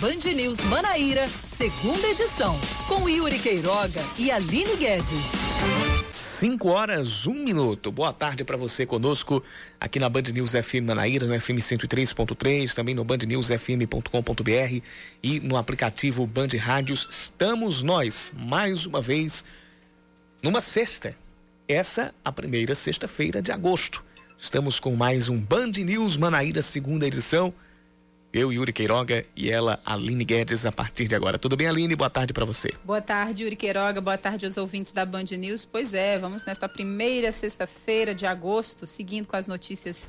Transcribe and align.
Band 0.00 0.32
News 0.34 0.58
Manaíra, 0.60 1.28
segunda 1.28 2.08
edição, 2.08 2.58
com 2.88 3.06
Yuri 3.06 3.38
Queiroga 3.38 4.00
e 4.18 4.30
Aline 4.30 4.74
Guedes. 4.76 5.30
5 6.10 6.68
horas, 6.70 7.26
1 7.26 7.30
um 7.30 7.34
minuto. 7.44 7.92
Boa 7.92 8.10
tarde 8.10 8.42
para 8.42 8.56
você 8.56 8.86
conosco 8.86 9.42
aqui 9.78 9.98
na 9.98 10.08
Band 10.08 10.22
News 10.32 10.52
FM 10.52 10.86
Manaíra, 10.86 11.26
no 11.26 11.38
FM 11.38 11.58
103.3, 11.58 12.72
também 12.72 12.94
no 12.94 13.04
bandnewsfm.com.br 13.04 14.80
e 15.22 15.38
no 15.40 15.58
aplicativo 15.58 16.26
Band 16.26 16.48
Rádios. 16.58 17.06
Estamos 17.10 17.82
nós, 17.82 18.32
mais 18.34 18.86
uma 18.86 19.02
vez, 19.02 19.44
numa 20.42 20.62
sexta. 20.62 21.14
Essa 21.68 22.14
a 22.24 22.32
primeira 22.32 22.74
sexta-feira 22.74 23.42
de 23.42 23.52
agosto. 23.52 24.02
Estamos 24.38 24.80
com 24.80 24.96
mais 24.96 25.28
um 25.28 25.36
Band 25.36 25.72
News 25.72 26.16
Manaíra, 26.16 26.62
segunda 26.62 27.06
edição. 27.06 27.52
Eu, 28.32 28.52
Yuri 28.52 28.72
Queiroga, 28.72 29.26
e 29.34 29.50
ela, 29.50 29.80
Aline 29.84 30.24
Guedes, 30.24 30.64
a 30.64 30.70
partir 30.70 31.08
de 31.08 31.16
agora. 31.16 31.36
Tudo 31.36 31.56
bem, 31.56 31.66
Aline? 31.66 31.96
Boa 31.96 32.08
tarde 32.08 32.32
para 32.32 32.44
você. 32.44 32.72
Boa 32.84 33.00
tarde, 33.00 33.42
Yuri 33.42 33.56
Queiroga. 33.56 34.00
Boa 34.00 34.16
tarde 34.16 34.46
aos 34.46 34.56
ouvintes 34.56 34.92
da 34.92 35.04
Band 35.04 35.24
News. 35.36 35.64
Pois 35.64 35.94
é, 35.94 36.16
vamos 36.16 36.44
nesta 36.44 36.68
primeira 36.68 37.32
sexta-feira 37.32 38.14
de 38.14 38.26
agosto, 38.26 38.86
seguindo 38.86 39.26
com 39.26 39.34
as 39.34 39.48
notícias 39.48 40.08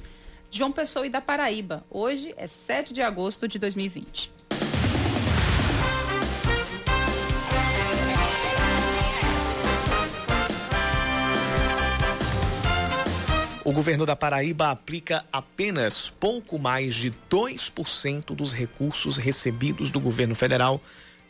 de 0.51 0.59
João 0.59 0.71
Pessoa 0.71 1.07
e 1.07 1.09
da 1.09 1.19
Paraíba. 1.19 1.83
Hoje 1.89 2.31
é 2.37 2.45
7 2.45 2.93
de 2.93 3.01
agosto 3.01 3.47
de 3.47 3.57
2020. 3.57 4.40
O 13.63 13.71
governo 13.71 14.07
da 14.07 14.15
Paraíba 14.15 14.71
aplica 14.71 15.23
apenas 15.31 16.09
pouco 16.09 16.57
mais 16.57 16.95
de 16.95 17.13
2% 17.29 18.33
dos 18.33 18.53
recursos 18.53 19.17
recebidos 19.17 19.91
do 19.91 19.99
governo 19.99 20.33
federal 20.33 20.81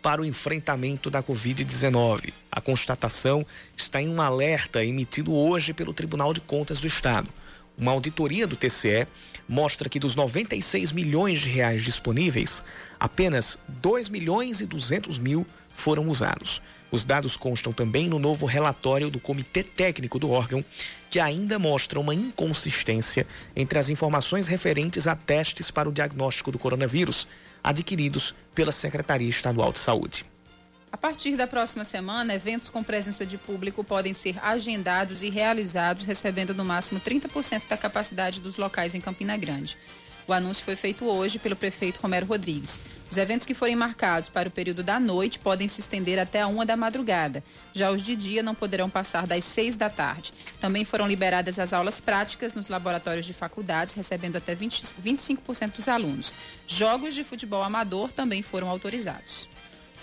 para 0.02 0.22
o 0.22 0.26
enfrentamento 0.26 1.09
da 1.09 1.22
Covid-19. 1.22 2.32
A 2.50 2.62
constatação 2.62 3.46
está 3.76 4.02
em 4.02 4.08
um 4.08 4.22
alerta 4.22 4.82
emitido 4.82 5.34
hoje 5.34 5.74
pelo 5.74 5.94
Tribunal 5.94 6.34
de 6.34 6.40
Contas 6.40 6.80
do 6.80 6.88
Estado. 6.88 7.28
Uma 7.78 7.92
auditoria 7.92 8.48
do 8.48 8.56
TCE 8.56 9.08
mostra 9.46 9.90
que 9.90 10.00
dos 10.00 10.16
96 10.16 10.94
milhões 10.94 11.42
de 11.42 11.50
reais 11.50 11.84
disponíveis, 11.84 12.64
apenas 12.98 13.58
2 13.68 14.08
milhões 14.08 14.62
e 14.62 14.66
200 14.66 15.20
mil 15.20 15.46
foram 15.70 16.08
usados. 16.08 16.62
Os 16.92 17.06
dados 17.06 17.38
constam 17.38 17.72
também 17.72 18.09
no 18.09 18.20
novo 18.20 18.45
relatório 18.45 19.09
do 19.09 19.20
Comitê 19.20 19.64
Técnico 19.64 20.20
do 20.20 20.30
órgão, 20.30 20.64
que 21.09 21.20
ainda 21.20 21.58
mostra 21.58 22.00
uma 22.00 22.14
inconsistência 22.14 23.25
entre 23.56 23.80
as 23.80 23.89
informações 23.89 24.47
referentes 24.47 25.08
a 25.08 25.16
testes 25.16 25.72
para 25.72 25.88
o 25.88 25.92
diagnóstico 25.94 26.52
do 26.52 26.59
coronavírus 26.59 27.28
adquiridos 27.64 28.36
pela 28.53 28.72
Secretaria 28.72 29.30
Estadual 29.30 29.72
de 29.72 29.80
Saúde. 29.80 30.25
A 30.92 30.97
partir 30.97 31.38
da 31.38 31.47
próxima 31.47 31.86
semana, 31.86 32.36
eventos 32.36 32.69
com 32.69 32.84
presença 32.84 33.25
de 33.25 33.38
público 33.38 33.81
podem 33.81 34.14
ser 34.14 34.38
agendados 34.44 35.23
e 35.23 35.30
realizados, 35.30 36.03
recebendo 36.03 36.53
no 36.53 36.66
máximo 36.66 37.00
30% 37.00 37.69
da 37.69 37.78
capacidade 37.78 38.42
dos 38.42 38.58
locais 38.58 38.94
em 38.94 39.00
Campina 39.00 39.38
Grande. 39.38 39.78
O 40.28 40.34
anúncio 40.34 40.64
foi 40.64 40.76
feito 40.76 41.06
hoje 41.06 41.40
pelo 41.40 41.56
prefeito 41.56 42.00
Romero 42.00 42.26
Rodrigues. 42.26 42.80
Os 43.12 43.18
eventos 43.18 43.46
que 43.46 43.54
forem 43.54 43.76
marcados 43.76 44.30
para 44.30 44.48
o 44.48 44.52
período 44.52 44.84
da 44.84 44.98
noite 44.98 45.38
podem 45.38 45.68
se 45.68 45.82
estender 45.82 46.18
até 46.18 46.42
a 46.42 46.48
uma 46.48 46.66
da 46.66 46.78
madrugada. 46.78 47.44
Já 47.74 47.92
os 47.92 48.04
de 48.04 48.16
dia 48.16 48.42
não 48.42 48.56
poderão 48.56 48.90
passar 48.90 49.28
das 49.28 49.44
seis 49.44 49.76
da 49.76 49.90
tarde. 49.90 50.32
Também 50.62 50.86
foram 50.86 51.08
liberadas 51.08 51.60
as 51.60 51.74
aulas 51.74 52.00
práticas 52.00 52.54
nos 52.54 52.70
laboratórios 52.70 53.26
de 53.26 53.34
faculdades, 53.34 53.96
recebendo 53.96 54.38
até 54.38 54.56
20, 54.56 54.82
25% 55.04 55.76
dos 55.76 55.90
alunos. 55.90 56.34
Jogos 56.66 57.14
de 57.14 57.26
futebol 57.26 57.64
amador 57.64 58.14
também 58.14 58.42
foram 58.42 58.70
autorizados. 58.70 59.50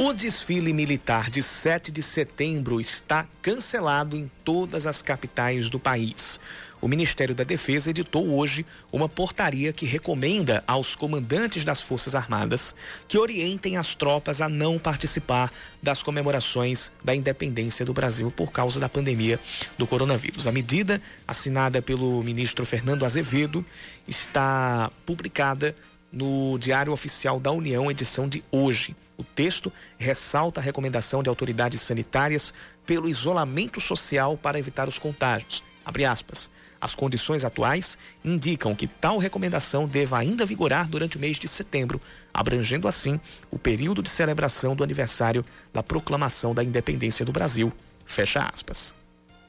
O 0.00 0.12
desfile 0.12 0.72
militar 0.72 1.28
de 1.28 1.42
7 1.42 1.90
de 1.90 2.04
setembro 2.04 2.80
está 2.80 3.26
cancelado 3.42 4.16
em 4.16 4.30
todas 4.44 4.86
as 4.86 5.02
capitais 5.02 5.68
do 5.68 5.80
país. 5.80 6.38
O 6.80 6.86
Ministério 6.86 7.34
da 7.34 7.42
Defesa 7.42 7.90
editou 7.90 8.28
hoje 8.28 8.64
uma 8.92 9.08
portaria 9.08 9.72
que 9.72 9.84
recomenda 9.84 10.62
aos 10.66 10.94
comandantes 10.94 11.64
das 11.64 11.80
Forças 11.80 12.14
Armadas 12.14 12.74
que 13.08 13.18
orientem 13.18 13.76
as 13.76 13.96
tropas 13.96 14.40
a 14.40 14.48
não 14.48 14.78
participar 14.78 15.52
das 15.82 16.02
comemorações 16.04 16.92
da 17.02 17.14
independência 17.14 17.84
do 17.84 17.92
Brasil 17.92 18.30
por 18.30 18.52
causa 18.52 18.78
da 18.78 18.88
pandemia 18.88 19.40
do 19.76 19.88
coronavírus. 19.88 20.46
A 20.46 20.52
medida, 20.52 21.02
assinada 21.26 21.82
pelo 21.82 22.22
ministro 22.22 22.64
Fernando 22.64 23.04
Azevedo, 23.04 23.66
está 24.06 24.90
publicada 25.04 25.74
no 26.12 26.58
Diário 26.58 26.92
Oficial 26.92 27.40
da 27.40 27.50
União, 27.50 27.90
edição 27.90 28.28
de 28.28 28.42
hoje. 28.52 28.94
O 29.16 29.24
texto 29.24 29.72
ressalta 29.98 30.60
a 30.60 30.62
recomendação 30.62 31.24
de 31.24 31.28
autoridades 31.28 31.80
sanitárias 31.80 32.54
pelo 32.86 33.08
isolamento 33.08 33.80
social 33.80 34.36
para 34.36 34.60
evitar 34.60 34.88
os 34.88 34.96
contágios. 34.96 35.60
Abre 35.84 36.04
aspas. 36.04 36.48
As 36.80 36.94
condições 36.94 37.44
atuais 37.44 37.98
indicam 38.24 38.74
que 38.74 38.86
tal 38.86 39.18
recomendação 39.18 39.86
deva 39.86 40.18
ainda 40.18 40.46
vigorar 40.46 40.88
durante 40.88 41.16
o 41.16 41.20
mês 41.20 41.36
de 41.36 41.48
setembro, 41.48 42.00
abrangendo 42.32 42.86
assim 42.86 43.20
o 43.50 43.58
período 43.58 44.02
de 44.02 44.08
celebração 44.08 44.76
do 44.76 44.84
aniversário 44.84 45.44
da 45.72 45.82
proclamação 45.82 46.54
da 46.54 46.62
independência 46.62 47.24
do 47.24 47.32
Brasil. 47.32 47.72
Fecha 48.06 48.48
aspas. 48.52 48.97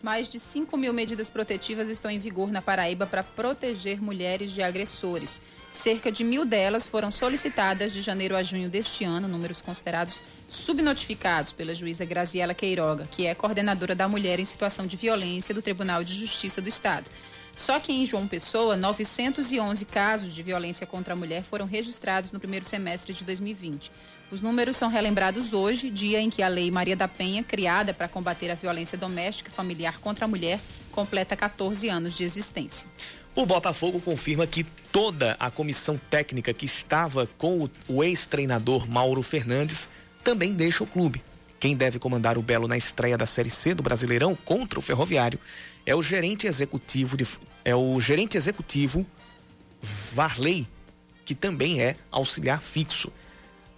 Mais 0.01 0.29
de 0.29 0.39
5 0.39 0.77
mil 0.77 0.93
medidas 0.93 1.29
protetivas 1.29 1.89
estão 1.89 2.09
em 2.09 2.19
vigor 2.19 2.49
na 2.51 2.61
Paraíba 2.61 3.05
para 3.05 3.21
proteger 3.21 4.01
mulheres 4.01 4.51
de 4.51 4.61
agressores. 4.61 5.41
Cerca 5.73 6.09
de 6.09 6.23
mil 6.23 6.45
delas 6.45 6.87
foram 6.87 7.11
solicitadas 7.11 7.91
de 7.91 8.01
janeiro 8.01 8.35
a 8.35 8.41
junho 8.41 8.69
deste 8.69 9.03
ano, 9.03 9.27
números 9.27 9.59
considerados 9.59 10.21
subnotificados 10.47 11.51
pela 11.51 11.75
juíza 11.75 12.05
Graziela 12.05 12.53
Queiroga, 12.53 13.07
que 13.11 13.27
é 13.27 13.35
coordenadora 13.35 13.93
da 13.93 14.07
mulher 14.07 14.39
em 14.39 14.45
situação 14.45 14.87
de 14.87 14.95
violência 14.95 15.53
do 15.53 15.61
Tribunal 15.61 16.01
de 16.01 16.15
Justiça 16.15 16.61
do 16.61 16.69
Estado. 16.69 17.11
Só 17.59 17.77
que 17.77 17.91
em 17.91 18.05
João 18.05 18.25
Pessoa, 18.25 18.77
911 18.77 19.83
casos 19.83 20.33
de 20.33 20.41
violência 20.41 20.87
contra 20.87 21.13
a 21.13 21.17
mulher 21.17 21.43
foram 21.43 21.65
registrados 21.65 22.31
no 22.31 22.39
primeiro 22.39 22.65
semestre 22.65 23.13
de 23.13 23.25
2020. 23.25 23.91
Os 24.31 24.41
números 24.41 24.77
são 24.77 24.89
relembrados 24.89 25.53
hoje, 25.53 25.89
dia 25.89 26.21
em 26.21 26.29
que 26.29 26.43
a 26.43 26.47
Lei 26.47 26.69
Maria 26.69 26.95
da 26.95 27.07
Penha, 27.07 27.43
criada 27.43 27.95
para 27.95 28.07
combater 28.07 28.51
a 28.51 28.55
violência 28.55 28.95
doméstica 28.95 29.49
e 29.49 29.53
familiar 29.53 29.97
contra 29.97 30.25
a 30.25 30.27
mulher, 30.27 30.59
completa 30.91 31.35
14 31.35 31.89
anos 31.89 32.15
de 32.15 32.23
existência. 32.23 32.87
O 33.33 33.43
Botafogo 33.43 33.99
confirma 33.99 34.45
que 34.45 34.63
toda 34.91 35.35
a 35.39 35.49
comissão 35.49 35.99
técnica 36.09 36.53
que 36.53 36.65
estava 36.65 37.25
com 37.39 37.67
o 37.87 38.03
ex-treinador 38.03 38.87
Mauro 38.87 39.23
Fernandes 39.23 39.89
também 40.23 40.53
deixa 40.53 40.83
o 40.83 40.87
clube. 40.87 41.23
Quem 41.59 41.75
deve 41.75 41.97
comandar 41.97 42.37
o 42.37 42.41
Belo 42.43 42.67
na 42.67 42.77
estreia 42.77 43.17
da 43.17 43.25
Série 43.25 43.49
C 43.49 43.73
do 43.73 43.81
Brasileirão 43.81 44.35
contra 44.35 44.77
o 44.77 44.81
Ferroviário 44.81 45.39
é 45.85 45.95
o 45.95 46.03
gerente 46.03 46.45
executivo 46.45 47.17
de, 47.17 47.25
é 47.65 47.75
o 47.75 47.99
gerente 47.99 48.37
executivo 48.37 49.05
Varley, 49.81 50.67
que 51.25 51.33
também 51.33 51.81
é 51.81 51.95
auxiliar 52.11 52.61
fixo. 52.61 53.11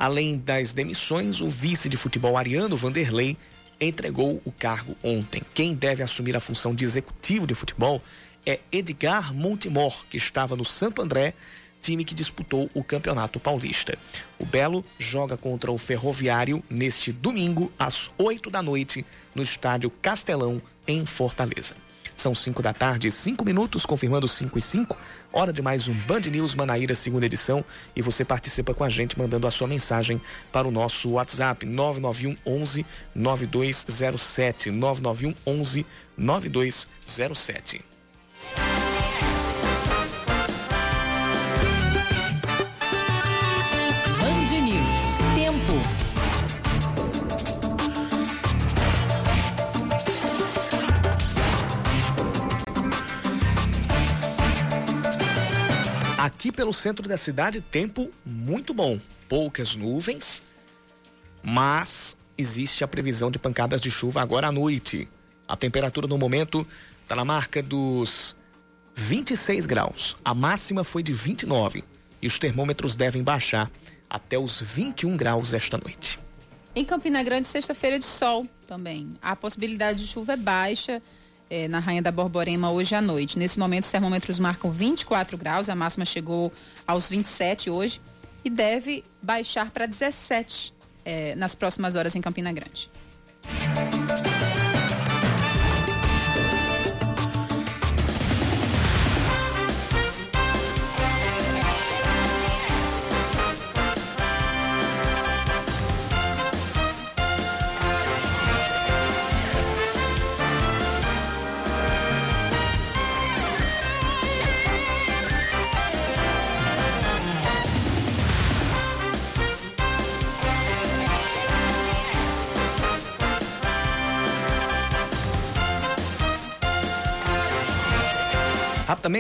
Além 0.02 0.36
das 0.36 0.74
demissões, 0.74 1.42
o 1.42 1.48
vice 1.48 1.88
de 1.88 1.96
futebol 1.96 2.36
Ariano 2.36 2.76
Vanderlei 2.76 3.38
entregou 3.80 4.42
o 4.44 4.52
cargo 4.52 4.98
ontem. 5.04 5.44
Quem 5.54 5.76
deve 5.76 6.02
assumir 6.02 6.36
a 6.36 6.40
função 6.40 6.74
de 6.74 6.84
executivo 6.84 7.46
de 7.46 7.54
futebol 7.54 8.02
é 8.44 8.58
Edgar 8.72 9.32
Montemor, 9.32 10.04
que 10.10 10.18
estava 10.18 10.56
no 10.56 10.66
Santo 10.66 11.04
André, 11.04 11.36
time 11.80 12.04
que 12.04 12.16
disputou 12.16 12.68
o 12.74 12.84
Campeonato 12.84 13.40
Paulista. 13.40 13.96
O 14.40 14.46
Belo 14.46 14.84
joga 14.98 15.38
contra 15.38 15.72
o 15.72 15.78
Ferroviário 15.78 16.64
neste 16.68 17.12
domingo, 17.12 17.72
às 17.78 18.10
8 18.18 18.50
da 18.50 18.64
noite, 18.64 19.06
no 19.36 19.44
estádio 19.44 19.92
Castelão, 20.02 20.60
em 20.88 21.06
Fortaleza. 21.06 21.76
São 22.22 22.36
5 22.36 22.62
da 22.62 22.72
tarde, 22.72 23.10
5 23.10 23.44
minutos, 23.44 23.84
confirmando 23.84 24.28
5 24.28 24.56
e 24.56 24.62
5. 24.62 24.96
Hora 25.34 25.52
de 25.52 25.60
mais 25.60 25.88
um 25.88 25.94
Band 26.06 26.20
News 26.20 26.54
Manaíra, 26.54 26.94
segunda 26.94 27.26
edição. 27.26 27.66
E 27.96 28.02
você 28.04 28.24
participa 28.24 28.76
com 28.76 28.84
a 28.84 28.90
gente 28.90 29.18
mandando 29.18 29.48
a 29.48 29.52
sua 29.52 29.68
mensagem 29.68 30.22
para 30.52 30.68
o 30.68 30.72
nosso 30.72 31.10
WhatsApp 31.10 31.66
991 31.66 32.38
11 32.46 32.86
9207. 33.16 34.70
991 34.70 35.34
11 35.48 35.84
9207. 36.16 37.91
Aqui 56.22 56.52
pelo 56.52 56.72
centro 56.72 57.10
da 57.10 57.18
cidade, 57.18 57.62
tempo 57.62 58.12
muito 58.24 58.76
bom. 58.76 59.00
Poucas 59.28 59.76
nuvens, 59.76 60.44
mas 61.42 62.16
existe 62.38 62.84
a 62.84 62.88
previsão 62.88 63.32
de 63.32 63.40
pancadas 63.40 63.82
de 63.82 63.90
chuva 63.90 64.22
agora 64.22 64.50
à 64.50 64.52
noite. 64.52 65.10
A 65.48 65.58
temperatura 65.58 66.06
no 66.06 66.20
momento 66.20 66.68
está 67.02 67.16
na 67.16 67.26
marca 67.26 67.64
dos 67.64 68.36
26 68.94 69.66
graus. 69.66 70.16
A 70.24 70.36
máxima 70.36 70.84
foi 70.84 71.02
de 71.02 71.12
29 71.12 71.84
e 72.22 72.28
os 72.28 72.38
termômetros 72.38 72.96
devem 72.96 73.24
baixar 73.24 73.72
até 74.08 74.38
os 74.38 74.62
21 74.62 75.18
graus 75.18 75.56
esta 75.56 75.80
noite. 75.80 76.20
Em 76.76 76.86
Campina 76.86 77.24
Grande, 77.24 77.48
sexta-feira 77.48 77.98
de 77.98 78.06
sol 78.06 78.46
também. 78.68 79.18
A 79.24 79.36
possibilidade 79.36 80.04
de 80.04 80.08
chuva 80.08 80.34
é 80.34 80.38
baixa 80.38 81.02
é, 81.52 81.68
na 81.68 81.80
Rainha 81.80 82.02
da 82.02 82.14
Borborema 82.14 82.72
hoje 82.72 82.96
à 82.96 83.02
noite. 83.02 83.38
Nesse 83.38 83.60
momento, 83.60 83.84
os 83.84 83.92
termômetros 83.92 84.40
marcam 84.40 84.72
24 84.72 85.38
graus, 85.38 85.68
a 85.68 85.76
máxima 85.76 86.06
chegou 86.06 86.52
aos 86.88 87.10
27 87.10 87.70
hoje 87.70 88.00
e 88.44 88.50
deve 88.50 89.04
baixar 89.22 89.70
para 89.70 89.86
17 89.86 90.74
é, 91.04 91.36
nas 91.36 91.54
próximas 91.54 91.96
horas 91.96 92.16
em 92.16 92.22
Campina 92.22 92.54
Grande. 92.54 92.90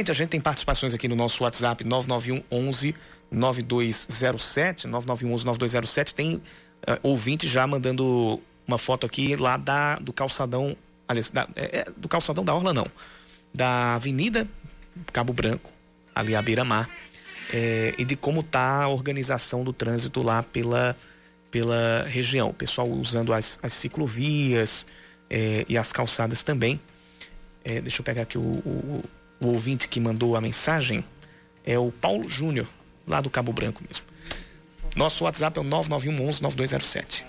Rapidamente, 0.01 0.11
a 0.11 0.13
gente 0.13 0.29
tem 0.29 0.41
participações 0.41 0.93
aqui 0.93 1.07
no 1.07 1.15
nosso 1.15 1.43
WhatsApp 1.43 1.83
991 1.83 2.43
11 2.51 2.95
9207, 3.29 4.87
991 4.87 5.33
11 5.33 5.45
9207. 5.45 6.15
Tem 6.15 6.35
uh, 6.35 6.41
ouvinte 7.03 7.47
já 7.47 7.67
mandando 7.67 8.41
uma 8.67 8.77
foto 8.77 9.05
aqui 9.05 9.35
lá 9.35 9.57
da, 9.57 9.97
do 9.97 10.11
calçadão, 10.11 10.75
aliás, 11.07 11.29
da, 11.29 11.47
é, 11.55 11.89
do 11.95 12.07
calçadão 12.07 12.43
da 12.43 12.53
Orla 12.53 12.73
não, 12.73 12.87
da 13.53 13.95
Avenida 13.95 14.47
Cabo 15.13 15.33
Branco, 15.33 15.71
ali 16.15 16.35
à 16.35 16.41
beira-mar, 16.41 16.89
é, 17.53 17.93
e 17.97 18.03
de 18.03 18.15
como 18.15 18.39
está 18.39 18.83
a 18.83 18.87
organização 18.87 19.63
do 19.63 19.71
trânsito 19.71 20.21
lá 20.23 20.41
pela, 20.41 20.97
pela 21.51 22.03
região. 22.07 22.49
O 22.49 22.53
pessoal 22.53 22.89
usando 22.89 23.33
as, 23.33 23.59
as 23.61 23.73
ciclovias 23.73 24.87
é, 25.29 25.65
e 25.69 25.77
as 25.77 25.93
calçadas 25.93 26.43
também. 26.43 26.79
É, 27.63 27.79
deixa 27.79 28.01
eu 28.01 28.03
pegar 28.03 28.23
aqui 28.23 28.39
o, 28.39 28.41
o, 28.41 29.01
o 29.41 29.47
ouvinte 29.47 29.87
que 29.87 29.99
mandou 29.99 30.35
a 30.35 30.41
mensagem 30.41 31.03
é 31.65 31.77
o 31.77 31.91
Paulo 31.91 32.29
Júnior, 32.29 32.67
lá 33.07 33.19
do 33.19 33.29
Cabo 33.29 33.51
Branco 33.51 33.83
mesmo. 33.85 34.05
Nosso 34.95 35.23
WhatsApp 35.23 35.57
é 35.57 35.61
o 35.61 35.63
991 35.63 36.27
11 36.27 36.41
9207. 36.43 37.25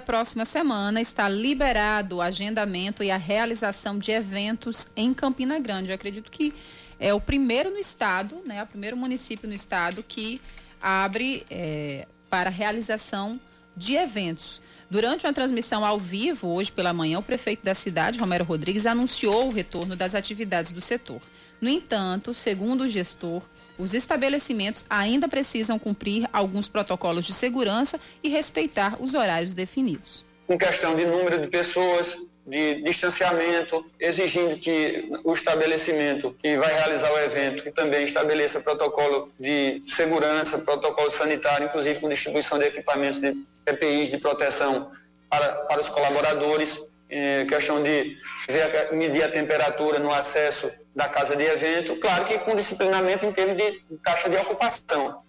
Da 0.00 0.06
próxima 0.06 0.46
semana 0.46 0.98
está 0.98 1.28
liberado 1.28 2.16
o 2.16 2.22
agendamento 2.22 3.04
e 3.04 3.10
a 3.10 3.18
realização 3.18 3.98
de 3.98 4.10
eventos 4.10 4.88
em 4.96 5.12
Campina 5.12 5.58
Grande. 5.58 5.90
Eu 5.90 5.94
acredito 5.94 6.30
que 6.30 6.54
é 6.98 7.12
o 7.12 7.20
primeiro 7.20 7.70
no 7.70 7.76
estado, 7.76 8.40
né, 8.46 8.62
o 8.62 8.66
primeiro 8.66 8.96
município 8.96 9.46
no 9.46 9.54
estado 9.54 10.02
que 10.02 10.40
abre 10.80 11.44
é, 11.50 12.08
para 12.30 12.48
realização 12.48 13.38
de 13.76 13.94
eventos. 13.94 14.62
Durante 14.90 15.26
uma 15.26 15.34
transmissão 15.34 15.84
ao 15.84 15.98
vivo, 15.98 16.48
hoje 16.48 16.72
pela 16.72 16.94
manhã, 16.94 17.18
o 17.18 17.22
prefeito 17.22 17.62
da 17.62 17.74
cidade, 17.74 18.18
Romero 18.18 18.44
Rodrigues, 18.44 18.86
anunciou 18.86 19.48
o 19.48 19.52
retorno 19.52 19.94
das 19.94 20.14
atividades 20.14 20.72
do 20.72 20.80
setor. 20.80 21.20
No 21.60 21.68
entanto, 21.68 22.32
segundo 22.32 22.84
o 22.84 22.88
gestor, 22.88 23.42
os 23.78 23.92
estabelecimentos 23.92 24.84
ainda 24.88 25.28
precisam 25.28 25.78
cumprir 25.78 26.28
alguns 26.32 26.68
protocolos 26.68 27.26
de 27.26 27.34
segurança 27.34 28.00
e 28.22 28.28
respeitar 28.28 28.96
os 29.00 29.14
horários 29.14 29.52
definidos. 29.52 30.24
Em 30.48 30.56
questão 30.56 30.94
de 30.96 31.04
número 31.04 31.38
de 31.38 31.48
pessoas, 31.48 32.16
de 32.46 32.82
distanciamento, 32.82 33.84
exigindo 34.00 34.56
que 34.56 35.08
o 35.22 35.32
estabelecimento 35.32 36.34
que 36.42 36.56
vai 36.56 36.72
realizar 36.72 37.12
o 37.12 37.18
evento 37.18 37.62
que 37.62 37.70
também 37.70 38.04
estabeleça 38.04 38.60
protocolo 38.60 39.30
de 39.38 39.82
segurança, 39.86 40.58
protocolo 40.58 41.10
sanitário, 41.10 41.66
inclusive 41.66 42.00
com 42.00 42.08
distribuição 42.08 42.58
de 42.58 42.64
equipamentos 42.64 43.20
de 43.20 43.36
EPIs 43.66 44.10
de 44.10 44.18
proteção 44.18 44.90
para, 45.28 45.52
para 45.66 45.80
os 45.80 45.88
colaboradores, 45.88 46.80
é, 47.08 47.44
questão 47.44 47.82
de 47.82 48.16
ver, 48.48 48.92
medir 48.92 49.22
a 49.22 49.28
temperatura 49.28 49.98
no 49.98 50.12
acesso 50.12 50.70
da 50.94 51.08
casa 51.08 51.36
de 51.36 51.44
evento, 51.44 51.96
claro 51.96 52.24
que 52.24 52.38
com 52.38 52.56
disciplinamento 52.56 53.24
em 53.24 53.32
termos 53.32 53.56
de 53.56 53.80
taxa 54.02 54.28
de 54.28 54.36
ocupação, 54.36 55.22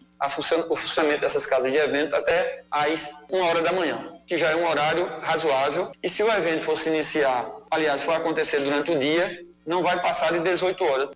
o 0.70 0.76
funcionamento 0.76 1.22
dessas 1.22 1.46
casas 1.46 1.72
de 1.72 1.78
evento 1.78 2.16
até 2.16 2.64
às 2.70 3.10
uma 3.30 3.46
hora 3.48 3.62
da 3.62 3.74
manhã, 3.74 4.20
que 4.28 4.38
já 4.38 4.52
é 4.52 4.56
um 4.56 4.68
horário 4.68 5.08
razoável. 5.20 5.92
E 6.02 6.08
se 6.08 6.22
o 6.22 6.32
evento 6.32 6.64
fosse 6.64 6.90
iniciar, 6.90 7.50
aliás, 7.72 8.04
for 8.04 8.14
acontecer 8.14 8.60
durante 8.60 8.92
o 8.92 9.00
dia, 9.00 9.44
não 9.66 9.82
vai 9.82 10.00
passar 10.00 10.32
de 10.34 10.40
18 10.40 10.84
horas. 10.84 11.10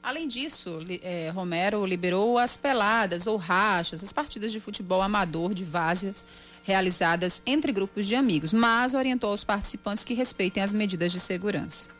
Além 0.00 0.28
disso, 0.28 0.78
é, 1.02 1.28
Romero 1.30 1.84
liberou 1.84 2.38
as 2.38 2.56
peladas 2.56 3.26
ou 3.26 3.36
rachas, 3.36 4.02
as 4.02 4.12
partidas 4.12 4.52
de 4.52 4.60
futebol 4.60 5.02
amador 5.02 5.52
de 5.52 5.64
várzeas 5.64 6.24
realizadas 6.62 7.42
entre 7.44 7.72
grupos 7.72 8.06
de 8.06 8.14
amigos, 8.14 8.52
mas 8.52 8.94
orientou 8.94 9.32
os 9.32 9.42
participantes 9.42 10.04
que 10.04 10.14
respeitem 10.14 10.62
as 10.62 10.72
medidas 10.72 11.10
de 11.10 11.18
segurança. 11.18 11.97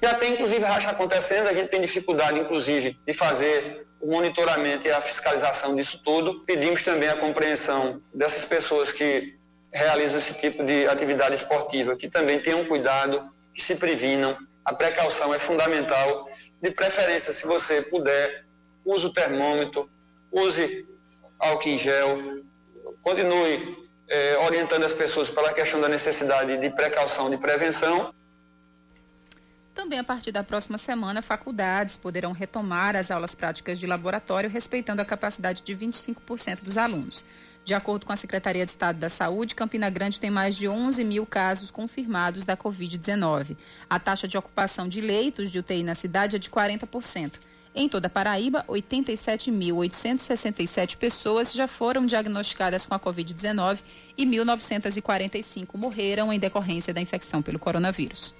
Já 0.00 0.14
tem, 0.14 0.34
inclusive, 0.34 0.64
racha 0.64 0.90
acontecendo, 0.90 1.48
a 1.48 1.54
gente 1.54 1.68
tem 1.68 1.80
dificuldade, 1.80 2.38
inclusive, 2.38 2.98
de 3.06 3.12
fazer 3.12 3.86
o 4.00 4.12
monitoramento 4.12 4.86
e 4.86 4.92
a 4.92 5.00
fiscalização 5.00 5.74
disso 5.74 6.00
tudo. 6.04 6.44
Pedimos 6.44 6.84
também 6.84 7.08
a 7.08 7.16
compreensão 7.16 8.00
dessas 8.14 8.44
pessoas 8.44 8.92
que 8.92 9.36
realizam 9.72 10.18
esse 10.18 10.34
tipo 10.34 10.64
de 10.64 10.86
atividade 10.86 11.34
esportiva, 11.34 11.96
que 11.96 12.08
também 12.08 12.40
tenham 12.40 12.64
cuidado, 12.64 13.28
que 13.52 13.62
se 13.62 13.74
previnam. 13.74 14.36
A 14.64 14.72
precaução 14.72 15.34
é 15.34 15.38
fundamental. 15.38 16.28
De 16.62 16.70
preferência, 16.70 17.32
se 17.32 17.46
você 17.46 17.82
puder, 17.82 18.44
use 18.84 19.06
o 19.06 19.12
termômetro, 19.12 19.90
use 20.30 20.86
álcool 21.40 21.68
em 21.70 21.76
gel, 21.76 22.18
continue 23.02 23.76
eh, 24.08 24.36
orientando 24.46 24.84
as 24.84 24.92
pessoas 24.92 25.28
pela 25.28 25.52
questão 25.52 25.80
da 25.80 25.88
necessidade 25.88 26.56
de 26.56 26.70
precaução, 26.70 27.28
de 27.30 27.36
prevenção. 27.36 28.14
Também 29.78 29.98
a 30.00 30.04
partir 30.04 30.32
da 30.32 30.42
próxima 30.42 30.76
semana, 30.76 31.22
faculdades 31.22 31.96
poderão 31.96 32.32
retomar 32.32 32.96
as 32.96 33.12
aulas 33.12 33.36
práticas 33.36 33.78
de 33.78 33.86
laboratório, 33.86 34.50
respeitando 34.50 35.00
a 35.00 35.04
capacidade 35.04 35.62
de 35.62 35.72
25% 35.72 36.64
dos 36.64 36.76
alunos. 36.76 37.24
De 37.64 37.74
acordo 37.74 38.04
com 38.04 38.12
a 38.12 38.16
Secretaria 38.16 38.66
de 38.66 38.72
Estado 38.72 38.98
da 38.98 39.08
Saúde, 39.08 39.54
Campina 39.54 39.88
Grande 39.88 40.18
tem 40.18 40.32
mais 40.32 40.56
de 40.56 40.66
11 40.66 41.04
mil 41.04 41.24
casos 41.24 41.70
confirmados 41.70 42.44
da 42.44 42.56
Covid-19. 42.56 43.56
A 43.88 44.00
taxa 44.00 44.26
de 44.26 44.36
ocupação 44.36 44.88
de 44.88 45.00
leitos 45.00 45.48
de 45.48 45.60
UTI 45.60 45.84
na 45.84 45.94
cidade 45.94 46.34
é 46.34 46.40
de 46.40 46.50
40%. 46.50 47.34
Em 47.72 47.88
toda 47.88 48.08
a 48.08 48.10
Paraíba, 48.10 48.64
87.867 48.68 50.96
pessoas 50.96 51.52
já 51.52 51.68
foram 51.68 52.04
diagnosticadas 52.04 52.84
com 52.84 52.96
a 52.96 52.98
Covid-19 52.98 53.78
e 54.16 54.26
1.945 54.26 55.76
morreram 55.76 56.32
em 56.32 56.40
decorrência 56.40 56.92
da 56.92 57.00
infecção 57.00 57.40
pelo 57.40 57.60
coronavírus. 57.60 58.34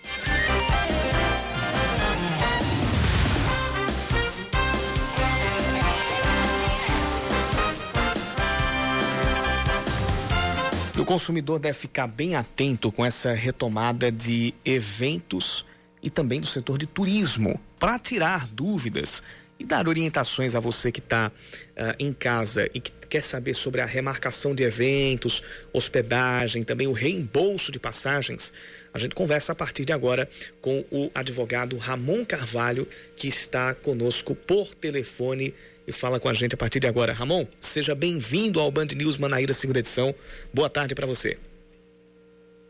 O 11.00 11.04
consumidor 11.04 11.60
deve 11.60 11.78
ficar 11.78 12.08
bem 12.08 12.34
atento 12.34 12.90
com 12.90 13.04
essa 13.04 13.32
retomada 13.32 14.10
de 14.10 14.52
eventos 14.64 15.64
e 16.02 16.10
também 16.10 16.40
do 16.40 16.46
setor 16.46 16.76
de 16.76 16.86
turismo, 16.86 17.60
para 17.78 17.98
tirar 17.98 18.48
dúvidas 18.48 19.22
e 19.58 19.64
dar 19.64 19.88
orientações 19.88 20.54
a 20.54 20.60
você 20.60 20.90
que 20.90 21.00
está 21.00 21.30
uh, 21.30 21.94
em 21.98 22.12
casa 22.12 22.68
e 22.74 22.80
que 22.80 22.92
quer 23.08 23.22
saber 23.22 23.54
sobre 23.54 23.80
a 23.80 23.86
remarcação 23.86 24.54
de 24.54 24.62
eventos, 24.64 25.42
hospedagem, 25.72 26.62
também 26.62 26.86
o 26.86 26.92
reembolso 26.92 27.72
de 27.72 27.78
passagens. 27.78 28.52
A 28.92 28.98
gente 28.98 29.14
conversa 29.14 29.52
a 29.52 29.54
partir 29.54 29.84
de 29.84 29.92
agora 29.92 30.28
com 30.60 30.84
o 30.90 31.10
advogado 31.14 31.76
Ramon 31.76 32.24
Carvalho, 32.24 32.86
que 33.16 33.28
está 33.28 33.74
conosco 33.74 34.34
por 34.34 34.74
telefone 34.74 35.54
e 35.88 35.92
fala 35.92 36.20
com 36.20 36.28
a 36.28 36.34
gente 36.34 36.54
a 36.54 36.58
partir 36.58 36.80
de 36.80 36.86
agora. 36.86 37.14
Ramon, 37.14 37.46
seja 37.58 37.94
bem-vindo 37.94 38.60
ao 38.60 38.70
Band 38.70 38.88
News 38.94 39.16
Manaíra 39.16 39.54
segunda 39.54 39.78
edição. 39.78 40.14
Boa 40.52 40.68
tarde 40.68 40.94
para 40.94 41.06
você. 41.06 41.38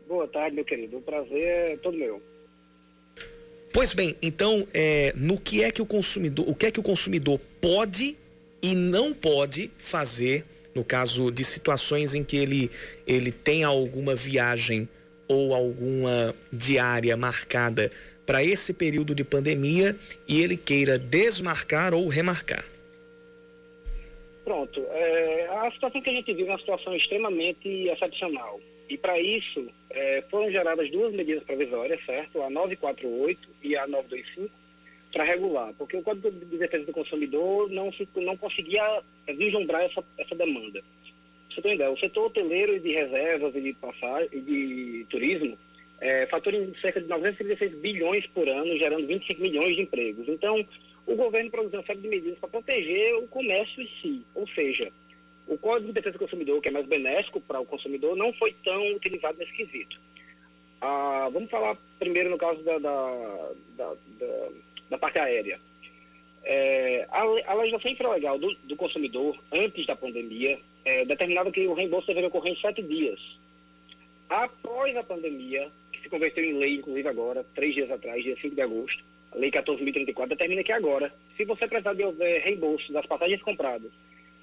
Boa 0.07 0.25
tarde, 0.25 0.55
meu 0.55 0.63
querido. 0.63 0.97
O 0.97 1.01
prazer 1.01 1.43
é 1.43 1.77
todo 1.77 1.97
meu. 1.97 2.21
Pois 3.73 3.93
bem, 3.93 4.15
então, 4.21 4.65
é, 4.73 5.13
no 5.17 5.37
que 5.37 5.61
é 5.61 5.69
que 5.69 5.81
o 5.81 5.85
consumidor, 5.85 6.47
o 6.49 6.55
que 6.55 6.67
é 6.67 6.71
que 6.71 6.79
o 6.79 6.83
consumidor 6.83 7.39
pode 7.59 8.17
e 8.61 8.73
não 8.73 9.13
pode 9.13 9.69
fazer 9.77 10.45
no 10.73 10.83
caso 10.83 11.29
de 11.29 11.43
situações 11.43 12.15
em 12.15 12.23
que 12.23 12.37
ele, 12.37 12.71
ele 13.05 13.33
tem 13.33 13.65
alguma 13.65 14.15
viagem 14.15 14.87
ou 15.27 15.53
alguma 15.53 16.33
diária 16.53 17.17
marcada 17.17 17.91
para 18.25 18.43
esse 18.43 18.73
período 18.73 19.13
de 19.13 19.25
pandemia 19.25 19.95
e 20.25 20.41
ele 20.41 20.55
queira 20.55 20.97
desmarcar 20.97 21.93
ou 21.93 22.07
remarcar? 22.07 22.63
Pronto. 24.49 24.83
É, 24.89 25.47
a 25.47 25.69
situação 25.69 26.01
que 26.01 26.09
a 26.09 26.13
gente 26.13 26.33
vive 26.33 26.49
é 26.49 26.53
uma 26.53 26.57
situação 26.57 26.95
extremamente 26.95 27.69
excepcional. 27.87 28.59
E 28.89 28.97
para 28.97 29.19
isso, 29.19 29.67
é, 29.91 30.23
foram 30.31 30.49
geradas 30.49 30.89
duas 30.89 31.13
medidas 31.13 31.43
provisórias, 31.43 32.03
certo? 32.03 32.41
A 32.41 32.49
948 32.49 33.47
e 33.61 33.77
a 33.77 33.85
925, 33.85 34.49
para 35.13 35.23
regular, 35.23 35.71
porque 35.77 35.97
o 35.97 36.01
Código 36.01 36.31
de 36.31 36.57
Defesa 36.57 36.83
do 36.83 36.91
Consumidor 36.91 37.69
não, 37.69 37.93
não 38.15 38.35
conseguia 38.37 39.03
vislumbrar 39.27 39.83
essa, 39.83 40.03
essa 40.17 40.33
demanda. 40.33 40.83
Você 41.51 41.61
tem 41.61 41.75
ideia, 41.75 41.91
o 41.91 41.99
setor 41.99 42.25
hoteleiro 42.25 42.75
e 42.75 42.79
de 42.79 42.91
reservas 42.91 43.53
e 43.53 43.61
de 43.61 43.73
passagem 43.73 44.29
e 44.31 44.39
de 44.41 45.05
turismo 45.11 45.59
é, 46.01 46.25
fatura 46.27 46.57
cerca 46.81 47.01
de 47.01 47.07
936 47.07 47.75
bilhões 47.81 48.25
por 48.27 48.47
ano, 48.47 48.77
gerando 48.77 49.05
25 49.05 49.41
milhões 49.41 49.75
de 49.75 49.83
empregos. 49.83 50.27
Então, 50.27 50.65
o 51.11 51.15
governo 51.15 51.51
produziu 51.51 51.79
uma 51.79 51.85
série 51.85 52.01
de 52.01 52.07
medidas 52.07 52.39
para 52.39 52.49
proteger 52.49 53.15
o 53.15 53.27
comércio 53.27 53.81
em 53.81 53.89
si, 54.01 54.25
ou 54.35 54.47
seja, 54.49 54.91
o 55.47 55.57
Código 55.57 55.87
de 55.87 55.93
Defesa 55.93 56.13
do 56.13 56.19
Consumidor, 56.19 56.61
que 56.61 56.69
é 56.69 56.71
mais 56.71 56.85
benéfico 56.85 57.41
para 57.41 57.59
o 57.59 57.65
consumidor, 57.65 58.15
não 58.15 58.31
foi 58.33 58.55
tão 58.63 58.93
utilizado 58.93 59.37
nesse 59.37 59.53
quesito. 59.53 59.99
Ah, 60.81 61.29
vamos 61.33 61.49
falar 61.49 61.75
primeiro 61.97 62.29
no 62.29 62.37
caso 62.37 62.61
da, 62.63 62.77
da, 62.77 63.51
da, 63.75 63.93
da 64.19 64.49
da 64.89 64.97
parte 64.97 65.19
aérea. 65.19 65.59
É, 66.43 67.07
a, 67.11 67.21
a, 67.51 67.53
legislação 67.53 67.91
infralegal 67.91 68.39
do, 68.39 68.53
do 68.63 68.75
consumidor, 68.75 69.37
antes 69.51 69.85
da 69.85 69.95
pandemia, 69.95 70.59
é, 70.83 71.05
determinava 71.05 71.51
que 71.51 71.67
o 71.67 71.73
reembolso 71.73 72.07
deveria 72.07 72.29
ocorrer 72.29 72.53
em 72.53 72.61
sete 72.61 72.81
dias. 72.81 73.19
Após 74.27 74.95
a 74.95 75.03
pandemia, 75.03 75.69
que 75.91 76.01
se 76.01 76.09
converteu 76.09 76.43
em 76.43 76.57
lei, 76.57 76.75
inclusive 76.75 77.07
agora, 77.07 77.45
três 77.53 77.75
dias 77.75 77.91
atrás, 77.91 78.23
dia 78.23 78.37
5 78.39 78.55
de 78.55 78.61
agosto, 78.61 79.03
a 79.31 79.37
Lei 79.37 79.51
14.034 79.51 80.27
determina 80.27 80.63
que 80.63 80.71
agora, 80.71 81.13
se 81.37 81.45
você 81.45 81.67
precisar 81.67 81.93
de 81.93 82.03
reembolso 82.39 82.91
das 82.91 83.05
passagens 83.05 83.41
compradas 83.41 83.91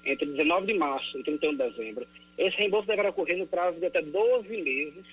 entre 0.05 0.25
19 0.25 0.67
de 0.67 0.73
março 0.73 1.17
e 1.19 1.23
31 1.23 1.51
de 1.51 1.57
dezembro, 1.57 2.07
esse 2.37 2.57
reembolso 2.57 2.87
deverá 2.87 3.09
ocorrer 3.09 3.37
no 3.37 3.47
prazo 3.47 3.79
de 3.79 3.85
até 3.85 4.01
12 4.01 4.47
meses 4.61 5.05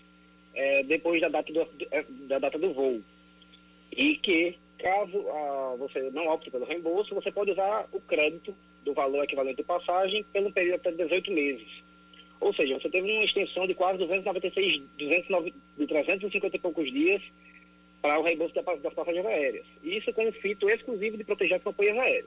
é, 0.54 0.83
depois 0.85 1.21
da 1.21 1.28
data, 1.28 1.52
do, 1.52 1.66
da 2.28 2.38
data 2.38 2.59
do 2.59 2.73
voo. 2.73 3.02
E 3.90 4.16
que 4.16 4.57
Caso 4.85 5.25
ah, 5.31 5.76
você 5.78 6.11
não 6.11 6.26
opte 6.28 6.50
pelo 6.50 6.66
reembolso, 6.66 7.14
você 7.14 7.31
pode 7.31 7.52
usar 7.52 7.88
o 7.90 8.00
crédito 8.00 8.54
do 8.85 8.93
valor 8.93 9.25
equivalente 9.25 9.57
de 9.57 9.62
passagem 9.62 10.23
pelo 10.25 10.52
período 10.52 10.76
até 10.76 10.93
18 10.93 11.31
meses. 11.31 11.66
Ou 12.38 12.52
seja, 12.52 12.78
você 12.78 12.90
teve 12.90 13.11
uma 13.11 13.25
extensão 13.25 13.66
de 13.66 13.75
quase 13.75 13.99
296, 13.99 14.83
209, 14.99 15.54
de 15.78 15.87
350 15.87 16.57
e 16.57 16.59
poucos 16.59 16.93
dias 16.93 17.23
para 18.04 18.20
o 18.20 18.23
reembolso 18.23 18.52
das 18.54 18.92
passagens 18.92 19.25
aéreas. 19.25 19.64
Isso 19.82 20.12
com 20.12 20.28
o 20.28 20.32
fito 20.32 20.68
exclusivo 20.68 21.16
de 21.16 21.25
proteger 21.25 21.56
as 21.56 21.62
companhias 21.62 21.96
aéreas. 21.96 22.26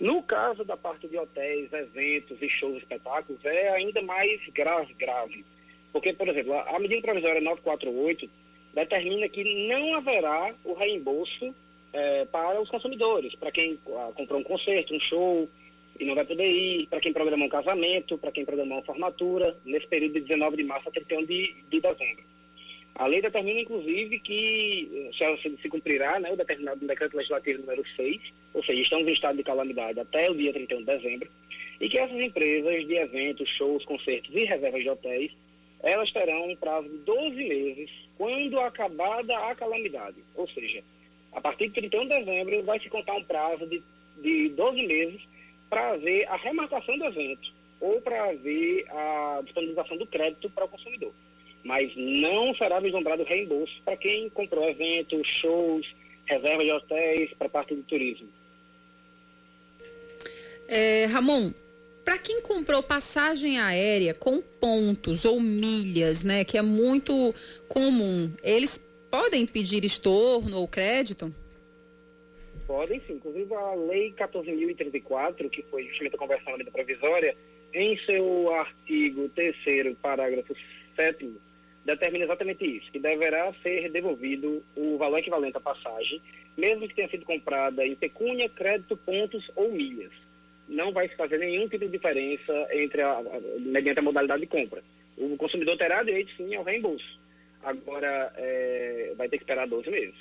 No 0.00 0.22
caso 0.22 0.64
da 0.64 0.78
parte 0.78 1.06
de 1.06 1.18
hotéis, 1.18 1.70
eventos 1.70 2.40
e 2.40 2.48
shows, 2.48 2.78
espetáculos, 2.78 3.44
é 3.44 3.68
ainda 3.68 4.00
mais 4.00 4.40
grave, 4.48 4.94
grave. 4.94 5.44
Porque, 5.92 6.14
por 6.14 6.26
exemplo, 6.26 6.54
a 6.54 6.78
medida 6.78 7.02
provisória 7.02 7.38
948 7.38 8.30
determina 8.72 9.28
que 9.28 9.68
não 9.68 9.94
haverá 9.96 10.54
o 10.64 10.72
reembolso 10.72 11.54
é, 11.92 12.24
para 12.24 12.58
os 12.58 12.70
consumidores, 12.70 13.34
para 13.34 13.52
quem 13.52 13.78
ah, 13.88 14.10
comprou 14.14 14.40
um 14.40 14.44
concerto, 14.44 14.94
um 14.94 15.00
show 15.00 15.46
e 16.00 16.04
não 16.06 16.14
vai 16.14 16.24
poder 16.24 16.50
ir, 16.50 16.86
para 16.86 17.00
quem 17.00 17.12
programou 17.12 17.44
um 17.44 17.50
casamento, 17.50 18.16
para 18.16 18.32
quem 18.32 18.46
programou 18.46 18.78
uma 18.78 18.84
formatura, 18.84 19.54
nesse 19.66 19.86
período 19.86 20.14
de 20.14 20.20
19 20.22 20.56
de 20.56 20.64
março 20.64 20.88
a 20.88 20.92
31 20.92 21.26
de, 21.26 21.56
de 21.68 21.78
dezembro. 21.78 22.37
A 22.98 23.06
lei 23.06 23.22
determina, 23.22 23.60
inclusive, 23.60 24.18
que 24.18 25.10
se, 25.16 25.56
se 25.62 25.68
cumprirá 25.68 26.18
né, 26.18 26.32
o 26.32 26.36
determinado 26.36 26.84
decreto 26.84 27.16
legislativo 27.16 27.60
número 27.60 27.84
6, 27.94 28.20
ou 28.52 28.64
seja, 28.64 28.82
estamos 28.82 29.06
em 29.06 29.12
estado 29.12 29.36
de 29.36 29.44
calamidade 29.44 30.00
até 30.00 30.28
o 30.28 30.34
dia 30.34 30.52
31 30.52 30.78
de 30.80 30.84
dezembro, 30.84 31.30
e 31.80 31.88
que 31.88 31.96
essas 31.96 32.18
empresas 32.18 32.84
de 32.88 32.96
eventos, 32.96 33.48
shows, 33.50 33.84
concertos 33.84 34.34
e 34.34 34.44
reservas 34.44 34.82
de 34.82 34.90
hotéis, 34.90 35.32
elas 35.80 36.10
terão 36.10 36.50
um 36.50 36.56
prazo 36.56 36.88
de 36.88 36.98
12 36.98 37.36
meses 37.36 37.90
quando 38.16 38.58
acabada 38.58 39.38
a 39.46 39.54
calamidade. 39.54 40.16
Ou 40.34 40.48
seja, 40.48 40.82
a 41.32 41.40
partir 41.40 41.68
de 41.68 41.74
31 41.74 42.02
de 42.02 42.08
dezembro 42.08 42.62
vai 42.64 42.80
se 42.80 42.88
contar 42.88 43.14
um 43.14 43.22
prazo 43.22 43.64
de, 43.68 43.80
de 44.20 44.48
12 44.48 44.86
meses 44.88 45.22
para 45.70 45.92
haver 45.92 46.26
a 46.28 46.36
remarcação 46.36 46.98
do 46.98 47.04
evento 47.04 47.52
ou 47.80 48.00
para 48.00 48.30
haver 48.30 48.84
a 48.90 49.40
disponibilização 49.44 49.96
do 49.96 50.06
crédito 50.06 50.50
para 50.50 50.64
o 50.64 50.68
consumidor. 50.68 51.12
Mas 51.68 51.92
não 51.94 52.54
será 52.54 52.80
vislumbrado 52.80 53.24
reembolso 53.24 53.74
para 53.84 53.94
quem 53.94 54.30
comprou 54.30 54.66
eventos, 54.66 55.28
shows, 55.28 55.86
reserva 56.24 56.64
de 56.64 56.72
hotéis 56.72 57.30
para 57.34 57.46
parte 57.46 57.74
do 57.74 57.82
turismo. 57.82 58.26
É, 60.66 61.04
Ramon, 61.04 61.52
para 62.06 62.16
quem 62.16 62.40
comprou 62.40 62.82
passagem 62.82 63.58
aérea 63.58 64.14
com 64.14 64.40
pontos 64.40 65.26
ou 65.26 65.38
milhas, 65.40 66.24
né, 66.24 66.42
que 66.42 66.56
é 66.56 66.62
muito 66.62 67.34
comum, 67.68 68.32
eles 68.42 68.82
podem 69.10 69.46
pedir 69.46 69.84
estorno 69.84 70.56
ou 70.60 70.66
crédito? 70.66 71.34
Podem 72.66 72.98
sim. 73.06 73.12
Inclusive 73.12 73.54
a 73.54 73.74
Lei 73.74 74.14
14.034, 74.14 75.50
que 75.50 75.62
foi 75.70 75.84
justamente 75.84 76.14
a 76.14 76.18
conversão 76.18 76.52
da 76.52 76.58
medida 76.58 76.70
provisória, 76.70 77.36
em 77.74 77.98
seu 78.06 78.54
artigo 78.54 79.28
3 79.28 79.94
parágrafo 80.00 80.56
7 80.96 81.30
determina 81.88 82.24
exatamente 82.24 82.64
isso, 82.64 82.90
que 82.92 82.98
deverá 82.98 83.52
ser 83.62 83.90
devolvido 83.90 84.62
o 84.76 84.96
valor 84.96 85.18
equivalente 85.18 85.56
à 85.56 85.60
passagem, 85.60 86.20
mesmo 86.56 86.88
que 86.88 86.94
tenha 86.94 87.08
sido 87.08 87.24
comprada 87.24 87.84
em 87.86 87.94
pecúnia, 87.94 88.48
crédito, 88.48 88.96
pontos 88.96 89.50
ou 89.56 89.72
milhas 89.72 90.12
não 90.68 90.92
vai 90.92 91.08
se 91.08 91.16
fazer 91.16 91.38
nenhum 91.38 91.66
tipo 91.66 91.86
de 91.86 91.90
diferença 91.90 92.52
entre 92.72 93.00
a, 93.00 93.12
a, 93.12 93.40
mediante 93.58 93.98
a 93.98 94.02
modalidade 94.02 94.42
de 94.42 94.46
compra. 94.46 94.82
O 95.16 95.36
consumidor 95.36 95.76
terá 95.76 96.02
direito 96.02 96.30
sim 96.36 96.54
ao 96.54 96.62
reembolso. 96.62 97.18
Agora 97.62 98.32
é, 98.36 99.14
vai 99.16 99.28
ter 99.28 99.38
que 99.38 99.44
esperar 99.44 99.66
12 99.66 99.90
meses. 99.90 100.14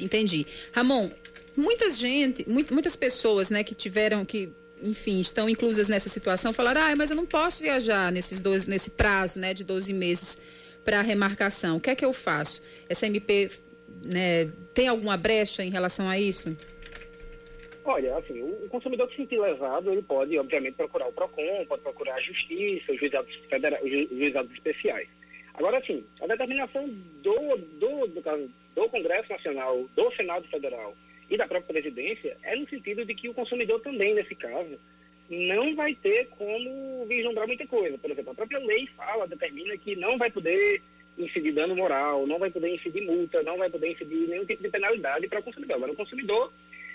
Entendi. 0.00 0.46
Ramon, 0.72 1.10
muitas 1.56 1.98
gente, 1.98 2.48
muitas 2.48 2.96
pessoas, 2.96 3.50
né, 3.50 3.62
que 3.62 3.74
tiveram 3.74 4.24
que 4.24 4.50
enfim, 4.82 5.20
estão 5.20 5.48
inclusas 5.48 5.88
nessa 5.88 6.08
situação, 6.08 6.52
falaram, 6.52 6.80
ah, 6.80 6.96
mas 6.96 7.10
eu 7.10 7.16
não 7.16 7.26
posso 7.26 7.62
viajar 7.62 8.10
nesses 8.12 8.40
12, 8.40 8.68
nesse 8.68 8.90
prazo, 8.90 9.38
né, 9.38 9.54
de 9.54 9.64
12 9.64 9.92
meses 9.92 10.38
para 10.84 11.02
remarcação. 11.02 11.76
O 11.76 11.80
que 11.80 11.90
é 11.90 11.94
que 11.94 12.04
eu 12.04 12.12
faço? 12.12 12.62
Essa 12.88 13.06
MP, 13.06 13.50
né, 14.02 14.50
tem 14.74 14.88
alguma 14.88 15.16
brecha 15.16 15.62
em 15.62 15.70
relação 15.70 16.08
a 16.08 16.18
isso? 16.18 16.56
Olha, 17.84 18.18
assim, 18.18 18.42
o 18.42 18.68
consumidor 18.68 19.08
que 19.08 19.16
se 19.16 19.22
sentir 19.22 19.40
lesado, 19.40 19.90
ele 19.90 20.02
pode, 20.02 20.38
obviamente, 20.38 20.74
procurar 20.74 21.08
o 21.08 21.12
PROCON, 21.12 21.64
pode 21.66 21.82
procurar 21.82 22.16
a 22.16 22.20
Justiça, 22.20 22.92
os 22.92 22.98
juizados, 22.98 23.34
federais, 23.48 23.82
os 23.82 23.90
juizados 23.90 24.52
especiais. 24.52 25.08
Agora, 25.54 25.78
assim, 25.78 26.04
a 26.20 26.26
determinação 26.26 26.86
do, 26.86 27.56
do, 27.56 28.06
do, 28.08 28.50
do 28.74 28.88
Congresso 28.90 29.30
Nacional, 29.30 29.86
do 29.96 30.12
Senado 30.14 30.46
Federal 30.48 30.94
e 31.30 31.36
da 31.36 31.46
própria 31.46 31.74
presidência 31.74 32.36
é 32.42 32.56
no 32.56 32.68
sentido 32.68 33.04
de 33.04 33.14
que 33.14 33.28
o 33.28 33.34
consumidor 33.34 33.80
também, 33.80 34.14
nesse 34.14 34.34
caso, 34.34 34.78
não 35.28 35.74
vai 35.74 35.94
ter 35.94 36.26
como 36.28 37.06
vislumbrar 37.06 37.46
muita 37.46 37.66
coisa. 37.66 37.98
Por 37.98 38.10
exemplo, 38.10 38.32
a 38.32 38.34
própria 38.34 38.58
lei 38.58 38.86
fala, 38.96 39.26
determina 39.26 39.76
que 39.76 39.94
não 39.94 40.16
vai 40.16 40.30
poder 40.30 40.80
incidir 41.18 41.52
dano 41.52 41.76
moral, 41.76 42.26
não 42.26 42.38
vai 42.38 42.50
poder 42.50 42.74
incidir 42.74 43.04
multa, 43.04 43.42
não 43.42 43.58
vai 43.58 43.68
poder 43.68 43.90
incidir 43.90 44.28
nenhum 44.28 44.46
tipo 44.46 44.62
de 44.62 44.70
penalidade 44.70 45.28
para 45.28 45.40
o 45.40 45.42
consumidor. 45.42 45.76
Agora, 45.76 45.92
o 45.92 45.96
consumidor 45.96 46.52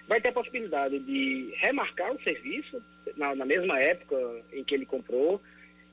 vai 0.08 0.20
ter 0.20 0.30
a 0.30 0.34
possibilidade 0.34 0.98
de 1.00 1.54
remarcar 1.58 2.12
o 2.12 2.24
serviço 2.24 2.82
na, 3.16 3.36
na 3.36 3.46
mesma 3.46 3.80
época 3.80 4.18
em 4.52 4.64
que 4.64 4.74
ele 4.74 4.86
comprou 4.86 5.42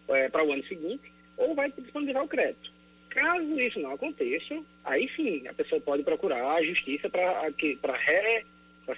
é, 0.08 0.28
para 0.28 0.44
o 0.44 0.52
ano 0.52 0.64
seguinte, 0.66 1.12
ou 1.36 1.54
vai 1.54 1.70
disponibilizar 1.70 2.24
o 2.24 2.28
crédito. 2.28 2.72
Caso 3.10 3.60
isso 3.60 3.80
não 3.80 3.92
aconteça, 3.92 4.62
aí 4.84 5.10
sim 5.16 5.46
a 5.48 5.52
pessoa 5.52 5.80
pode 5.80 6.02
procurar 6.02 6.54
a 6.54 6.64
justiça 6.64 7.10
para 7.10 7.96
re, 7.96 8.44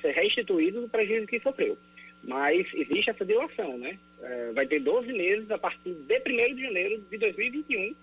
ser 0.00 0.12
restituído 0.12 0.84
o 0.84 0.88
prejuízo 0.88 1.26
que 1.26 1.40
sofreu. 1.40 1.76
Mas 2.22 2.66
existe 2.74 3.10
essa 3.10 3.24
dilação, 3.24 3.78
né? 3.78 3.98
É, 4.22 4.52
vai 4.52 4.66
ter 4.66 4.78
12 4.78 5.12
meses 5.12 5.50
a 5.50 5.58
partir 5.58 5.92
de 5.92 6.18
1 6.18 6.54
de 6.54 6.62
janeiro 6.62 7.04
de 7.10 7.18
2021 7.18 7.94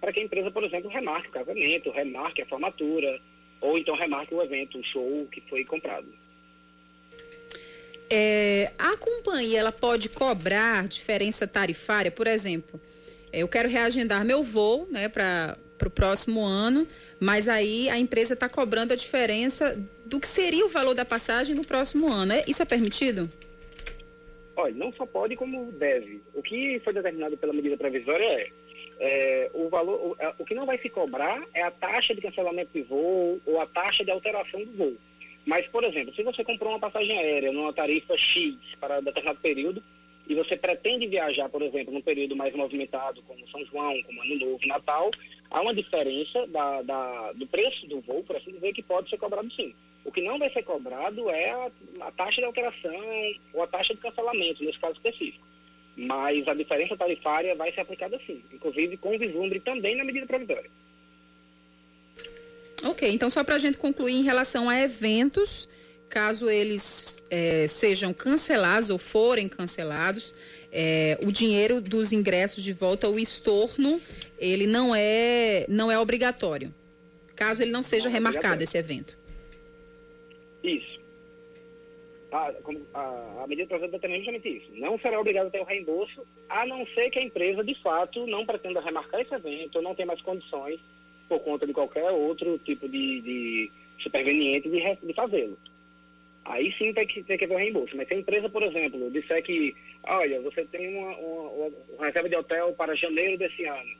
para 0.00 0.12
que 0.12 0.20
a 0.20 0.22
empresa, 0.22 0.50
por 0.50 0.64
exemplo, 0.64 0.90
remarque 0.90 1.28
o 1.28 1.32
casamento, 1.32 1.90
remarque 1.90 2.42
a 2.42 2.46
formatura, 2.46 3.20
ou 3.60 3.76
então 3.76 3.94
remarque 3.96 4.34
o 4.34 4.42
evento, 4.42 4.78
o 4.78 4.84
show 4.84 5.28
que 5.30 5.40
foi 5.42 5.64
comprado. 5.64 6.06
É, 8.10 8.72
a 8.78 8.96
companhia 8.96 9.58
ela 9.60 9.72
pode 9.72 10.08
cobrar 10.08 10.88
diferença 10.88 11.46
tarifária, 11.46 12.10
por 12.10 12.26
exemplo. 12.26 12.80
Eu 13.32 13.48
quero 13.48 13.68
reagendar 13.68 14.24
meu 14.24 14.42
voo, 14.42 14.86
né, 14.90 15.08
para 15.08 15.56
o 15.84 15.90
próximo 15.90 16.44
ano, 16.44 16.86
mas 17.20 17.48
aí 17.48 17.88
a 17.88 17.98
empresa 17.98 18.34
está 18.34 18.48
cobrando 18.48 18.92
a 18.92 18.96
diferença 18.96 19.78
do 20.04 20.18
que 20.18 20.26
seria 20.26 20.64
o 20.64 20.68
valor 20.68 20.94
da 20.94 21.04
passagem 21.04 21.54
no 21.54 21.64
próximo 21.64 22.10
ano. 22.10 22.32
É, 22.32 22.44
isso 22.46 22.62
é 22.62 22.64
permitido? 22.64 23.30
Olha, 24.56 24.74
não 24.74 24.92
só 24.92 25.06
pode 25.06 25.36
como 25.36 25.70
deve. 25.72 26.20
O 26.34 26.42
que 26.42 26.80
foi 26.82 26.92
determinado 26.92 27.36
pela 27.36 27.52
medida 27.52 27.76
provisória 27.76 28.24
é, 28.24 28.50
é 28.98 29.50
o 29.54 29.68
valor, 29.68 29.94
o, 29.94 30.16
é, 30.18 30.34
o, 30.38 30.44
que 30.44 30.54
não 30.54 30.66
vai 30.66 30.78
se 30.78 30.88
cobrar 30.88 31.42
é 31.54 31.62
a 31.62 31.70
taxa 31.70 32.14
de 32.14 32.20
cancelamento 32.20 32.70
de 32.74 32.82
voo 32.82 33.40
ou 33.46 33.60
a 33.60 33.66
taxa 33.66 34.04
de 34.04 34.10
alteração 34.10 34.64
do 34.64 34.72
voo. 34.72 34.96
Mas, 35.46 35.66
por 35.68 35.84
exemplo, 35.84 36.14
se 36.14 36.22
você 36.22 36.42
comprou 36.42 36.72
uma 36.72 36.80
passagem 36.80 37.18
aérea 37.18 37.52
numa 37.52 37.72
tarifa 37.72 38.16
X 38.16 38.56
para 38.80 39.00
determinado 39.00 39.38
período 39.40 39.82
e 40.28 40.34
você 40.34 40.56
pretende 40.56 41.06
viajar, 41.06 41.48
por 41.48 41.62
exemplo, 41.62 41.92
num 41.92 42.02
período 42.02 42.36
mais 42.36 42.54
movimentado, 42.54 43.22
como 43.22 43.48
São 43.48 43.64
João, 43.64 44.02
como 44.02 44.22
Ano 44.22 44.38
Novo, 44.38 44.66
Natal, 44.66 45.10
há 45.50 45.60
uma 45.62 45.72
diferença 45.72 46.46
da, 46.48 46.82
da, 46.82 47.32
do 47.32 47.46
preço 47.46 47.86
do 47.86 48.02
voo, 48.02 48.22
por 48.22 48.36
assim 48.36 48.52
dizer, 48.52 48.74
que 48.74 48.82
pode 48.82 49.08
ser 49.08 49.16
cobrado 49.16 49.50
sim. 49.54 49.74
O 50.04 50.12
que 50.12 50.20
não 50.20 50.38
vai 50.38 50.52
ser 50.52 50.62
cobrado 50.62 51.30
é 51.30 51.50
a, 51.50 51.70
a 52.02 52.12
taxa 52.12 52.42
de 52.42 52.44
alteração 52.44 52.92
ou 53.54 53.62
a 53.62 53.66
taxa 53.66 53.94
de 53.94 54.00
cancelamento, 54.00 54.62
nesse 54.62 54.78
caso 54.78 54.94
específico. 54.94 55.46
Mas 55.96 56.46
a 56.46 56.54
diferença 56.54 56.96
tarifária 56.96 57.54
vai 57.54 57.72
ser 57.72 57.80
aplicada 57.80 58.20
sim, 58.26 58.42
inclusive 58.52 58.98
com 58.98 59.18
vislumbre 59.18 59.60
também 59.60 59.96
na 59.96 60.04
medida 60.04 60.26
provisória. 60.26 60.70
Ok, 62.84 63.10
então 63.10 63.30
só 63.30 63.42
para 63.42 63.56
a 63.56 63.58
gente 63.58 63.78
concluir 63.78 64.14
em 64.14 64.22
relação 64.22 64.68
a 64.68 64.78
eventos, 64.78 65.68
caso 66.08 66.48
eles 66.48 67.24
é, 67.30 67.66
sejam 67.66 68.12
cancelados 68.12 68.90
ou 68.90 68.98
forem 68.98 69.48
cancelados, 69.48 70.34
é, 70.72 71.18
o 71.22 71.30
dinheiro 71.30 71.80
dos 71.80 72.12
ingressos 72.12 72.62
de 72.62 72.72
volta, 72.72 73.08
o 73.08 73.18
estorno, 73.18 74.00
ele 74.38 74.66
não 74.66 74.94
é, 74.94 75.66
não 75.68 75.90
é 75.90 75.98
obrigatório, 75.98 76.74
caso 77.36 77.62
ele 77.62 77.70
não 77.70 77.82
seja 77.82 78.04
não 78.04 78.10
é 78.10 78.14
remarcado 78.14 78.62
esse 78.62 78.76
evento. 78.76 79.18
Isso. 80.62 80.98
A, 82.30 82.52
a, 82.92 83.42
a 83.42 83.46
medida 83.46 83.68
provisória 83.68 83.92
determina 83.92 84.22
justamente 84.22 84.58
isso. 84.58 84.66
Não 84.74 84.98
será 84.98 85.18
obrigado 85.18 85.46
a 85.46 85.50
ter 85.50 85.60
o 85.60 85.64
reembolso, 85.64 86.26
a 86.48 86.66
não 86.66 86.86
ser 86.88 87.08
que 87.08 87.18
a 87.18 87.22
empresa, 87.22 87.64
de 87.64 87.74
fato, 87.82 88.26
não 88.26 88.44
pretenda 88.44 88.80
remarcar 88.80 89.20
esse 89.20 89.34
evento 89.34 89.76
ou 89.76 89.82
não 89.82 89.94
tenha 89.94 90.06
mais 90.06 90.20
condições 90.20 90.78
por 91.26 91.40
conta 91.40 91.66
de 91.66 91.72
qualquer 91.72 92.10
outro 92.10 92.58
tipo 92.58 92.86
de, 92.88 93.20
de 93.22 93.72
superveniente 93.98 94.68
de, 94.68 95.06
de 95.06 95.14
fazê-lo. 95.14 95.56
Aí 96.48 96.74
sim 96.78 96.94
tem 96.94 97.06
que, 97.06 97.22
tem 97.22 97.36
que 97.36 97.44
haver 97.44 97.54
o 97.54 97.58
reembolso. 97.58 97.94
Mas 97.96 98.08
se 98.08 98.14
a 98.14 98.16
empresa, 98.16 98.48
por 98.48 98.62
exemplo, 98.62 99.10
disser 99.10 99.42
que, 99.42 99.76
olha, 100.04 100.40
você 100.40 100.64
tem 100.64 100.96
uma, 100.96 101.14
uma, 101.16 101.70
uma 101.96 102.06
reserva 102.06 102.28
de 102.28 102.36
hotel 102.36 102.72
para 102.72 102.94
janeiro 102.94 103.36
desse 103.36 103.64
ano, 103.66 103.90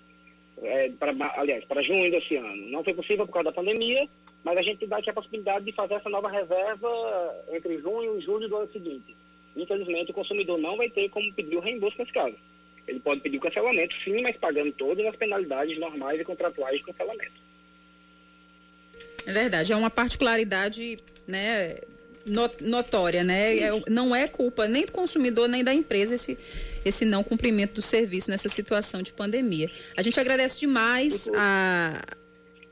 é, 0.63 0.89
para, 0.99 1.15
aliás, 1.37 1.65
para 1.67 1.83
junho 1.83 2.11
desse 2.11 2.37
ano, 2.37 2.71
não 2.71 2.83
foi 2.83 2.95
possível 2.95 3.27
por 3.27 3.35
causa 3.35 3.51
da 3.51 3.55
pandemia, 3.55 4.09
mas 4.43 4.57
a 4.57 4.63
gente 4.63 4.87
dá 4.87 4.97
a 4.97 5.13
possibilidade 5.13 5.67
de 5.67 5.73
fazer 5.73 5.95
essa 5.95 6.09
nova 6.09 6.31
reserva 6.31 7.45
entre 7.53 7.79
junho 7.81 8.19
e 8.19 8.23
julho 8.23 8.49
do 8.49 8.57
ano 8.57 8.73
seguinte. 8.73 9.15
Infelizmente, 9.55 10.11
o 10.11 10.15
consumidor 10.15 10.59
não 10.59 10.77
vai 10.79 10.89
ter 10.89 11.11
como 11.11 11.33
pedir 11.35 11.57
o 11.57 11.61
reembolso 11.61 11.99
nesse 11.99 12.13
caso. 12.13 12.37
Ele 12.87 13.01
pode 13.01 13.21
pedir 13.21 13.37
o 13.37 13.41
cancelamento, 13.41 13.95
sim, 14.03 14.23
mas 14.23 14.37
pagando 14.37 14.73
todas 14.73 15.05
as 15.05 15.17
penalidades 15.17 15.79
normais 15.79 16.19
e 16.19 16.25
contratuais 16.25 16.79
de 16.79 16.85
cancelamento. 16.85 17.49
É 19.27 19.33
verdade, 19.33 19.71
é 19.71 19.77
uma 19.77 19.91
particularidade, 19.91 20.99
né, 21.27 21.77
notória, 22.61 23.25
né? 23.25 23.59
É, 23.59 23.71
não 23.89 24.15
é 24.15 24.29
culpa 24.29 24.67
nem 24.69 24.85
do 24.85 24.93
consumidor 24.93 25.49
nem 25.49 25.65
da 25.65 25.73
empresa 25.73 26.15
esse, 26.15 26.39
esse 26.85 27.05
não 27.05 27.23
cumprimento 27.23 27.75
do 27.75 27.83
serviço 27.83 28.31
nessa 28.31 28.49
situação 28.49 29.03
de 29.03 29.13
pandemia. 29.13 29.71
A 29.97 30.03
gente 30.03 30.19
agradece 30.19 30.61
demais 30.61 31.29
a, 31.35 32.03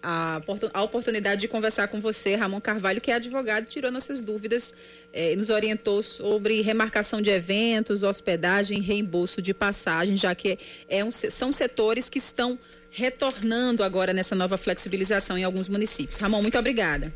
a, 0.03 0.41
a 0.73 0.83
oportunidade 0.83 1.41
de 1.41 1.49
conversar 1.49 1.89
com 1.89 2.01
você, 2.01 2.37
Ramon 2.37 2.61
Carvalho, 2.61 3.01
que 3.01 3.11
é 3.11 3.15
advogado, 3.15 3.67
tirou 3.67 3.91
nossas 3.91 4.21
dúvidas 4.21 4.73
eh, 5.13 5.33
e 5.33 5.37
nos 5.37 5.51
orientou 5.51 6.03
sobre 6.03 6.61
remarcação 6.61 7.21
de 7.21 7.31
eventos, 7.31 8.05
hospedagem, 8.05 8.81
reembolso 8.81 9.43
de 9.43 9.53
passagem, 9.53 10.17
já 10.17 10.35
que 10.35 10.59
é 10.89 11.05
um, 11.05 11.11
são 11.11 11.53
setores 11.53 12.09
que 12.09 12.19
estão 12.19 12.59
retornando 12.89 13.83
agora 13.83 14.13
nessa 14.13 14.35
nova 14.35 14.57
flexibilização 14.57 15.37
em 15.37 15.45
alguns 15.45 15.69
municípios. 15.69 16.19
Ramon, 16.19 16.41
muito 16.41 16.59
obrigada. 16.59 17.13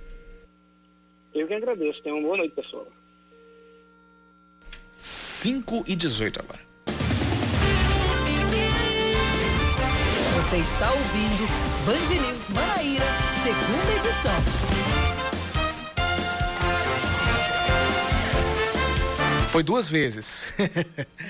Eu 1.34 1.46
que 1.46 1.54
agradeço. 1.54 2.02
Tenham 2.02 2.18
uma 2.18 2.26
boa 2.26 2.36
noite, 2.38 2.54
pessoal. 2.54 2.86
5 4.94 5.84
e 5.86 5.96
18 5.96 6.40
agora. 6.40 6.60
Você 10.34 10.56
está 10.58 10.90
ouvindo 10.90 11.46
Band 11.86 12.22
News 12.22 12.48
Manaíra, 12.50 13.04
segunda 13.44 13.92
edição. 13.96 14.80
Foi 19.50 19.62
duas 19.62 19.88
vezes. 19.88 20.52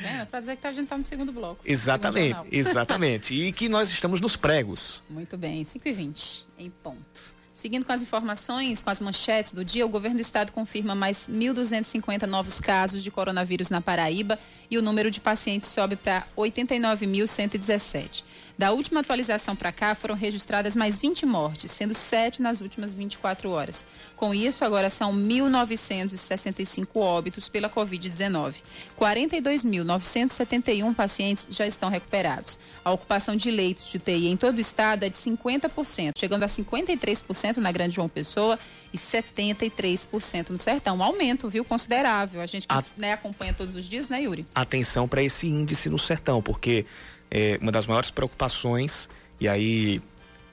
É, 0.02 0.24
pra 0.24 0.40
dizer 0.40 0.56
que 0.56 0.66
a 0.66 0.72
gente 0.72 0.84
está 0.84 0.96
no 0.96 1.02
segundo 1.02 1.32
bloco. 1.32 1.62
Exatamente, 1.64 2.36
segundo 2.36 2.54
exatamente. 2.54 3.34
E 3.34 3.52
que 3.52 3.68
nós 3.68 3.90
estamos 3.90 4.20
nos 4.20 4.36
pregos. 4.36 5.02
Muito 5.08 5.36
bem, 5.36 5.64
5 5.64 5.88
e 5.88 5.92
20 5.92 6.46
em 6.58 6.70
ponto. 6.70 7.34
Seguindo 7.60 7.84
com 7.84 7.92
as 7.92 8.00
informações, 8.00 8.82
com 8.82 8.88
as 8.88 9.02
manchetes 9.02 9.52
do 9.52 9.62
dia, 9.62 9.84
o 9.84 9.88
governo 9.90 10.16
do 10.16 10.22
estado 10.22 10.50
confirma 10.50 10.94
mais 10.94 11.28
1.250 11.28 12.22
novos 12.22 12.58
casos 12.58 13.02
de 13.02 13.10
coronavírus 13.10 13.68
na 13.68 13.82
Paraíba 13.82 14.38
e 14.70 14.78
o 14.78 14.82
número 14.82 15.10
de 15.10 15.20
pacientes 15.20 15.68
sobe 15.68 15.94
para 15.94 16.26
89.117. 16.34 18.24
Da 18.60 18.72
última 18.72 19.00
atualização 19.00 19.56
para 19.56 19.72
cá, 19.72 19.94
foram 19.94 20.14
registradas 20.14 20.76
mais 20.76 21.00
20 21.00 21.24
mortes, 21.24 21.72
sendo 21.72 21.94
7 21.94 22.42
nas 22.42 22.60
últimas 22.60 22.94
24 22.94 23.50
horas. 23.50 23.86
Com 24.14 24.34
isso, 24.34 24.62
agora 24.66 24.90
são 24.90 25.14
1.965 25.14 26.88
óbitos 26.96 27.48
pela 27.48 27.70
Covid-19. 27.70 28.56
42.971 29.00 30.94
pacientes 30.94 31.48
já 31.48 31.66
estão 31.66 31.88
recuperados. 31.88 32.58
A 32.84 32.92
ocupação 32.92 33.34
de 33.34 33.50
leitos 33.50 33.88
de 33.88 33.96
UTI 33.96 34.28
em 34.28 34.36
todo 34.36 34.58
o 34.58 34.60
estado 34.60 35.04
é 35.04 35.08
de 35.08 35.16
50%, 35.16 36.18
chegando 36.18 36.42
a 36.42 36.46
53% 36.46 37.56
na 37.56 37.72
Grande 37.72 37.94
João 37.94 38.10
Pessoa 38.10 38.58
e 38.92 38.98
73% 38.98 40.50
no 40.50 40.58
Sertão. 40.58 40.98
Um 40.98 41.02
aumento, 41.02 41.48
viu, 41.48 41.64
considerável. 41.64 42.42
A 42.42 42.46
gente 42.46 42.68
que, 42.68 42.74
a... 42.74 42.84
né, 42.98 43.14
acompanha 43.14 43.54
todos 43.54 43.74
os 43.74 43.86
dias, 43.86 44.06
né, 44.10 44.20
Yuri? 44.20 44.46
Atenção 44.54 45.08
para 45.08 45.22
esse 45.22 45.46
índice 45.46 45.88
no 45.88 45.98
Sertão, 45.98 46.42
porque 46.42 46.84
é, 47.30 47.58
uma 47.60 47.70
das 47.70 47.86
maiores 47.86 48.10
preocupações, 48.10 49.08
e 49.38 49.48
aí 49.48 50.02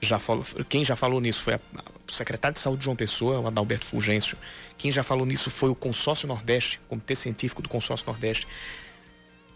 já 0.00 0.18
falou, 0.18 0.44
quem 0.68 0.84
já 0.84 0.94
falou 0.94 1.20
nisso 1.20 1.42
foi 1.42 1.54
a, 1.54 1.60
o 2.08 2.12
secretário 2.12 2.54
de 2.54 2.60
saúde 2.60 2.80
de 2.80 2.84
João 2.84 2.96
Pessoa, 2.96 3.40
o 3.40 3.46
Adalberto 3.46 3.84
Fulgêncio. 3.84 4.38
Quem 4.76 4.90
já 4.90 5.02
falou 5.02 5.26
nisso 5.26 5.50
foi 5.50 5.68
o 5.68 5.74
Consórcio 5.74 6.28
Nordeste, 6.28 6.80
o 6.86 6.90
Comitê 6.90 7.14
Científico 7.14 7.60
do 7.60 7.68
Consórcio 7.68 8.06
Nordeste. 8.06 8.46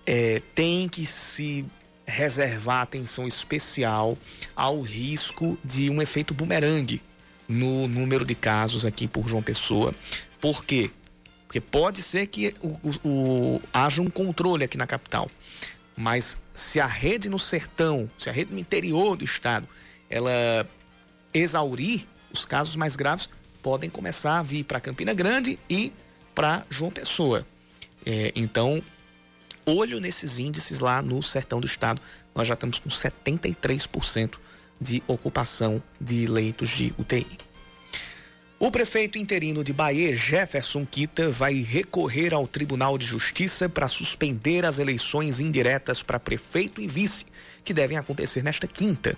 É, 0.05 0.43
tem 0.55 0.89
que 0.89 1.07
se 1.07 1.65
reservar 2.05 2.83
atenção 2.83 3.27
especial 3.27 4.19
ao 4.57 4.81
risco 4.81 5.57
de 5.65 5.89
um 5.89 6.03
efeito 6.03 6.35
bumerangue 6.35 7.01
no 7.49 7.87
número 7.87 8.25
de 8.25 8.35
casos 8.35 8.85
aqui 8.85 9.07
por 9.07 9.29
João 9.29 9.43
Pessoa. 9.43 9.95
Por 10.41 10.65
quê? 10.65 10.91
Porque 11.47 11.61
pode 11.61 12.03
ser 12.03 12.27
que 12.27 12.55
o, 12.61 12.69
o, 12.69 13.09
o, 13.09 13.63
haja 13.73 14.03
um 14.03 14.11
controle 14.11 14.65
aqui 14.65 14.77
na 14.77 14.87
capital. 14.87 15.31
Mas 15.97 16.39
se 16.55 16.81
a 16.81 16.87
rede 16.87 17.29
no 17.29 17.39
sertão, 17.39 18.11
se 18.19 18.31
a 18.31 18.33
rede 18.33 18.53
no 18.53 18.59
interior 18.59 19.17
do 19.17 19.25
estado, 19.25 19.69
ela 20.09 20.67
exaurir, 21.33 22.07
os 22.33 22.45
casos 22.45 22.77
mais 22.77 22.97
graves 22.97 23.29
podem 23.63 23.89
começar 23.89 24.39
a 24.39 24.43
vir 24.43 24.65
para 24.65 24.81
Campina 24.81 25.15
Grande 25.15 25.59
e 25.69 25.93
para 26.35 26.65
João 26.71 26.91
Pessoa. 26.91 27.47
É, 28.05 28.33
então, 28.35 28.83
olho 29.65 30.01
nesses 30.01 30.39
índices 30.39 30.81
lá 30.81 31.01
no 31.03 31.23
sertão 31.23 31.61
do 31.61 31.67
estado. 31.67 32.01
Nós 32.35 32.47
já 32.47 32.55
estamos 32.55 32.79
com 32.79 32.89
73% 32.89 34.37
de 34.81 35.03
ocupação 35.07 35.83
de 36.01 36.27
leitos 36.27 36.69
de 36.71 36.93
UTI. 36.99 37.39
O 38.65 38.71
prefeito 38.71 39.19
interino 39.19 39.65
de 39.65 39.73
Bahia, 39.73 40.15
Jefferson 40.15 40.87
Quita, 40.87 41.29
vai 41.29 41.55
recorrer 41.55 42.33
ao 42.33 42.47
Tribunal 42.47 42.97
de 42.97 43.05
Justiça 43.05 43.69
para 43.69 43.89
suspender 43.89 44.65
as 44.65 44.79
eleições 44.79 45.41
indiretas 45.41 46.01
para 46.01 46.21
prefeito 46.21 46.81
e 46.81 46.87
vice, 46.87 47.27
que 47.65 47.75
devem 47.75 47.99
acontecer 47.99 48.41
nesta 48.45 48.69
quinta. 48.69 49.17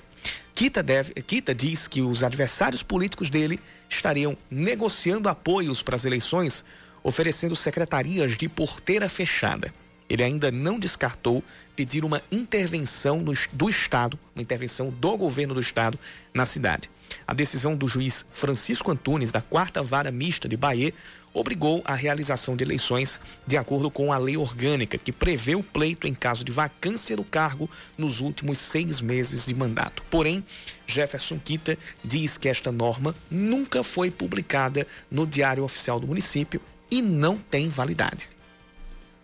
Quita, 0.55 0.83
deve, 0.83 1.13
Quita 1.21 1.55
diz 1.55 1.87
que 1.87 2.01
os 2.01 2.25
adversários 2.25 2.83
políticos 2.83 3.29
dele 3.29 3.61
estariam 3.87 4.35
negociando 4.51 5.29
apoios 5.29 5.83
para 5.83 5.97
as 5.97 6.07
eleições, 6.07 6.65
oferecendo 7.03 7.55
secretarias 7.55 8.39
de 8.39 8.49
porteira 8.49 9.11
fechada. 9.11 9.75
Ele 10.09 10.23
ainda 10.23 10.51
não 10.51 10.79
descartou 10.79 11.45
pedir 11.77 12.03
uma 12.03 12.23
intervenção 12.33 13.23
do, 13.23 13.35
do 13.53 13.69
Estado, 13.69 14.19
uma 14.35 14.41
intervenção 14.41 14.89
do 14.89 15.19
governo 15.19 15.53
do 15.53 15.61
Estado 15.61 16.01
na 16.33 16.47
cidade. 16.47 16.89
A 17.27 17.35
decisão 17.35 17.77
do 17.77 17.89
juiz 17.89 18.25
Francisco 18.31 18.91
Antunes, 18.91 19.33
da 19.33 19.41
quarta 19.41 19.83
vara 19.83 20.11
mista 20.11 20.49
de 20.49 20.57
Bahia, 20.57 20.93
obrigou 21.33 21.83
a 21.85 21.95
realização 21.95 22.57
de 22.57 22.65
eleições 22.65 23.21
de 23.47 23.57
acordo 23.57 23.91
com 23.91 24.13
a 24.13 24.19
lei 24.19 24.37
orgânica, 24.37 24.97
que 24.97 25.13
prevê 25.13 25.55
o 25.55 25.63
pleito 25.63 26.07
em 26.07 26.15
caso 26.15 26.45
de 26.45 26.53
vacância 26.53 27.17
do 27.17 27.25
cargo 27.25 27.69
nos 27.99 28.21
últimos 28.21 28.59
seis 28.59 29.01
meses 29.01 29.47
de 29.47 29.55
mandato. 29.55 30.03
Porém, 30.11 30.45
Jefferson 30.87 31.39
Quita 31.39 31.77
diz 32.05 32.39
que 32.39 32.49
esta 32.49 32.71
norma 32.71 33.15
nunca 33.31 33.83
foi 33.83 34.11
publicada 34.11 34.87
no 35.11 35.27
Diário 35.27 35.65
Oficial 35.65 35.99
do 35.99 36.07
município 36.07 36.61
e 36.91 37.03
não 37.03 37.37
tem 37.39 37.69
validade. 37.69 38.34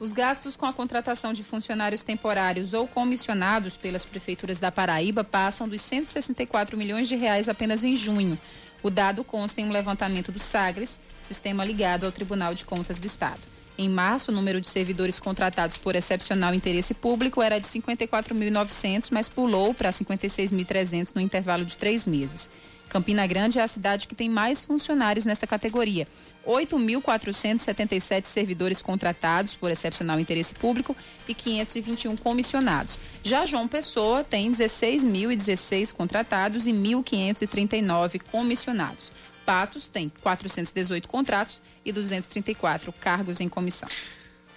Os 0.01 0.15
gastos 0.15 0.57
com 0.57 0.65
a 0.65 0.73
contratação 0.73 1.35
de 1.35 1.45
funcionários 1.45 2.03
temporários 2.03 2.73
ou 2.73 2.89
comissionados 2.89 3.77
pelas 3.77 4.07
prefeituras 4.07 4.59
da 4.59 4.73
Paraíba 4.73 5.23
passam 5.23 5.69
dos 5.69 5.83
164 5.83 6.75
milhões 6.75 7.07
de 7.07 7.17
reais 7.17 7.51
apenas 7.51 7.85
em 7.85 7.95
junho. 7.95 8.39
O 8.83 8.89
dado 8.89 9.23
consta 9.23 9.61
em 9.61 9.67
um 9.67 9.71
levantamento 9.71 10.33
do 10.33 10.39
Sagres, 10.39 11.03
sistema 11.21 11.63
ligado 11.63 12.07
ao 12.07 12.13
Tribunal 12.13 12.55
de 12.55 12.65
Contas 12.65 12.97
do 12.97 13.07
Estado. 13.07 13.43
Em 13.77 13.91
março, 13.91 14.31
o 14.31 14.35
número 14.35 14.59
de 14.59 14.69
servidores 14.69 15.21
contratados 15.21 15.77
por 15.77 15.95
excepcional 15.95 16.55
interesse 16.55 16.95
público 16.95 17.43
era 17.43 17.59
de 17.59 17.67
54.900, 17.67 19.09
mas 19.13 19.29
pulou 19.29 19.75
para 19.75 19.91
56.300 19.91 21.15
no 21.15 21.21
intervalo 21.21 21.65
de 21.65 21.77
três 21.77 22.07
meses. 22.07 22.49
Campina 22.91 23.25
Grande 23.25 23.59
é 23.59 23.63
a 23.63 23.69
cidade 23.69 24.09
que 24.09 24.17
tem 24.17 24.29
mais 24.29 24.65
funcionários 24.65 25.25
nessa 25.25 25.47
categoria. 25.47 26.07
8.477 26.47 28.25
servidores 28.25 28.83
contratados 28.83 29.55
por 29.55 29.71
excepcional 29.71 30.19
interesse 30.19 30.53
público 30.55 30.97
e 31.29 31.35
521 31.35 32.17
comissionados. 32.17 32.99
Já 33.23 33.47
João 33.47 33.69
Pessoa 33.69 34.25
tem 34.25 34.51
16.016 34.51 35.93
contratados 35.93 36.67
e 36.67 36.73
1.539 36.73 38.21
comissionados. 38.31 39.13
Patos 39.47 39.89
tem 39.89 40.11
418 40.21 41.09
contratos 41.09 41.63
e 41.85 41.93
234 41.93 42.93
cargos 42.93 43.41
em 43.41 43.49
comissão. 43.49 43.89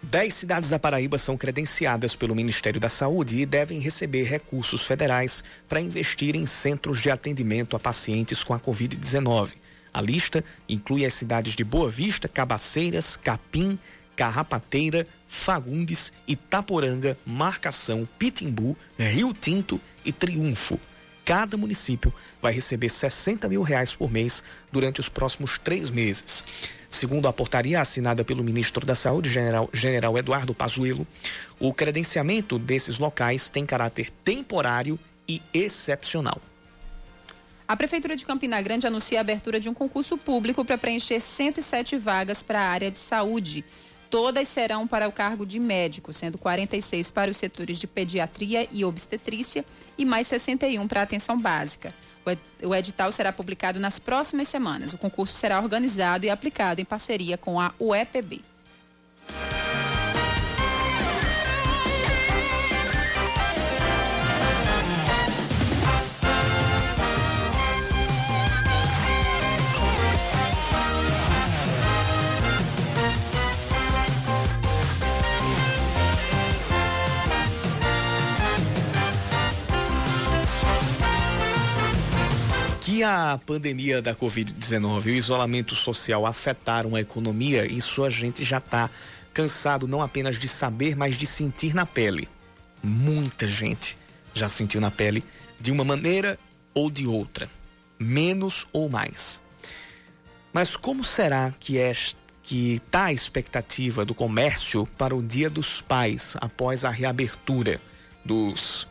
Dez 0.04 0.34
cidades 0.34 0.70
da 0.70 0.78
Paraíba 0.78 1.18
são 1.18 1.38
credenciadas 1.38 2.14
pelo 2.14 2.36
Ministério 2.36 2.80
da 2.80 2.90
Saúde 2.90 3.40
e 3.40 3.46
devem 3.46 3.80
receber 3.80 4.24
recursos 4.24 4.86
federais 4.86 5.44
para 5.68 5.80
investir 5.80 6.36
em 6.36 6.46
centros 6.46 7.02
de 7.02 7.10
atendimento 7.10 7.76
a 7.76 7.80
pacientes 7.80 8.44
com 8.44 8.54
a 8.54 8.60
Covid-19. 8.60 9.54
A 9.94 10.02
lista 10.02 10.44
inclui 10.68 11.06
as 11.06 11.14
cidades 11.14 11.56
de 11.56 11.64
Boa 11.64 11.90
Vista, 11.90 12.28
Cabaceiras, 12.28 13.16
Capim, 13.16 13.80
Carrapateira, 14.14 15.08
Fagundes, 15.26 16.12
Itaporanga, 16.28 17.18
Marcação, 17.26 18.08
Pitimbu, 18.20 18.78
Rio 19.00 19.34
Tinto 19.34 19.80
e 20.04 20.12
Triunfo. 20.12 20.78
Cada 21.24 21.56
município 21.56 22.14
vai 22.42 22.52
receber 22.52 22.90
60 22.90 23.48
mil 23.48 23.62
reais 23.62 23.96
por 23.96 24.12
mês 24.12 24.44
durante 24.70 25.00
os 25.00 25.08
próximos 25.08 25.58
três 25.58 25.90
meses. 25.90 26.44
Segundo 26.94 27.28
a 27.28 27.34
portaria 27.34 27.82
assinada 27.82 28.24
pelo 28.24 28.44
ministro 28.44 28.86
da 28.86 28.94
Saúde, 28.94 29.28
general, 29.28 29.68
general 29.74 30.16
Eduardo 30.16 30.54
Pazuello, 30.54 31.08
o 31.60 31.74
credenciamento 31.74 32.60
desses 32.60 33.00
locais 33.00 33.50
tem 33.50 33.66
caráter 33.66 34.12
temporário 34.24 35.00
e 35.28 35.42
excepcional. 35.52 36.40
A 37.68 37.76
Prefeitura 37.76 38.16
de 38.16 38.24
Campina 38.24 38.62
Grande 38.62 38.86
anuncia 38.86 39.20
a 39.20 39.22
abertura 39.22 39.60
de 39.60 39.68
um 39.68 39.74
concurso 39.74 40.20
público 40.20 40.64
para 40.64 40.78
preencher 40.78 41.20
107 41.20 41.98
vagas 41.98 42.44
para 42.44 42.62
a 42.62 42.70
área 42.70 42.92
de 42.92 43.00
saúde. 43.00 43.66
Todas 44.08 44.48
serão 44.48 44.86
para 44.86 45.08
o 45.08 45.12
cargo 45.12 45.48
de 45.48 45.60
médico, 45.60 46.14
sendo 46.14 46.38
46 46.38 47.10
para 47.10 47.32
os 47.32 47.38
setores 47.38 47.80
de 47.80 47.88
pediatria 47.88 48.68
e 48.72 48.86
obstetrícia 48.86 49.66
e 49.98 50.06
mais 50.06 50.28
61 50.28 50.88
para 50.88 51.00
a 51.00 51.04
atenção 51.04 51.42
básica. 51.42 51.92
O 52.62 52.74
edital 52.74 53.12
será 53.12 53.32
publicado 53.32 53.80
nas 53.80 54.00
próximas 54.00 54.48
semanas. 54.48 54.94
O 54.94 54.98
concurso 54.98 55.34
será 55.34 55.60
organizado 55.60 56.26
e 56.26 56.30
aplicado 56.30 56.82
em 56.82 56.86
parceria 56.86 57.38
com 57.38 57.60
a 57.60 57.74
UEPB. 57.80 58.42
Que 82.94 83.02
a 83.02 83.40
pandemia 83.44 84.04
da 84.04 84.14
Covid-19 84.14 85.08
e 85.08 85.10
o 85.14 85.16
isolamento 85.16 85.76
social 85.76 86.28
afetaram 86.28 86.94
a 86.94 87.02
economia, 87.02 87.66
isso 87.66 88.04
a 88.04 88.10
gente 88.12 88.46
já 88.46 88.60
está 88.60 88.88
cansado 89.34 89.88
não 89.88 90.00
apenas 90.00 90.38
de 90.38 90.48
saber, 90.48 90.96
mas 90.96 91.18
de 91.18 91.26
sentir 91.26 91.74
na 91.74 91.88
pele. 91.88 92.30
Muita 92.84 93.48
gente 93.48 93.98
já 94.32 94.48
sentiu 94.48 94.80
na 94.80 94.92
pele 94.92 95.24
de 95.60 95.72
uma 95.72 95.84
maneira 95.84 96.38
ou 96.72 96.92
de 96.92 97.08
outra, 97.08 97.50
menos 97.98 98.68
ou 98.72 98.88
mais. 98.88 99.42
Mas 100.54 100.76
como 100.76 101.04
será 101.04 101.52
que 101.60 101.80
é 101.80 101.92
que 102.44 102.74
está 102.74 103.06
a 103.06 103.12
expectativa 103.12 104.06
do 104.06 104.14
comércio 104.14 104.86
para 105.00 105.16
o 105.16 105.24
Dia 105.24 105.50
dos 105.50 105.82
Pais 105.82 106.38
após 106.40 106.86
a 106.86 106.92
reabertura 106.92 107.82
dos 108.24 108.88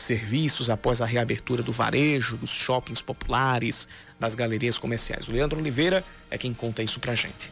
serviços 0.00 0.70
após 0.70 1.00
a 1.00 1.06
reabertura 1.06 1.62
do 1.62 1.72
varejo, 1.72 2.36
dos 2.36 2.50
shoppings 2.50 3.02
populares, 3.02 3.88
das 4.18 4.34
galerias 4.34 4.78
comerciais. 4.78 5.28
O 5.28 5.32
Leandro 5.32 5.58
Oliveira 5.58 6.04
é 6.30 6.36
quem 6.36 6.52
conta 6.52 6.82
isso 6.82 7.00
pra 7.00 7.14
gente. 7.14 7.50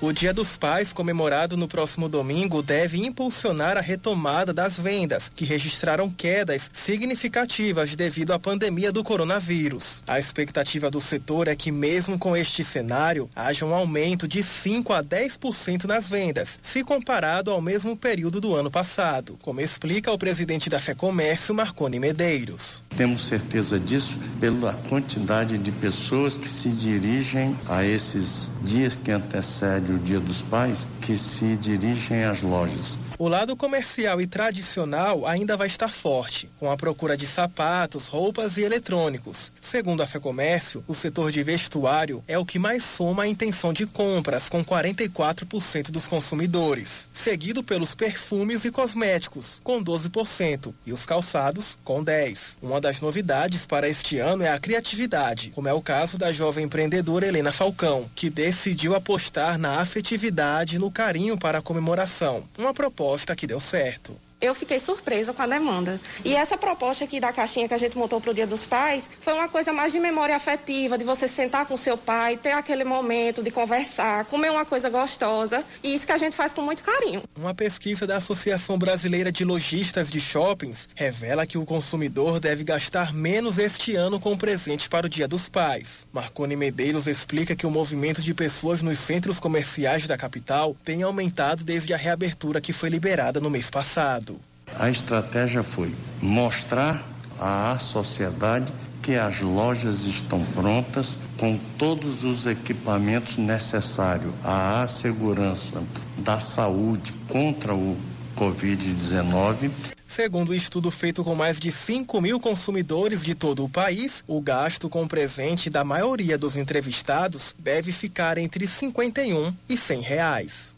O 0.00 0.12
Dia 0.12 0.32
dos 0.32 0.56
Pais, 0.56 0.92
comemorado 0.92 1.56
no 1.56 1.66
próximo 1.66 2.08
domingo, 2.08 2.62
deve 2.62 3.04
impulsionar 3.04 3.76
a 3.76 3.80
retomada 3.80 4.54
das 4.54 4.78
vendas, 4.78 5.28
que 5.34 5.44
registraram 5.44 6.08
quedas 6.08 6.70
significativas 6.72 7.96
devido 7.96 8.30
à 8.30 8.38
pandemia 8.38 8.92
do 8.92 9.02
coronavírus. 9.02 10.04
A 10.06 10.20
expectativa 10.20 10.88
do 10.88 11.00
setor 11.00 11.48
é 11.48 11.56
que, 11.56 11.72
mesmo 11.72 12.16
com 12.16 12.36
este 12.36 12.62
cenário, 12.62 13.28
haja 13.34 13.66
um 13.66 13.74
aumento 13.74 14.28
de 14.28 14.40
5 14.40 14.92
a 14.92 15.02
10% 15.02 15.86
nas 15.86 16.08
vendas, 16.08 16.60
se 16.62 16.84
comparado 16.84 17.50
ao 17.50 17.60
mesmo 17.60 17.96
período 17.96 18.40
do 18.40 18.54
ano 18.54 18.70
passado, 18.70 19.36
como 19.42 19.60
explica 19.60 20.12
o 20.12 20.18
presidente 20.18 20.70
da 20.70 20.78
FEComércio, 20.78 21.52
Marconi 21.52 21.98
Medeiros. 21.98 22.84
Temos 22.96 23.26
certeza 23.26 23.80
disso 23.80 24.16
pela 24.38 24.74
quantidade 24.88 25.58
de 25.58 25.72
pessoas 25.72 26.36
que 26.36 26.48
se 26.48 26.68
dirigem 26.68 27.56
a 27.68 27.84
esses 27.84 28.48
dias 28.62 28.96
que 28.96 29.10
antecedem 29.10 29.96
o 29.96 29.98
Dia 29.98 30.20
dos 30.20 30.42
Pais 30.42 30.86
que 31.00 31.16
se 31.16 31.56
dirigem 31.56 32.24
às 32.24 32.42
lojas. 32.42 32.98
O 33.20 33.26
lado 33.26 33.56
comercial 33.56 34.20
e 34.20 34.28
tradicional 34.28 35.26
ainda 35.26 35.56
vai 35.56 35.66
estar 35.66 35.88
forte, 35.88 36.48
com 36.60 36.70
a 36.70 36.76
procura 36.76 37.16
de 37.16 37.26
sapatos, 37.26 38.06
roupas 38.06 38.56
e 38.56 38.62
eletrônicos. 38.62 39.50
Segundo 39.60 40.04
a 40.04 40.06
FEComércio, 40.06 40.84
o 40.86 40.94
setor 40.94 41.32
de 41.32 41.42
vestuário 41.42 42.22
é 42.28 42.38
o 42.38 42.44
que 42.44 42.60
mais 42.60 42.84
soma 42.84 43.24
a 43.24 43.26
intenção 43.26 43.72
de 43.72 43.86
compras, 43.86 44.48
com 44.48 44.64
44% 44.64 45.90
dos 45.90 46.06
consumidores, 46.06 47.08
seguido 47.12 47.60
pelos 47.60 47.92
perfumes 47.92 48.64
e 48.64 48.70
cosméticos, 48.70 49.60
com 49.64 49.82
12%, 49.82 50.72
e 50.86 50.92
os 50.92 51.04
calçados, 51.04 51.76
com 51.82 52.04
10%. 52.04 52.58
Uma 52.62 52.80
das 52.80 53.00
novidades 53.00 53.66
para 53.66 53.88
este 53.88 54.18
ano 54.18 54.44
é 54.44 54.48
a 54.48 54.60
criatividade, 54.60 55.50
como 55.56 55.66
é 55.66 55.72
o 55.72 55.82
caso 55.82 56.18
da 56.18 56.30
jovem 56.30 56.66
empreendedora 56.66 57.26
Helena 57.26 57.50
Falcão, 57.50 58.08
que 58.14 58.30
decidiu 58.30 58.94
apostar 58.94 59.58
na 59.58 59.80
afetividade 59.80 60.76
e 60.76 60.78
no 60.78 60.88
carinho 60.88 61.36
para 61.36 61.58
a 61.58 61.62
comemoração. 61.62 62.44
Uma 62.56 62.72
proposta 62.72 63.07
proposta 63.08 63.34
que 63.34 63.46
deu 63.46 63.58
certo 63.58 64.14
eu 64.40 64.54
fiquei 64.54 64.78
surpresa 64.78 65.32
com 65.32 65.42
a 65.42 65.46
demanda. 65.46 66.00
E 66.24 66.34
essa 66.34 66.56
proposta 66.56 67.04
aqui 67.04 67.18
da 67.18 67.32
caixinha 67.32 67.66
que 67.66 67.74
a 67.74 67.78
gente 67.78 67.98
montou 67.98 68.20
para 68.20 68.30
o 68.30 68.34
Dia 68.34 68.46
dos 68.46 68.66
Pais 68.66 69.08
foi 69.20 69.32
uma 69.32 69.48
coisa 69.48 69.72
mais 69.72 69.92
de 69.92 69.98
memória 69.98 70.36
afetiva, 70.36 70.96
de 70.96 71.04
você 71.04 71.26
sentar 71.26 71.66
com 71.66 71.76
seu 71.76 71.96
pai, 71.96 72.36
ter 72.36 72.52
aquele 72.52 72.84
momento 72.84 73.42
de 73.42 73.50
conversar, 73.50 74.24
comer 74.26 74.50
uma 74.50 74.64
coisa 74.64 74.88
gostosa. 74.88 75.64
E 75.82 75.94
isso 75.94 76.06
que 76.06 76.12
a 76.12 76.16
gente 76.16 76.36
faz 76.36 76.54
com 76.54 76.62
muito 76.62 76.82
carinho. 76.82 77.22
Uma 77.36 77.54
pesquisa 77.54 78.06
da 78.06 78.16
Associação 78.16 78.78
Brasileira 78.78 79.32
de 79.32 79.44
Lojistas 79.44 80.10
de 80.10 80.20
Shoppings 80.20 80.88
revela 80.94 81.46
que 81.46 81.58
o 81.58 81.66
consumidor 81.66 82.38
deve 82.38 82.62
gastar 82.62 83.12
menos 83.12 83.58
este 83.58 83.96
ano 83.96 84.20
com 84.20 84.36
presentes 84.36 84.86
para 84.86 85.06
o 85.06 85.08
Dia 85.08 85.26
dos 85.26 85.48
Pais. 85.48 86.06
Marconi 86.12 86.54
Medeiros 86.54 87.06
explica 87.06 87.56
que 87.56 87.66
o 87.66 87.70
movimento 87.70 88.22
de 88.22 88.32
pessoas 88.34 88.82
nos 88.82 88.98
centros 88.98 89.40
comerciais 89.40 90.06
da 90.06 90.16
capital 90.16 90.76
tem 90.84 91.02
aumentado 91.02 91.64
desde 91.64 91.92
a 91.92 91.96
reabertura 91.96 92.60
que 92.60 92.72
foi 92.72 92.88
liberada 92.88 93.40
no 93.40 93.50
mês 93.50 93.70
passado. 93.70 94.27
A 94.76 94.90
estratégia 94.90 95.62
foi 95.62 95.94
mostrar 96.20 97.02
à 97.40 97.78
sociedade 97.78 98.72
que 99.02 99.14
as 99.14 99.40
lojas 99.40 100.04
estão 100.04 100.44
prontas 100.44 101.16
com 101.38 101.58
todos 101.78 102.24
os 102.24 102.46
equipamentos 102.46 103.38
necessários 103.38 104.32
à 104.44 104.86
segurança 104.86 105.82
da 106.18 106.40
saúde 106.40 107.12
contra 107.28 107.74
o 107.74 107.96
Covid-19. 108.36 109.70
Segundo 110.06 110.52
um 110.52 110.54
estudo 110.54 110.90
feito 110.90 111.22
com 111.22 111.34
mais 111.34 111.60
de 111.60 111.70
5 111.70 112.20
mil 112.20 112.40
consumidores 112.40 113.24
de 113.24 113.34
todo 113.34 113.64
o 113.64 113.68
país, 113.68 114.24
o 114.26 114.40
gasto 114.40 114.88
com 114.88 115.06
presente 115.06 115.70
da 115.70 115.84
maioria 115.84 116.36
dos 116.36 116.56
entrevistados 116.56 117.54
deve 117.58 117.92
ficar 117.92 118.36
entre 118.38 118.66
51 118.66 119.54
e 119.68 119.76
100 119.76 120.00
reais. 120.00 120.77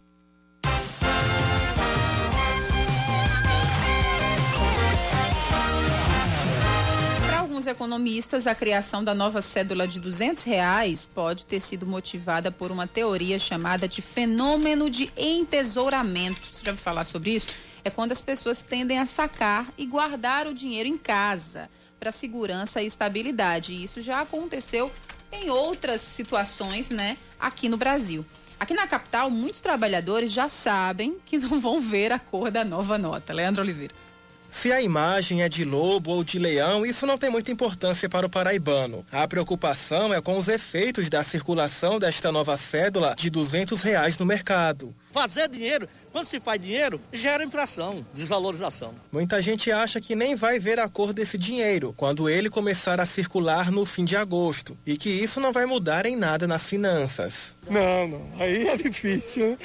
Alguns 7.60 7.66
economistas, 7.66 8.46
a 8.46 8.54
criação 8.54 9.04
da 9.04 9.14
nova 9.14 9.42
cédula 9.42 9.86
de 9.86 10.00
200 10.00 10.44
reais 10.44 11.10
pode 11.14 11.44
ter 11.44 11.60
sido 11.60 11.86
motivada 11.86 12.50
por 12.50 12.70
uma 12.70 12.86
teoria 12.86 13.38
chamada 13.38 13.86
de 13.86 14.00
fenômeno 14.00 14.88
de 14.88 15.10
entesouramento. 15.14 16.40
Você 16.50 16.64
já 16.64 16.70
ouviu 16.70 16.82
falar 16.82 17.04
sobre 17.04 17.32
isso? 17.32 17.52
É 17.84 17.90
quando 17.90 18.12
as 18.12 18.22
pessoas 18.22 18.62
tendem 18.62 18.98
a 18.98 19.04
sacar 19.04 19.66
e 19.76 19.84
guardar 19.84 20.46
o 20.46 20.54
dinheiro 20.54 20.88
em 20.88 20.96
casa 20.96 21.68
para 21.98 22.10
segurança 22.10 22.80
e 22.80 22.86
estabilidade. 22.86 23.74
E 23.74 23.84
isso 23.84 24.00
já 24.00 24.22
aconteceu 24.22 24.90
em 25.30 25.50
outras 25.50 26.00
situações, 26.00 26.88
né, 26.88 27.18
aqui 27.38 27.68
no 27.68 27.76
Brasil. 27.76 28.24
Aqui 28.58 28.72
na 28.72 28.86
capital, 28.86 29.30
muitos 29.30 29.60
trabalhadores 29.60 30.32
já 30.32 30.48
sabem 30.48 31.18
que 31.26 31.36
não 31.36 31.60
vão 31.60 31.78
ver 31.78 32.10
a 32.10 32.18
cor 32.18 32.50
da 32.50 32.64
nova 32.64 32.96
nota. 32.96 33.34
Leandro 33.34 33.62
Oliveira. 33.62 33.94
Se 34.50 34.72
a 34.72 34.82
imagem 34.82 35.42
é 35.42 35.48
de 35.48 35.64
lobo 35.64 36.10
ou 36.10 36.24
de 36.24 36.38
leão, 36.38 36.84
isso 36.84 37.06
não 37.06 37.16
tem 37.16 37.30
muita 37.30 37.52
importância 37.52 38.08
para 38.08 38.26
o 38.26 38.30
paraibano. 38.30 39.06
A 39.10 39.26
preocupação 39.26 40.12
é 40.12 40.20
com 40.20 40.36
os 40.36 40.48
efeitos 40.48 41.08
da 41.08 41.22
circulação 41.22 41.98
desta 41.98 42.32
nova 42.32 42.56
cédula 42.56 43.14
de 43.16 43.30
200 43.30 43.80
reais 43.80 44.18
no 44.18 44.26
mercado. 44.26 44.94
Fazer 45.12 45.48
dinheiro, 45.48 45.88
quando 46.12 46.24
se 46.24 46.38
faz 46.38 46.60
dinheiro, 46.60 47.00
gera 47.12 47.42
inflação, 47.42 48.04
desvalorização. 48.14 48.94
Muita 49.10 49.42
gente 49.42 49.70
acha 49.70 50.00
que 50.00 50.14
nem 50.14 50.36
vai 50.36 50.58
ver 50.58 50.78
a 50.78 50.88
cor 50.88 51.12
desse 51.12 51.36
dinheiro 51.36 51.92
quando 51.96 52.28
ele 52.28 52.48
começar 52.48 53.00
a 53.00 53.06
circular 53.06 53.72
no 53.72 53.84
fim 53.84 54.04
de 54.04 54.16
agosto 54.16 54.78
e 54.86 54.96
que 54.96 55.08
isso 55.08 55.40
não 55.40 55.52
vai 55.52 55.66
mudar 55.66 56.06
em 56.06 56.16
nada 56.16 56.46
nas 56.46 56.66
finanças. 56.66 57.56
Não, 57.68 58.08
não, 58.08 58.28
aí 58.38 58.68
é 58.68 58.76
difícil. 58.76 59.58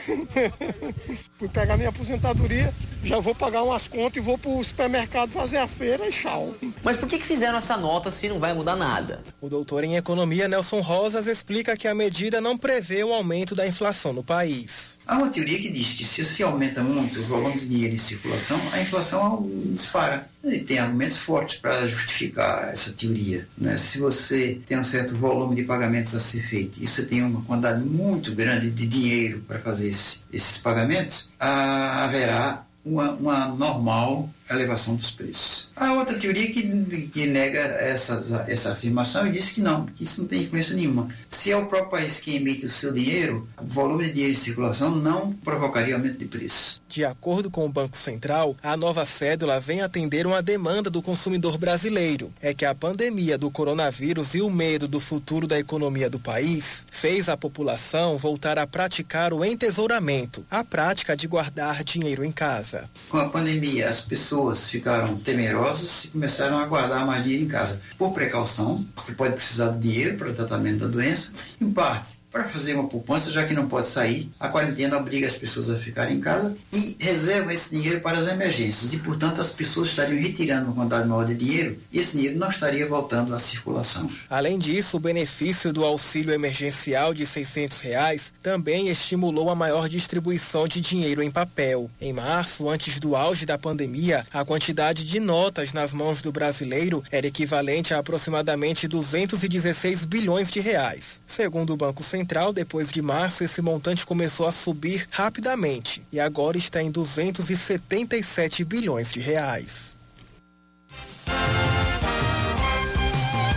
Fui 1.37 1.49
pegar 1.49 1.77
minha 1.77 1.89
aposentadoria, 1.89 2.73
já 3.03 3.19
vou 3.19 3.35
pagar 3.35 3.63
umas 3.63 3.87
contas 3.87 4.17
e 4.17 4.19
vou 4.19 4.37
pro 4.37 4.63
supermercado 4.63 5.31
fazer 5.31 5.57
a 5.57 5.67
feira 5.67 6.07
e 6.07 6.11
tchau. 6.11 6.55
Mas 6.83 6.97
por 6.97 7.07
que, 7.07 7.19
que 7.19 7.25
fizeram 7.25 7.57
essa 7.57 7.77
nota 7.77 8.09
se 8.09 8.27
não 8.27 8.39
vai 8.39 8.53
mudar 8.53 8.75
nada? 8.75 9.21
O 9.39 9.47
doutor 9.47 9.83
em 9.83 9.95
economia 9.95 10.47
Nelson 10.47 10.81
Rosas 10.81 11.27
explica 11.27 11.77
que 11.77 11.87
a 11.87 11.93
medida 11.95 12.41
não 12.41 12.57
prevê 12.57 13.03
o 13.03 13.13
aumento 13.13 13.55
da 13.55 13.67
inflação 13.67 14.11
no 14.11 14.23
país. 14.23 14.94
Há 15.07 15.17
uma 15.17 15.29
teoria 15.29 15.59
que 15.59 15.69
diz 15.69 15.93
que 15.93 16.03
se 16.03 16.25
se 16.25 16.41
aumenta 16.41 16.83
muito 16.83 17.19
o 17.19 17.23
volume 17.23 17.59
de 17.59 17.67
dinheiro 17.67 17.95
em 17.95 17.97
circulação, 17.99 18.59
a 18.73 18.81
inflação 18.81 19.49
dispara. 19.73 20.27
E 20.43 20.59
tem 20.59 20.77
argumentos 20.77 21.17
fortes 21.17 21.57
para 21.57 21.87
justificar 21.87 22.69
essa 22.71 22.91
teoria. 22.91 23.47
Né? 23.57 23.77
Se 23.77 23.97
você 23.97 24.59
tem 24.67 24.79
um 24.79 24.85
certo 24.85 25.15
volume 25.15 25.55
de 25.55 25.63
pagamentos 25.63 26.13
a 26.15 26.19
ser 26.19 26.41
feito 26.41 26.81
e 26.81 26.87
você 26.87 27.05
tem 27.05 27.23
uma 27.23 27.41
quantidade 27.41 27.83
muito 27.83 28.33
grande 28.33 28.69
de 28.69 28.87
dinheiro 28.87 29.43
para 29.47 29.59
fazer 29.59 29.89
esse, 29.89 30.19
esses 30.31 30.57
pagamentos, 30.61 31.29
haverá 31.39 32.63
uma, 32.85 33.11
uma 33.11 33.47
normal 33.47 34.29
elevação 34.49 34.95
dos 34.95 35.11
preços. 35.11 35.71
Há 35.75 35.93
outra 35.93 36.17
teoria 36.17 36.51
que, 36.51 37.07
que 37.07 37.25
nega 37.25 37.59
essa, 37.59 38.45
essa 38.47 38.71
afirmação 38.73 39.27
e 39.27 39.31
diz 39.31 39.51
que 39.51 39.61
não, 39.61 39.85
que 39.87 40.03
isso 40.03 40.21
não 40.21 40.27
tem 40.27 40.43
influência 40.43 40.75
nenhuma. 40.75 41.09
Se 41.29 41.51
é 41.51 41.57
o 41.57 41.65
próprio 41.65 41.91
país 41.91 42.19
que 42.19 42.35
emite 42.35 42.65
o 42.65 42.69
seu 42.69 42.93
dinheiro, 42.93 43.47
o 43.59 43.65
volume 43.65 44.05
de 44.05 44.13
dinheiro 44.13 44.33
em 44.33 44.39
circulação 44.39 44.95
não 44.95 45.33
provocaria 45.33 45.95
aumento 45.95 46.19
de 46.19 46.25
preços. 46.25 46.81
De 46.87 47.03
acordo 47.03 47.49
com 47.49 47.65
o 47.65 47.69
Banco 47.69 47.97
Central, 47.97 48.55
a 48.61 48.77
nova 48.77 49.05
cédula 49.05 49.59
vem 49.59 49.81
atender 49.81 50.27
uma 50.27 50.41
demanda 50.41 50.89
do 50.89 51.01
consumidor 51.01 51.57
brasileiro. 51.57 52.31
É 52.41 52.53
que 52.53 52.65
a 52.65 52.75
pandemia 52.75 53.37
do 53.37 53.49
coronavírus 53.49 54.35
e 54.35 54.41
o 54.41 54.49
medo 54.49 54.87
do 54.87 54.99
futuro 54.99 55.47
da 55.47 55.59
economia 55.59 56.09
do 56.09 56.19
país 56.19 56.85
fez 56.91 57.27
a 57.29 57.35
população 57.35 58.17
voltar 58.17 58.59
a 58.59 58.67
praticar 58.67 59.33
o 59.33 59.43
entesouramento, 59.43 60.45
a 60.49 60.63
prática 60.63 61.17
de 61.17 61.27
guardar 61.27 61.83
dinheiro 61.83 62.23
em 62.23 62.31
casa. 62.31 62.89
Com 63.09 63.17
a 63.17 63.29
pandemia, 63.29 63.89
as 63.89 64.01
pessoas 64.01 64.34
pessoas 64.35 64.69
ficaram 64.69 65.15
temerosas 65.15 66.05
e 66.05 66.07
começaram 66.09 66.57
a 66.57 66.65
guardar 66.65 67.05
mais 67.05 67.23
dinheiro 67.23 67.45
em 67.45 67.47
casa, 67.47 67.81
por 67.97 68.13
precaução, 68.13 68.85
porque 68.93 69.13
pode 69.13 69.35
precisar 69.35 69.69
de 69.69 69.79
dinheiro 69.79 70.17
para 70.17 70.29
o 70.29 70.33
tratamento 70.33 70.79
da 70.79 70.87
doença, 70.87 71.31
em 71.61 71.71
parte 71.71 72.17
para 72.35 72.43
fazer 72.49 72.73
uma 72.73 72.89
poupança, 72.89 73.31
já 73.31 73.45
que 73.47 73.53
não 73.53 73.65
pode 73.65 73.87
sair. 73.87 74.29
A 74.37 74.49
quarentena 74.49 74.97
obriga 74.97 75.25
as 75.25 75.37
pessoas 75.37 75.69
a 75.69 75.77
ficarem 75.77 76.17
em 76.17 76.19
casa 76.19 76.53
e 76.73 76.97
reserva 76.99 77.53
esse 77.53 77.69
dinheiro 77.73 78.01
para 78.01 78.19
as 78.19 78.27
emergências. 78.27 78.91
E, 78.91 78.97
portanto, 78.97 79.39
as 79.39 79.53
pessoas 79.53 79.87
estariam 79.87 80.21
retirando 80.21 80.65
uma 80.65 80.75
quantidade 80.75 81.07
maior 81.07 81.25
de 81.25 81.33
dinheiro 81.33 81.79
e 81.93 81.97
esse 81.97 82.17
dinheiro 82.17 82.37
não 82.37 82.49
estaria 82.49 82.85
voltando 82.85 83.33
à 83.33 83.39
circulação. 83.39 84.09
Além 84.29 84.59
disso, 84.59 84.97
o 84.97 84.99
benefício 84.99 85.71
do 85.71 85.85
auxílio 85.85 86.33
emergencial 86.33 87.13
de 87.13 87.25
600 87.25 87.79
reais 87.79 88.33
também 88.43 88.89
estimulou 88.89 89.49
a 89.49 89.55
maior 89.55 89.87
distribuição 89.87 90.67
de 90.67 90.81
dinheiro 90.81 91.23
em 91.23 91.31
papel. 91.31 91.89
Em 92.01 92.11
março, 92.11 92.69
antes 92.69 92.99
do 92.99 93.15
auge 93.15 93.45
da 93.45 93.57
pandemia, 93.57 94.27
a 94.33 94.43
quantidade 94.43 95.05
de 95.05 95.21
notas 95.21 95.71
nas 95.71 95.93
mãos 95.93 96.21
do 96.21 96.33
brasileiro 96.33 97.01
era 97.09 97.27
equivalente 97.27 97.93
a 97.93 97.99
aproximadamente 97.99 98.89
216 98.89 100.03
bilhões 100.03 100.51
de 100.51 100.59
reais. 100.59 101.21
Segundo 101.25 101.71
o 101.71 101.77
Banco 101.77 102.03
Central, 102.03 102.24
Central, 102.25 102.51
depois 102.51 102.91
de 102.91 103.03
março, 103.03 103.43
esse 103.43 103.61
montante 103.61 104.03
começou 104.03 104.47
a 104.47 104.51
subir 104.51 105.07
rapidamente 105.11 106.01
e 106.11 106.19
agora 106.19 106.57
está 106.57 106.81
em 106.81 106.89
277 106.89 108.65
bilhões 108.65 109.11
de 109.11 109.19
reais. 109.19 109.95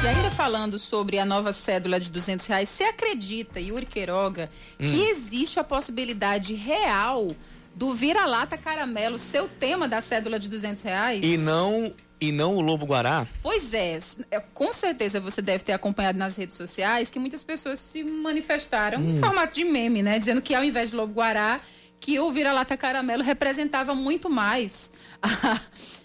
E 0.02 0.06
ainda 0.06 0.30
falando 0.30 0.78
sobre 0.78 1.18
a 1.18 1.24
nova 1.24 1.50
cédula 1.50 1.98
de 1.98 2.10
200 2.10 2.44
reais, 2.46 2.68
você 2.68 2.84
acredita, 2.84 3.58
Yuri 3.58 3.86
Queiroga, 3.86 4.50
hum. 4.78 4.84
que 4.84 5.08
existe 5.08 5.58
a 5.58 5.64
possibilidade 5.64 6.54
real 6.54 7.28
do 7.74 7.94
vira-lata 7.94 8.58
caramelo 8.58 9.18
ser 9.18 9.40
o 9.40 9.48
tema 9.48 9.88
da 9.88 10.02
cédula 10.02 10.38
de 10.38 10.46
200 10.46 10.82
reais? 10.82 11.24
E 11.24 11.38
não 11.38 11.94
e 12.20 12.32
não 12.32 12.56
o 12.56 12.60
Lobo 12.60 12.86
Guará? 12.86 13.26
Pois 13.42 13.72
é, 13.74 13.98
é, 14.30 14.40
com 14.40 14.72
certeza 14.72 15.20
você 15.20 15.40
deve 15.40 15.64
ter 15.64 15.72
acompanhado 15.72 16.18
nas 16.18 16.36
redes 16.36 16.56
sociais 16.56 17.10
que 17.10 17.18
muitas 17.18 17.42
pessoas 17.42 17.78
se 17.78 18.02
manifestaram 18.02 18.98
hum. 19.00 19.16
em 19.16 19.20
formato 19.20 19.54
de 19.54 19.64
meme, 19.64 20.02
né? 20.02 20.18
Dizendo 20.18 20.42
que 20.42 20.54
ao 20.54 20.64
invés 20.64 20.90
de 20.90 20.96
Lobo 20.96 21.12
Guará, 21.14 21.60
que 22.00 22.18
o 22.18 22.30
vira-lata 22.30 22.76
caramelo 22.76 23.22
representava 23.22 23.94
muito 23.94 24.30
mais 24.30 24.92
a, 25.22 25.60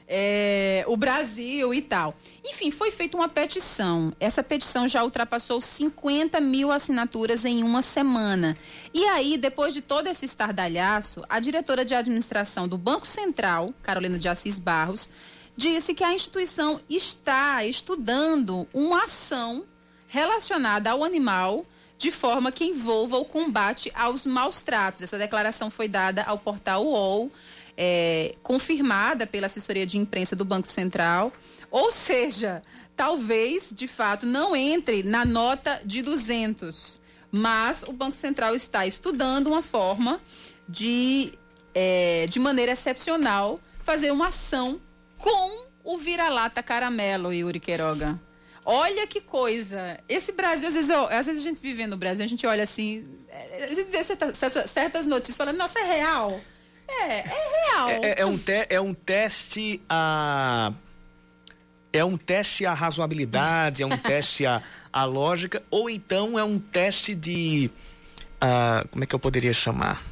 é, 0.08 0.84
o 0.88 0.97
Brasil 0.97 1.73
e 1.73 1.82
tal. 1.82 2.13
Enfim, 2.43 2.71
foi 2.71 2.91
feita 2.91 3.15
uma 3.15 3.30
petição. 3.30 4.13
Essa 4.19 4.43
petição 4.43 4.88
já 4.88 5.04
ultrapassou 5.04 5.62
50 5.62 6.39
mil 6.41 6.71
assinaturas 6.71 7.45
em 7.45 7.63
uma 7.63 7.82
semana. 7.82 8.58
E 8.93 9.06
aí, 9.06 9.38
depois 9.38 9.73
de 9.73 9.82
todo 9.82 10.08
esse 10.08 10.26
estardalhaço, 10.26 11.23
a 11.30 11.39
diretora 11.39 11.86
de 11.86 11.93
administração 11.93 12.67
do 12.67 12.78
Banco 12.78 13.08
Central, 13.08 13.73
Carolina 13.82 14.17
de 14.17 14.28
Assis 14.28 14.60
Barros, 14.60 15.10
disse 15.56 15.94
que 15.94 16.04
a 16.04 16.13
instituição 16.13 16.82
está 16.89 17.63
estudando 17.66 18.68
uma 18.74 19.04
ação 19.04 19.66
relacionada 20.08 20.92
ao 20.92 21.04
animal 21.04 21.62
de 21.98 22.12
forma 22.12 22.52
que 22.52 22.66
envolva 22.66 23.18
o 23.18 23.26
combate 23.26 23.92
aos 23.96 24.26
maus 24.26 24.62
tratos. 24.62 25.02
Essa 25.02 25.18
declaração 25.18 25.72
foi 25.72 25.88
dada 25.88 26.24
ao 26.24 26.38
portal 26.38 26.86
UOL, 26.86 27.30
é, 27.78 28.36
confirmada 28.44 29.26
pela 29.26 29.46
assessoria 29.46 29.86
de 29.86 29.98
imprensa 29.98 30.36
do 30.36 30.44
Banco 30.44 30.68
Central. 30.68 31.32
Ou 31.72 31.92
seja, 31.92 32.62
talvez, 32.96 33.72
de 33.74 33.88
fato, 33.88 34.26
não 34.26 34.56
entre 34.56 35.02
na 35.02 35.24
nota 35.24 35.82
de 35.86 36.02
200, 36.02 37.00
mas 37.32 37.84
o 37.84 37.94
Banco 37.94 38.16
Central 38.16 38.54
está 38.54 38.86
estudando 38.86 39.48
uma 39.48 39.62
forma 39.62 40.22
de, 40.68 41.34
é, 41.74 42.28
de 42.28 42.39
maneira 42.39 42.74
excepcional, 42.74 43.58
fazer 43.84 44.12
uma 44.12 44.28
ação 44.28 44.80
com 45.24 45.68
o 45.86 45.98
vira-lata 45.98 46.62
caramelo, 46.62 47.32
Yuri 47.32 47.62
Queiroga. 47.62 48.20
Olha 48.66 49.08
que 49.08 49.22
coisa. 49.22 49.98
Esse 50.08 50.34
Brasil, 50.34 50.68
às 50.68 50.74
vezes, 50.74 50.90
eu, 50.90 51.08
às 51.08 51.26
vezes 51.26 51.42
a 51.42 51.44
gente 51.46 51.62
vive 51.62 51.88
no 51.88 51.96
Brasil, 51.96 52.26
a 52.26 52.28
gente 52.28 52.46
olha 52.46 52.64
assim, 52.64 53.08
é, 53.30 53.64
a 53.64 53.74
gente 53.74 53.90
vê 53.90 54.04
certas, 54.04 54.38
certas 54.70 55.06
notícias 55.06 55.38
falando, 55.38 55.58
nossa, 55.58 55.80
é 55.80 55.84
real. 55.84 56.42
É, 56.88 57.20
é 57.20 57.24
real. 57.24 57.90
É, 57.90 57.94
é, 57.94 58.16
é 58.20 58.26
um, 58.26 58.38
te, 58.38 58.68
é 58.70 58.82
um 58.82 58.94
teste 58.94 59.82
a. 59.90 60.74
É 61.94 62.04
um 62.04 62.18
teste 62.18 62.66
à 62.66 62.74
razoabilidade, 62.74 63.84
é 63.84 63.86
um 63.86 63.96
teste 63.96 64.46
à, 64.46 64.62
à 64.92 65.06
lógica, 65.06 65.64
ou 65.70 65.90
então 65.90 66.38
é 66.38 66.44
um 66.44 66.60
teste 66.60 67.16
de. 67.16 67.72
Uh, 68.44 68.88
como 68.90 69.04
é 69.04 69.08
que 69.08 69.16
eu 69.16 69.20
poderia 69.20 69.54
chamar? 69.54 70.04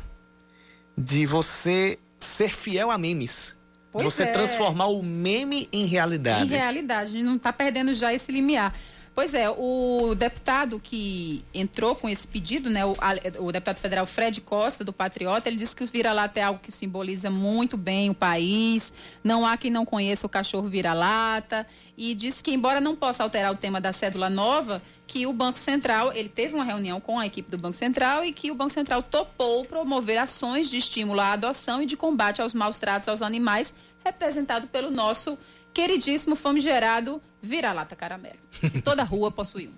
De 0.98 1.26
você 1.26 2.00
ser 2.20 2.50
fiel 2.50 2.92
a 2.92 2.98
memes. 2.98 3.58
Pois 3.92 4.06
você 4.06 4.24
é. 4.24 4.28
transformar 4.28 4.88
o 4.88 5.04
meme 5.04 5.68
em 5.72 5.86
realidade. 5.86 6.54
Em 6.54 6.58
realidade, 6.58 7.10
a 7.10 7.14
gente 7.14 7.24
não 7.24 7.36
está 7.36 7.52
perdendo 7.52 7.94
já 7.94 8.14
esse 8.14 8.32
limiar. 8.32 8.74
Pois 9.14 9.34
é, 9.34 9.50
o 9.50 10.16
deputado 10.16 10.80
que 10.80 11.44
entrou 11.54 11.96
com 11.96 12.08
esse 12.08 12.26
pedido, 12.26 12.70
né, 12.70 12.86
o, 12.86 12.96
o 13.40 13.52
deputado 13.52 13.76
federal 13.76 14.06
Fred 14.06 14.40
Costa, 14.40 14.86
do 14.86 14.94
Patriota, 14.94 15.50
ele 15.50 15.58
disse 15.58 15.76
que 15.76 15.84
o 15.84 15.88
vira-lata 15.88 16.40
é 16.40 16.44
algo 16.44 16.62
que 16.62 16.72
simboliza 16.72 17.30
muito 17.30 17.76
bem 17.76 18.10
o 18.10 18.16
país, 18.16 18.94
não 19.22 19.46
há 19.46 19.58
quem 19.58 19.70
não 19.70 19.86
conheça 19.86 20.26
o 20.26 20.30
cachorro 20.30 20.70
vira-lata, 20.70 21.68
e 21.98 22.16
disse 22.16 22.42
que, 22.42 22.54
embora 22.54 22.80
não 22.80 22.96
possa 22.96 23.22
alterar 23.22 23.52
o 23.52 23.56
tema 23.56 23.82
da 23.82 23.92
cédula 23.92 24.30
nova, 24.30 24.82
que 25.06 25.28
o 25.28 25.34
Banco 25.34 25.60
Central, 25.60 26.14
ele 26.14 26.30
teve 26.30 26.56
uma 26.56 26.64
reunião 26.64 27.02
com 27.02 27.20
a 27.20 27.26
equipe 27.26 27.52
do 27.52 27.58
Banco 27.58 27.76
Central 27.76 28.24
e 28.24 28.32
que 28.32 28.50
o 28.50 28.56
Banco 28.56 28.72
Central 28.72 29.04
topou 29.04 29.66
promover 29.66 30.18
ações 30.20 30.70
de 30.70 30.78
estímulo 30.78 31.20
à 31.20 31.34
adoção 31.34 31.82
e 31.82 31.86
de 31.86 31.98
combate 31.98 32.42
aos 32.42 32.54
maus 32.54 32.78
tratos 32.78 33.10
aos 33.10 33.22
animais, 33.22 33.74
representado 34.06 34.68
pelo 34.68 34.90
nosso 34.90 35.38
queridíssimo 35.74 36.36
famigerado 36.36 37.22
vira-lata 37.42 37.96
caramelo. 37.96 38.40
Toda 38.84 39.04
rua 39.04 39.32
possui 39.32 39.68
um. 39.68 39.74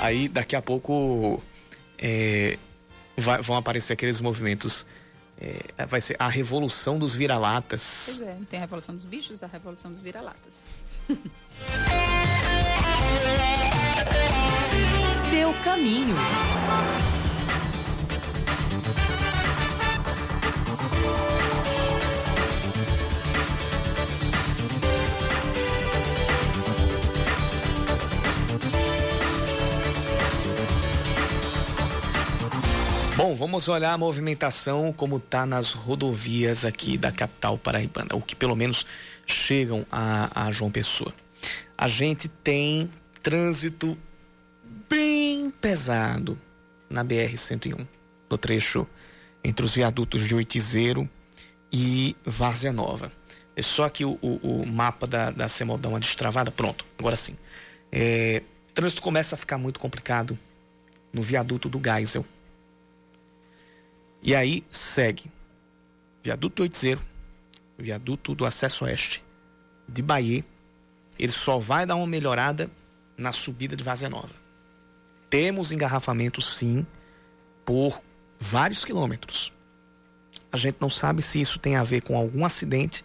Aí 0.00 0.28
daqui 0.28 0.54
a 0.54 0.62
pouco 0.62 1.42
é, 1.98 2.56
vai, 3.16 3.42
vão 3.42 3.56
aparecer 3.56 3.92
aqueles 3.92 4.20
movimentos. 4.20 4.86
É, 5.40 5.86
vai 5.86 6.00
ser 6.00 6.16
a 6.18 6.26
revolução 6.28 6.98
dos 6.98 7.14
vira-latas. 7.14 8.16
Pois 8.18 8.28
é, 8.28 8.36
tem 8.50 8.58
a 8.58 8.62
revolução 8.62 8.96
dos 8.96 9.04
bichos, 9.04 9.42
a 9.42 9.46
revolução 9.46 9.92
dos 9.92 10.02
vira-latas. 10.02 10.70
Seu 15.30 15.52
caminho. 15.62 16.14
Bom, 33.18 33.34
vamos 33.34 33.66
olhar 33.66 33.94
a 33.94 33.98
movimentação 33.98 34.92
como 34.92 35.16
está 35.16 35.44
nas 35.44 35.72
rodovias 35.72 36.64
aqui 36.64 36.96
da 36.96 37.10
capital 37.10 37.58
paraibana, 37.58 38.14
o 38.14 38.22
que 38.22 38.36
pelo 38.36 38.54
menos 38.54 38.86
chegam 39.26 39.84
a, 39.90 40.46
a 40.46 40.52
João 40.52 40.70
Pessoa. 40.70 41.12
A 41.76 41.88
gente 41.88 42.28
tem 42.28 42.88
trânsito 43.20 43.98
bem 44.88 45.50
pesado 45.50 46.38
na 46.88 47.04
BR-101, 47.04 47.88
no 48.30 48.38
trecho 48.38 48.86
entre 49.42 49.66
os 49.66 49.74
viadutos 49.74 50.24
de 50.24 50.36
Oitizeiro 50.36 51.10
e 51.72 52.16
Várzea 52.24 52.72
Nova. 52.72 53.10
É 53.56 53.62
só 53.62 53.86
aqui 53.86 54.04
o, 54.04 54.16
o, 54.22 54.60
o 54.62 54.64
mapa 54.64 55.08
da, 55.08 55.32
da 55.32 55.48
CEMOL 55.48 55.80
uma 55.88 55.98
destravada. 55.98 56.52
Pronto, 56.52 56.84
agora 56.96 57.16
sim. 57.16 57.36
É, 57.90 58.44
trânsito 58.72 59.02
começa 59.02 59.34
a 59.34 59.38
ficar 59.38 59.58
muito 59.58 59.80
complicado 59.80 60.38
no 61.12 61.20
viaduto 61.20 61.68
do 61.68 61.82
Geisel 61.84 62.24
e 64.22 64.34
aí 64.34 64.64
segue 64.70 65.30
viaduto 66.22 66.62
80, 66.62 67.00
viaduto 67.78 68.34
do 68.34 68.44
acesso 68.44 68.84
oeste 68.84 69.24
de 69.88 70.02
Bahia. 70.02 70.44
Ele 71.18 71.32
só 71.32 71.58
vai 71.58 71.86
dar 71.86 71.96
uma 71.96 72.06
melhorada 72.06 72.70
na 73.16 73.32
subida 73.32 73.74
de 73.74 73.82
Vazia 73.82 74.08
Nova. 74.08 74.34
Temos 75.30 75.72
engarrafamento 75.72 76.40
sim 76.40 76.86
por 77.64 78.00
vários 78.38 78.84
quilômetros. 78.84 79.52
A 80.50 80.56
gente 80.56 80.76
não 80.80 80.88
sabe 80.88 81.22
se 81.22 81.40
isso 81.40 81.58
tem 81.58 81.76
a 81.76 81.82
ver 81.82 82.02
com 82.02 82.16
algum 82.16 82.44
acidente, 82.44 83.04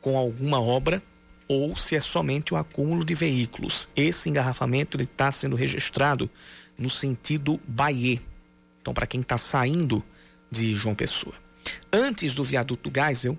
com 0.00 0.18
alguma 0.18 0.60
obra 0.60 1.02
ou 1.48 1.76
se 1.76 1.94
é 1.94 2.00
somente 2.00 2.54
o 2.54 2.56
acúmulo 2.56 3.04
de 3.04 3.14
veículos. 3.14 3.88
Esse 3.94 4.28
engarrafamento 4.28 5.00
está 5.00 5.30
sendo 5.30 5.56
registrado 5.56 6.30
no 6.78 6.90
sentido 6.90 7.60
Bahia. 7.66 8.20
Então, 8.82 8.92
para 8.92 9.06
quem 9.06 9.20
está 9.20 9.38
saindo 9.38 10.04
de 10.50 10.74
João 10.74 10.94
Pessoa. 10.94 11.34
Antes 11.90 12.34
do 12.34 12.42
viaduto 12.42 12.90
Geisel, 12.94 13.38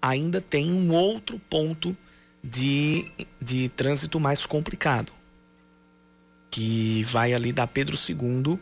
ainda 0.00 0.40
tem 0.40 0.72
um 0.72 0.92
outro 0.92 1.38
ponto 1.38 1.96
de, 2.42 3.10
de 3.42 3.68
trânsito 3.70 4.20
mais 4.20 4.46
complicado, 4.46 5.12
que 6.48 7.02
vai 7.02 7.34
ali 7.34 7.52
da 7.52 7.66
Pedro 7.66 7.96
II 7.96 8.58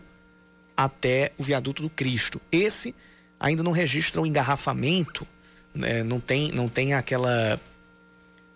até 0.74 1.32
o 1.36 1.42
viaduto 1.42 1.82
do 1.82 1.90
Cristo. 1.90 2.40
Esse 2.50 2.94
ainda 3.38 3.62
não 3.62 3.72
registra 3.72 4.22
o 4.22 4.26
engarrafamento, 4.26 5.26
né? 5.74 6.02
não, 6.02 6.18
tem, 6.18 6.50
não 6.50 6.68
tem 6.68 6.94
aquela. 6.94 7.60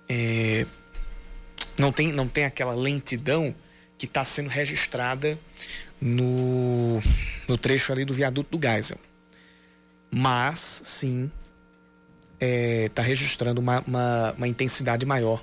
É, 0.08 0.66
não, 1.76 1.92
tem, 1.92 2.12
não 2.12 2.26
tem 2.26 2.44
aquela 2.46 2.74
lentidão 2.74 3.54
que 3.98 4.06
está 4.06 4.24
sendo 4.24 4.48
registrada 4.48 5.38
no, 6.00 7.00
no 7.48 7.58
trecho 7.58 7.92
ali 7.92 8.04
do 8.04 8.14
viaduto 8.14 8.56
do 8.56 8.66
Geisel 8.66 8.98
mas 10.10 10.82
sim 10.84 11.30
está 12.34 12.46
é, 12.46 12.88
tá 12.88 13.02
registrando 13.02 13.60
uma, 13.60 13.82
uma, 13.86 14.32
uma, 14.32 14.48
intensidade 14.48 15.04
maior 15.04 15.42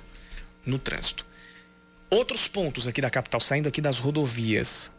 no 0.64 0.78
trânsito. 0.78 1.26
Outros 2.08 2.48
pontos 2.48 2.88
aqui 2.88 3.00
da 3.00 3.10
capital, 3.10 3.40
saindo 3.40 3.68
aqui 3.68 3.80
das 3.80 3.98
rodovias. 3.98 4.90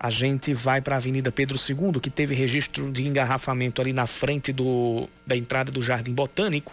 A 0.00 0.10
gente 0.10 0.52
vai 0.54 0.80
para 0.80 0.96
a 0.96 0.98
Avenida 0.98 1.30
Pedro 1.30 1.56
II, 1.56 2.00
que 2.00 2.10
teve 2.10 2.34
registro 2.34 2.90
de 2.90 3.06
engarrafamento 3.06 3.80
ali 3.80 3.92
na 3.92 4.06
frente 4.06 4.52
do, 4.52 5.08
da 5.26 5.36
entrada 5.36 5.70
do 5.70 5.80
Jardim 5.80 6.12
Botânico. 6.12 6.72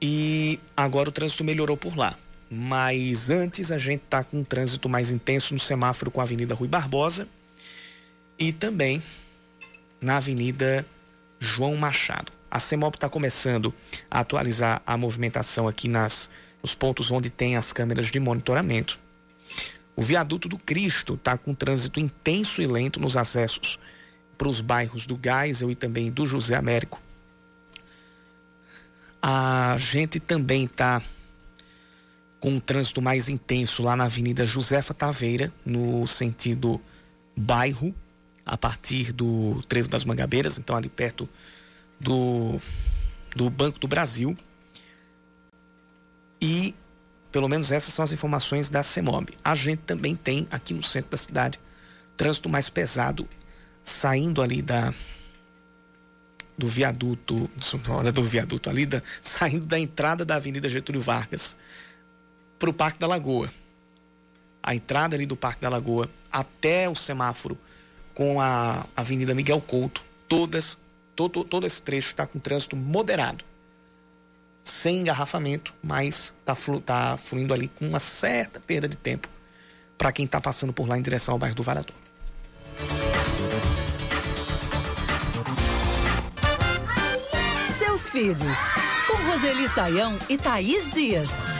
E 0.00 0.58
agora 0.76 1.08
o 1.08 1.12
trânsito 1.12 1.44
melhorou 1.44 1.76
por 1.76 1.96
lá. 1.96 2.18
Mas 2.56 3.30
antes 3.30 3.72
a 3.72 3.78
gente 3.78 4.04
está 4.04 4.22
com 4.22 4.38
um 4.38 4.44
trânsito 4.44 4.88
mais 4.88 5.10
intenso 5.10 5.52
no 5.52 5.58
semáforo 5.58 6.08
com 6.08 6.20
a 6.20 6.22
Avenida 6.22 6.54
Rui 6.54 6.68
Barbosa 6.68 7.26
e 8.38 8.52
também 8.52 9.02
na 10.00 10.18
Avenida 10.18 10.86
João 11.40 11.74
Machado. 11.74 12.30
A 12.48 12.60
CEMOB 12.60 12.94
está 12.94 13.08
começando 13.08 13.74
a 14.08 14.20
atualizar 14.20 14.80
a 14.86 14.96
movimentação 14.96 15.66
aqui 15.66 15.88
nas, 15.88 16.30
nos 16.62 16.76
pontos 16.76 17.10
onde 17.10 17.28
tem 17.28 17.56
as 17.56 17.72
câmeras 17.72 18.06
de 18.06 18.20
monitoramento. 18.20 19.00
O 19.96 20.02
viaduto 20.02 20.48
do 20.48 20.56
Cristo 20.56 21.14
está 21.14 21.36
com 21.36 21.54
trânsito 21.54 21.98
intenso 21.98 22.62
e 22.62 22.66
lento 22.66 23.00
nos 23.00 23.16
acessos 23.16 23.80
para 24.38 24.48
os 24.48 24.60
bairros 24.60 25.06
do 25.06 25.18
Geisel 25.20 25.72
e 25.72 25.74
também 25.74 26.08
do 26.08 26.24
José 26.24 26.54
Américo. 26.54 27.02
A 29.20 29.74
gente 29.76 30.20
também 30.20 30.66
está 30.66 31.02
com 32.44 32.50
um 32.50 32.60
trânsito 32.60 33.00
mais 33.00 33.30
intenso 33.30 33.82
lá 33.82 33.96
na 33.96 34.04
Avenida 34.04 34.44
Josefa 34.44 34.92
Taveira, 34.92 35.50
no 35.64 36.06
sentido 36.06 36.78
bairro 37.34 37.94
a 38.44 38.54
partir 38.54 39.14
do 39.14 39.62
Trevo 39.66 39.88
das 39.88 40.04
Mangabeiras, 40.04 40.58
então 40.58 40.76
ali 40.76 40.90
perto 40.90 41.26
do, 41.98 42.60
do 43.34 43.48
Banco 43.48 43.78
do 43.78 43.88
Brasil. 43.88 44.36
E 46.38 46.74
pelo 47.32 47.48
menos 47.48 47.72
essas 47.72 47.94
são 47.94 48.04
as 48.04 48.12
informações 48.12 48.68
da 48.68 48.82
CEMOB. 48.82 49.38
A 49.42 49.54
gente 49.54 49.80
também 49.80 50.14
tem 50.14 50.46
aqui 50.50 50.74
no 50.74 50.82
centro 50.82 51.12
da 51.12 51.16
cidade 51.16 51.58
trânsito 52.14 52.50
mais 52.50 52.68
pesado 52.68 53.26
saindo 53.82 54.42
ali 54.42 54.60
da 54.60 54.92
do 56.58 56.68
viaduto, 56.68 57.50
do 58.12 58.22
viaduto 58.22 58.68
ali 58.68 58.84
da, 58.84 59.02
saindo 59.22 59.64
da 59.64 59.78
entrada 59.78 60.26
da 60.26 60.36
Avenida 60.36 60.68
Getúlio 60.68 61.00
Vargas 61.00 61.56
para 62.64 62.70
o 62.70 62.74
Parque 62.74 62.98
da 62.98 63.06
Lagoa. 63.06 63.52
A 64.62 64.74
entrada 64.74 65.14
ali 65.14 65.26
do 65.26 65.36
Parque 65.36 65.60
da 65.60 65.68
Lagoa 65.68 66.08
até 66.32 66.88
o 66.88 66.94
semáforo 66.94 67.58
com 68.14 68.40
a 68.40 68.86
Avenida 68.96 69.34
Miguel 69.34 69.60
Couto, 69.60 70.02
todas, 70.26 70.78
todo, 71.14 71.44
todo 71.44 71.66
esse 71.66 71.82
trecho 71.82 72.08
está 72.08 72.26
com 72.26 72.38
trânsito 72.38 72.74
moderado. 72.74 73.44
Sem 74.62 75.00
engarrafamento, 75.00 75.74
mas 75.82 76.34
está 76.40 76.54
flu, 76.54 76.80
tá 76.80 77.18
fluindo 77.18 77.52
ali 77.52 77.68
com 77.68 77.86
uma 77.86 78.00
certa 78.00 78.58
perda 78.60 78.88
de 78.88 78.96
tempo 78.96 79.28
para 79.98 80.10
quem 80.10 80.24
está 80.24 80.40
passando 80.40 80.72
por 80.72 80.88
lá 80.88 80.96
em 80.96 81.02
direção 81.02 81.34
ao 81.34 81.38
bairro 81.38 81.54
do 81.54 81.62
Varador. 81.62 81.94
Seus 87.76 88.08
filhos, 88.08 88.58
com 89.06 89.16
Roseli 89.30 89.68
Saião 89.68 90.18
e 90.30 90.38
Thaís 90.38 90.92
Dias. 90.92 91.52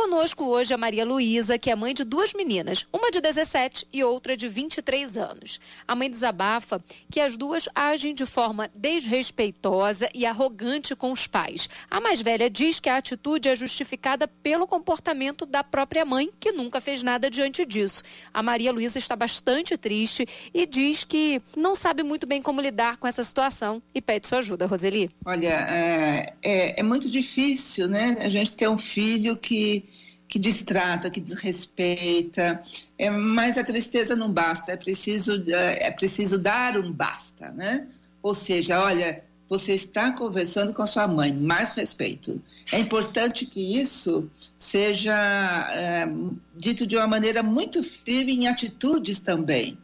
Conosco 0.00 0.46
hoje 0.46 0.72
a 0.72 0.78
Maria 0.78 1.04
Luísa, 1.04 1.58
que 1.58 1.70
é 1.70 1.76
mãe 1.76 1.92
de 1.92 2.04
duas 2.04 2.32
meninas, 2.32 2.86
uma 2.90 3.10
de 3.10 3.20
17 3.20 3.86
e 3.92 4.02
outra 4.02 4.34
de 4.34 4.48
23 4.48 5.18
anos. 5.18 5.60
A 5.86 5.94
mãe 5.94 6.08
desabafa 6.08 6.82
que 7.12 7.20
as 7.20 7.36
duas 7.36 7.68
agem 7.74 8.14
de 8.14 8.24
forma 8.24 8.70
desrespeitosa 8.74 10.08
e 10.14 10.24
arrogante 10.24 10.96
com 10.96 11.12
os 11.12 11.26
pais. 11.26 11.68
A 11.90 12.00
mais 12.00 12.22
velha 12.22 12.48
diz 12.48 12.80
que 12.80 12.88
a 12.88 12.96
atitude 12.96 13.50
é 13.50 13.54
justificada 13.54 14.26
pelo 14.26 14.66
comportamento 14.66 15.44
da 15.44 15.62
própria 15.62 16.02
mãe, 16.02 16.30
que 16.40 16.50
nunca 16.50 16.80
fez 16.80 17.02
nada 17.02 17.30
diante 17.30 17.66
disso. 17.66 18.02
A 18.32 18.42
Maria 18.42 18.72
Luísa 18.72 18.98
está 18.98 19.14
bastante 19.14 19.76
triste 19.76 20.26
e 20.54 20.64
diz 20.64 21.04
que 21.04 21.42
não 21.54 21.76
sabe 21.76 22.02
muito 22.02 22.26
bem 22.26 22.40
como 22.40 22.62
lidar 22.62 22.96
com 22.96 23.06
essa 23.06 23.22
situação 23.22 23.82
e 23.94 24.00
pede 24.00 24.26
sua 24.26 24.38
ajuda, 24.38 24.64
Roseli. 24.64 25.10
Olha, 25.26 25.48
é, 25.68 26.32
é, 26.42 26.80
é 26.80 26.82
muito 26.82 27.10
difícil, 27.10 27.86
né? 27.86 28.16
A 28.20 28.30
gente 28.30 28.54
ter 28.54 28.66
um 28.66 28.78
filho 28.78 29.36
que 29.36 29.89
que 30.30 30.38
distrata, 30.38 31.10
que 31.10 31.20
desrespeita, 31.20 32.62
é, 32.96 33.10
mas 33.10 33.58
a 33.58 33.64
tristeza 33.64 34.14
não 34.14 34.32
basta, 34.32 34.70
é 34.70 34.76
preciso, 34.76 35.44
é, 35.48 35.88
é 35.88 35.90
preciso 35.90 36.38
dar 36.38 36.78
um 36.78 36.92
basta, 36.92 37.50
né? 37.50 37.88
Ou 38.22 38.32
seja, 38.32 38.80
olha, 38.80 39.24
você 39.48 39.74
está 39.74 40.12
conversando 40.12 40.72
com 40.72 40.82
a 40.82 40.86
sua 40.86 41.08
mãe, 41.08 41.32
mais 41.32 41.74
respeito. 41.74 42.40
É 42.70 42.78
importante 42.78 43.44
que 43.44 43.80
isso 43.80 44.30
seja 44.56 45.12
é, 45.72 46.06
dito 46.56 46.86
de 46.86 46.96
uma 46.96 47.08
maneira 47.08 47.42
muito 47.42 47.82
firme 47.82 48.32
em 48.32 48.46
atitudes 48.46 49.18
também. 49.18 49.76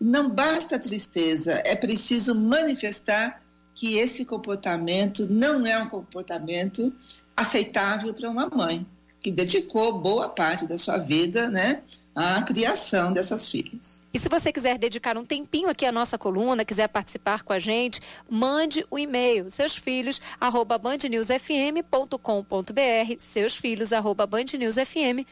Não 0.00 0.30
basta 0.30 0.76
a 0.76 0.78
tristeza, 0.78 1.62
é 1.66 1.76
preciso 1.76 2.34
manifestar 2.34 3.42
que 3.74 3.98
esse 3.98 4.24
comportamento 4.24 5.26
não 5.28 5.66
é 5.66 5.78
um 5.78 5.88
comportamento 5.90 6.92
aceitável 7.36 8.14
para 8.14 8.30
uma 8.30 8.48
mãe 8.48 8.86
que 9.22 9.30
dedicou 9.30 9.98
boa 9.98 10.28
parte 10.28 10.66
da 10.66 10.76
sua 10.76 10.98
vida, 10.98 11.48
né, 11.48 11.82
à 12.14 12.42
criação 12.42 13.12
dessas 13.12 13.48
filhas. 13.48 14.02
E 14.12 14.18
se 14.18 14.28
você 14.28 14.52
quiser 14.52 14.76
dedicar 14.76 15.16
um 15.16 15.24
tempinho 15.24 15.68
aqui 15.68 15.86
à 15.86 15.92
nossa 15.92 16.18
coluna, 16.18 16.64
quiser 16.64 16.88
participar 16.88 17.42
com 17.42 17.52
a 17.52 17.58
gente, 17.58 18.00
mande 18.28 18.84
o 18.90 18.96
um 18.96 18.98
e-mail 18.98 19.48
seus 19.48 19.76
filhos 19.76 20.20
arroba 20.40 20.76
bandnewsfm.com.br 20.76 23.16
seus 23.18 23.56
filhos 23.56 23.92
arroba 23.92 24.26
bandnewsfm.com.br 24.26 25.24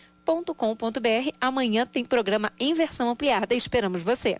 Amanhã 1.40 1.86
tem 1.86 2.04
programa 2.04 2.52
em 2.58 2.72
versão 2.72 3.10
ampliada. 3.10 3.54
Esperamos 3.54 4.02
você. 4.02 4.38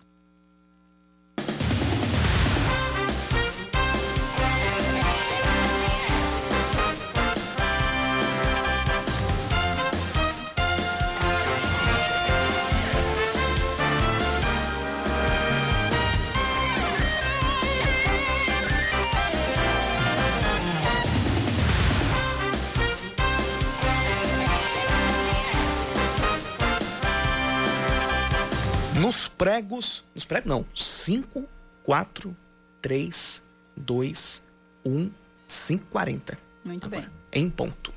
Pregos, 29.41 30.05
nos 30.13 30.23
pregos 30.23 30.47
não, 30.47 30.63
5, 30.75 31.43
4, 31.81 32.37
3, 32.79 33.43
2, 33.75 34.43
1, 34.85 35.09
5, 35.47 35.85
40. 35.87 36.37
Muito 36.63 36.85
Agora, 36.85 37.01
bem. 37.01 37.11
Em 37.43 37.49
ponto. 37.49 37.91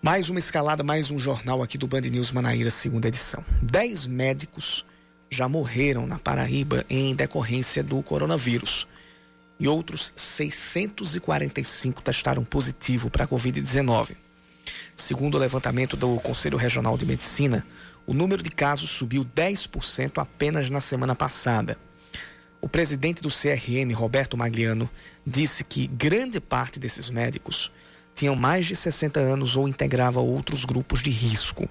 Mais 0.00 0.30
uma 0.30 0.38
escalada, 0.38 0.82
mais 0.82 1.10
um 1.10 1.18
jornal 1.18 1.62
aqui 1.62 1.76
do 1.76 1.86
Band 1.86 2.00
News 2.00 2.32
Manaíra, 2.32 2.70
segunda 2.70 3.08
edição. 3.08 3.44
Dez 3.60 4.06
médicos 4.06 4.86
já 5.28 5.50
morreram 5.50 6.06
na 6.06 6.18
Paraíba 6.18 6.86
em 6.88 7.14
decorrência 7.14 7.82
do 7.82 8.02
coronavírus. 8.02 8.88
E 9.60 9.68
outros 9.68 10.14
645 10.16 12.00
testaram 12.00 12.42
positivo 12.42 13.10
para 13.10 13.24
a 13.24 13.28
Covid-19. 13.28 14.16
Segundo 14.94 15.34
o 15.34 15.38
levantamento 15.38 15.94
do 15.94 16.16
Conselho 16.20 16.56
Regional 16.56 16.96
de 16.96 17.04
Medicina, 17.04 17.66
o 18.06 18.14
número 18.14 18.42
de 18.42 18.50
casos 18.50 18.90
subiu 18.90 19.24
10% 19.24 20.18
apenas 20.18 20.70
na 20.70 20.80
semana 20.80 21.14
passada. 21.14 21.76
O 22.60 22.68
presidente 22.68 23.20
do 23.20 23.28
CRM, 23.28 23.92
Roberto 23.94 24.36
Magliano, 24.36 24.88
disse 25.26 25.64
que 25.64 25.86
grande 25.86 26.40
parte 26.40 26.78
desses 26.78 27.10
médicos 27.10 27.70
tinham 28.14 28.34
mais 28.34 28.64
de 28.64 28.74
60 28.74 29.20
anos 29.20 29.56
ou 29.56 29.68
integrava 29.68 30.20
outros 30.20 30.64
grupos 30.64 31.02
de 31.02 31.10
risco. 31.10 31.68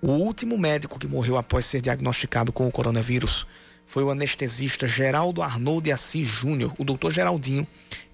O 0.00 0.10
último 0.10 0.58
médico 0.58 0.98
que 0.98 1.06
morreu 1.06 1.36
após 1.36 1.64
ser 1.64 1.80
diagnosticado 1.80 2.52
com 2.52 2.66
o 2.66 2.72
coronavírus 2.72 3.46
foi 3.86 4.02
o 4.02 4.10
anestesista 4.10 4.86
Geraldo 4.86 5.42
Arnold 5.42 5.92
Assis 5.92 6.26
Júnior, 6.26 6.74
o 6.78 6.84
doutor 6.84 7.12
Geraldinho, 7.12 7.66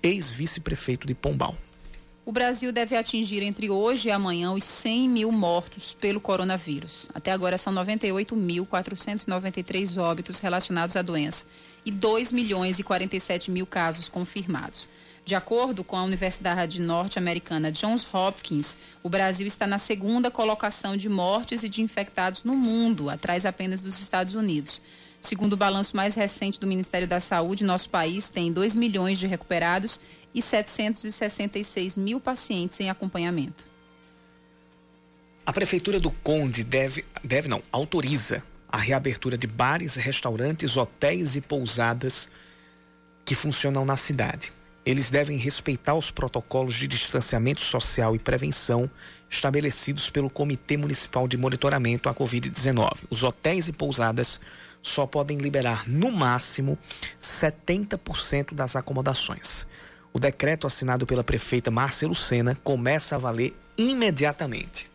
ex-vice-prefeito 0.02 1.06
de 1.06 1.14
Pombal. 1.14 1.56
O 2.28 2.30
Brasil 2.30 2.70
deve 2.70 2.94
atingir 2.94 3.42
entre 3.42 3.70
hoje 3.70 4.08
e 4.08 4.12
amanhã 4.12 4.52
os 4.52 4.62
100 4.62 5.08
mil 5.08 5.32
mortos 5.32 5.94
pelo 5.94 6.20
coronavírus. 6.20 7.08
Até 7.14 7.32
agora 7.32 7.56
são 7.56 7.72
98.493 7.72 9.98
óbitos 9.98 10.38
relacionados 10.38 10.94
à 10.94 11.00
doença 11.00 11.46
e 11.86 11.90
2 11.90 12.30
milhões 12.32 12.78
e 12.78 12.82
47 12.82 13.50
mil 13.50 13.64
casos 13.64 14.10
confirmados. 14.10 14.90
De 15.24 15.34
acordo 15.34 15.82
com 15.82 15.96
a 15.96 16.02
Universidade 16.02 16.82
Norte-Americana 16.82 17.72
Johns 17.72 18.06
Hopkins, 18.12 18.76
o 19.02 19.08
Brasil 19.08 19.46
está 19.46 19.66
na 19.66 19.78
segunda 19.78 20.30
colocação 20.30 20.98
de 20.98 21.08
mortes 21.08 21.62
e 21.62 21.68
de 21.68 21.80
infectados 21.80 22.44
no 22.44 22.54
mundo, 22.54 23.08
atrás 23.08 23.46
apenas 23.46 23.80
dos 23.80 23.98
Estados 23.98 24.34
Unidos. 24.34 24.82
Segundo 25.20 25.54
o 25.54 25.56
balanço 25.56 25.96
mais 25.96 26.14
recente 26.14 26.60
do 26.60 26.66
Ministério 26.66 27.08
da 27.08 27.20
Saúde, 27.20 27.64
nosso 27.64 27.90
país 27.90 28.28
tem 28.28 28.52
2 28.52 28.74
milhões 28.74 29.18
de 29.18 29.26
recuperados 29.26 29.98
e 30.34 30.42
766 30.42 31.96
mil 31.96 32.20
pacientes 32.20 32.78
em 32.80 32.90
acompanhamento. 32.90 33.64
A 35.44 35.52
Prefeitura 35.52 35.98
do 35.98 36.10
Conde 36.10 36.62
deve, 36.62 37.04
deve 37.24 37.48
não, 37.48 37.62
autoriza 37.72 38.42
a 38.68 38.76
reabertura 38.76 39.36
de 39.38 39.46
bares, 39.46 39.96
restaurantes, 39.96 40.76
hotéis 40.76 41.36
e 41.36 41.40
pousadas 41.40 42.28
que 43.24 43.34
funcionam 43.34 43.84
na 43.84 43.96
cidade. 43.96 44.52
Eles 44.84 45.10
devem 45.10 45.36
respeitar 45.36 45.94
os 45.94 46.10
protocolos 46.10 46.74
de 46.74 46.86
distanciamento 46.86 47.60
social 47.60 48.14
e 48.14 48.18
prevenção 48.18 48.90
estabelecidos 49.28 50.08
pelo 50.08 50.30
Comitê 50.30 50.76
Municipal 50.76 51.28
de 51.28 51.36
Monitoramento 51.36 52.08
à 52.08 52.14
Covid-19. 52.14 53.04
Os 53.10 53.22
hotéis 53.22 53.68
e 53.68 53.72
pousadas 53.72 54.40
só 54.82 55.06
podem 55.06 55.38
liberar, 55.38 55.86
no 55.86 56.10
máximo, 56.10 56.78
70% 57.20 58.54
das 58.54 58.76
acomodações. 58.76 59.66
O 60.18 60.20
decreto 60.20 60.66
assinado 60.66 61.06
pela 61.06 61.22
prefeita 61.22 61.70
Márcia 61.70 62.08
Lucena 62.08 62.58
começa 62.64 63.14
a 63.14 63.18
valer 63.20 63.56
imediatamente. 63.76 64.90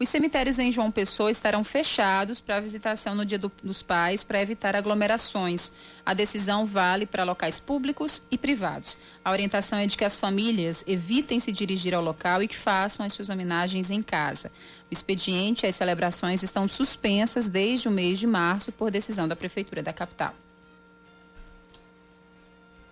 Os 0.00 0.08
cemitérios 0.08 0.58
em 0.58 0.72
João 0.72 0.90
Pessoa 0.90 1.30
estarão 1.30 1.62
fechados 1.62 2.40
para 2.40 2.58
visitação 2.58 3.14
no 3.14 3.26
Dia 3.26 3.38
do, 3.38 3.52
dos 3.62 3.82
Pais 3.82 4.24
para 4.24 4.40
evitar 4.40 4.74
aglomerações. 4.74 5.74
A 6.06 6.14
decisão 6.14 6.64
vale 6.64 7.04
para 7.04 7.22
locais 7.22 7.60
públicos 7.60 8.22
e 8.30 8.38
privados. 8.38 8.96
A 9.22 9.30
orientação 9.30 9.78
é 9.78 9.86
de 9.86 9.94
que 9.94 10.06
as 10.06 10.18
famílias 10.18 10.82
evitem 10.86 11.38
se 11.38 11.52
dirigir 11.52 11.94
ao 11.94 12.02
local 12.02 12.42
e 12.42 12.48
que 12.48 12.56
façam 12.56 13.04
as 13.04 13.12
suas 13.12 13.28
homenagens 13.28 13.90
em 13.90 14.02
casa. 14.02 14.50
O 14.90 14.94
expediente 14.94 15.66
e 15.66 15.68
as 15.68 15.76
celebrações 15.76 16.42
estão 16.42 16.66
suspensas 16.66 17.46
desde 17.46 17.88
o 17.88 17.92
mês 17.92 18.18
de 18.18 18.26
março 18.26 18.72
por 18.72 18.90
decisão 18.90 19.28
da 19.28 19.36
Prefeitura 19.36 19.82
da 19.82 19.92
capital. 19.92 20.34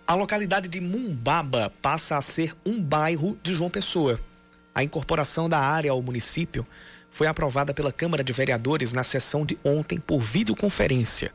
A 0.07 0.13
localidade 0.13 0.69
de 0.69 0.79
Mumbaba 0.79 1.73
passa 1.81 2.15
a 2.15 2.21
ser 2.21 2.55
um 2.63 2.79
bairro 2.79 3.35
de 3.41 3.55
João 3.55 3.71
Pessoa. 3.71 4.19
A 4.73 4.83
incorporação 4.83 5.49
da 5.49 5.57
área 5.57 5.89
ao 5.89 5.99
município 5.99 6.63
foi 7.09 7.25
aprovada 7.25 7.73
pela 7.73 7.91
Câmara 7.91 8.23
de 8.23 8.31
Vereadores 8.31 8.93
na 8.93 9.03
sessão 9.03 9.43
de 9.43 9.57
ontem 9.63 9.99
por 9.99 10.21
videoconferência. 10.21 11.33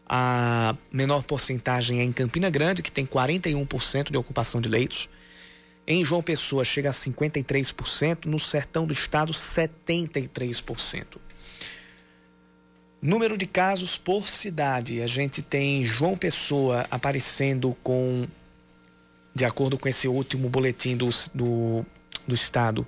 A 0.06 0.76
menor 0.92 1.22
porcentagem 1.22 2.00
é 2.00 2.04
em 2.04 2.12
Campina 2.12 2.50
Grande, 2.50 2.82
que 2.82 2.92
tem 2.92 3.06
41% 3.06 4.10
de 4.10 4.18
ocupação 4.18 4.60
de 4.60 4.68
leitos. 4.68 5.08
Em 5.86 6.02
João 6.04 6.22
Pessoa 6.22 6.64
chega 6.64 6.88
a 6.88 6.92
53%, 6.92 8.24
no 8.24 8.38
sertão 8.38 8.86
do 8.86 8.92
estado 8.92 9.32
73%. 9.32 11.18
Número 13.02 13.36
de 13.36 13.46
casos 13.46 13.98
por 13.98 14.28
cidade. 14.28 15.02
A 15.02 15.06
gente 15.06 15.42
tem 15.42 15.84
João 15.84 16.16
Pessoa 16.16 16.86
aparecendo 16.90 17.76
com, 17.82 18.26
de 19.34 19.44
acordo 19.44 19.78
com 19.78 19.86
esse 19.86 20.08
último 20.08 20.48
boletim 20.48 20.96
do, 20.96 21.10
do, 21.34 21.84
do 22.26 22.34
estado, 22.34 22.86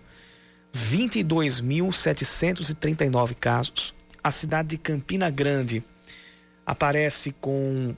22.739 0.74 3.34
casos. 3.34 3.94
A 4.24 4.30
cidade 4.30 4.68
de 4.68 4.78
Campina 4.78 5.28
Grande 5.28 5.84
aparece 6.64 7.32
com 7.32 7.94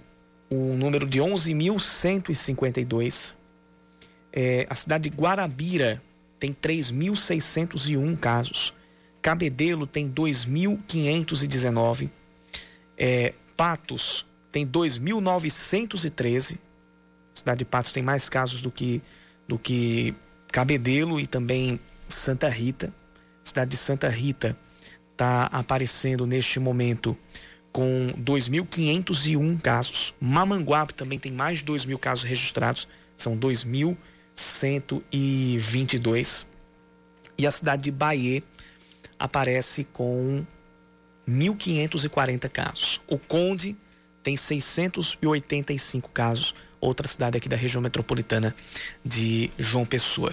o 0.51 0.75
número 0.75 1.07
de 1.07 1.21
11.152. 1.21 3.38
É, 4.33 4.67
a 4.69 4.75
cidade 4.75 5.11
de 5.11 5.17
Guarabira 5.17 6.03
tem 6.39 6.53
3.601 6.53 8.19
casos. 8.19 8.75
Cabedelo 9.21 9.87
tem 9.87 10.11
2.519. 10.11 12.09
É, 12.97 13.35
Patos 13.57 14.27
tem 14.53 14.67
2.913. 14.67 16.59
A 17.35 17.39
cidade 17.39 17.59
de 17.59 17.65
Patos 17.65 17.93
tem 17.93 18.03
mais 18.03 18.29
casos 18.29 18.63
do 18.63 18.71
que, 18.71 19.03
do 19.47 19.59
que 19.59 20.15
Cabedelo 20.53 21.21
e 21.21 21.27
também 21.27 21.81
Santa 22.09 22.49
Rita. 22.49 22.93
Cidade 23.43 23.71
de 23.71 23.77
Santa 23.77 24.09
Rita 24.09 24.57
está 25.13 25.45
aparecendo 25.47 26.27
neste 26.27 26.61
momento 26.61 27.17
com 27.73 28.13
2.501 28.19 29.61
casos. 29.61 30.15
Mamanguape 30.21 30.95
também 30.95 31.19
tem 31.19 31.33
mais 31.33 31.59
de 31.59 31.65
2 31.65 31.85
mil 31.85 31.99
casos 31.99 32.25
registrados, 32.25 32.89
são 33.17 33.37
2.122. 34.39 36.47
E 37.37 37.47
a 37.47 37.51
cidade 37.51 37.83
de 37.83 37.91
Bahia 37.91 38.43
aparece 39.19 39.85
com 39.85 40.47
1.540 41.29 42.49
casos. 42.49 43.03
O 43.07 43.19
Conde 43.19 43.77
tem 44.23 44.35
685 44.37 46.09
casos, 46.11 46.55
outra 46.81 47.09
cidade 47.09 47.37
aqui 47.37 47.49
da 47.49 47.57
região 47.57 47.83
metropolitana 47.83 48.55
de 49.05 49.51
João 49.59 49.85
Pessoa. 49.85 50.33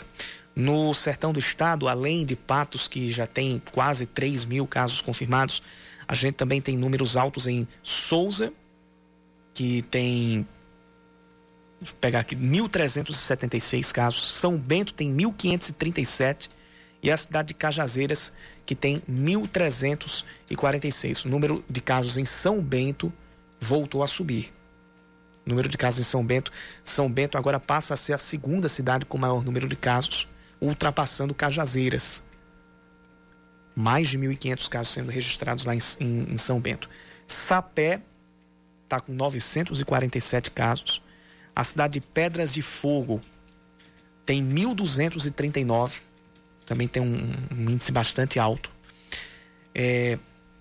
No 0.55 0.93
sertão 0.93 1.33
do 1.33 1.39
estado, 1.39 1.87
além 1.87 2.23
de 2.25 2.35
Patos, 2.35 2.87
que 2.87 3.11
já 3.11 3.27
tem 3.27 3.61
quase 3.71 4.05
3 4.05 4.45
mil 4.45 4.65
casos 4.65 5.01
confirmados, 5.01 5.61
a 6.07 6.15
gente 6.15 6.35
também 6.35 6.61
tem 6.61 6.77
números 6.77 7.17
altos 7.17 7.47
em 7.47 7.67
Souza, 7.83 8.53
que 9.53 9.81
tem. 9.83 10.47
Eu 11.81 11.87
pegar 11.99 12.21
aqui, 12.21 12.35
1.376 12.35 13.91
casos. 13.91 14.33
São 14.33 14.57
Bento 14.57 14.93
tem 14.93 15.13
1.537. 15.15 16.49
E 17.03 17.11
a 17.11 17.17
cidade 17.17 17.49
de 17.49 17.53
Cajazeiras, 17.53 18.31
que 18.65 18.73
tem 18.73 19.03
1.346. 19.09 21.25
O 21.25 21.29
número 21.29 21.61
de 21.69 21.81
casos 21.81 22.17
em 22.17 22.25
São 22.25 22.61
Bento 22.61 23.13
voltou 23.59 24.01
a 24.01 24.07
subir. 24.07 24.53
O 25.45 25.49
número 25.49 25.69
de 25.69 25.77
casos 25.77 25.99
em 25.99 26.03
São 26.03 26.25
Bento. 26.25 26.51
São 26.83 27.11
Bento 27.11 27.37
agora 27.37 27.59
passa 27.59 27.93
a 27.93 27.97
ser 27.97 28.13
a 28.13 28.17
segunda 28.17 28.67
cidade 28.67 29.05
com 29.05 29.19
maior 29.19 29.43
número 29.43 29.67
de 29.67 29.75
casos, 29.75 30.27
ultrapassando 30.59 31.35
Cajazeiras. 31.35 32.23
Mais 33.75 34.07
de 34.07 34.17
1.500 34.17 34.69
casos 34.69 34.93
sendo 34.93 35.11
registrados 35.11 35.65
lá 35.65 35.75
em, 35.75 35.79
em, 35.99 36.33
em 36.33 36.37
São 36.37 36.59
Bento. 36.59 36.89
Sapé 37.27 38.01
está 38.83 38.99
com 38.99 39.13
947 39.13 40.49
casos. 40.49 41.04
A 41.55 41.63
cidade 41.63 41.93
de 41.93 42.01
Pedras 42.01 42.53
de 42.53 42.61
Fogo 42.61 43.21
tem 44.25 44.43
1.239 44.43 46.01
também 46.65 46.87
tem 46.87 47.01
um, 47.01 47.33
um 47.55 47.69
índice 47.69 47.91
bastante 47.91 48.39
alto. 48.39 48.71
É, 49.73 50.17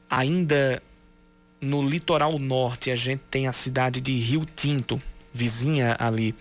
ainda 0.09 0.83
no 1.61 1.83
litoral 1.83 2.39
norte, 2.39 2.91
a 2.91 2.97
gente 2.97 3.23
tem 3.31 3.47
a 3.47 3.53
cidade 3.53 4.01
de 4.01 4.13
Rio 4.13 4.47
Tinto, 4.55 5.01
vizinha 5.33 5.97
ali 5.99 6.35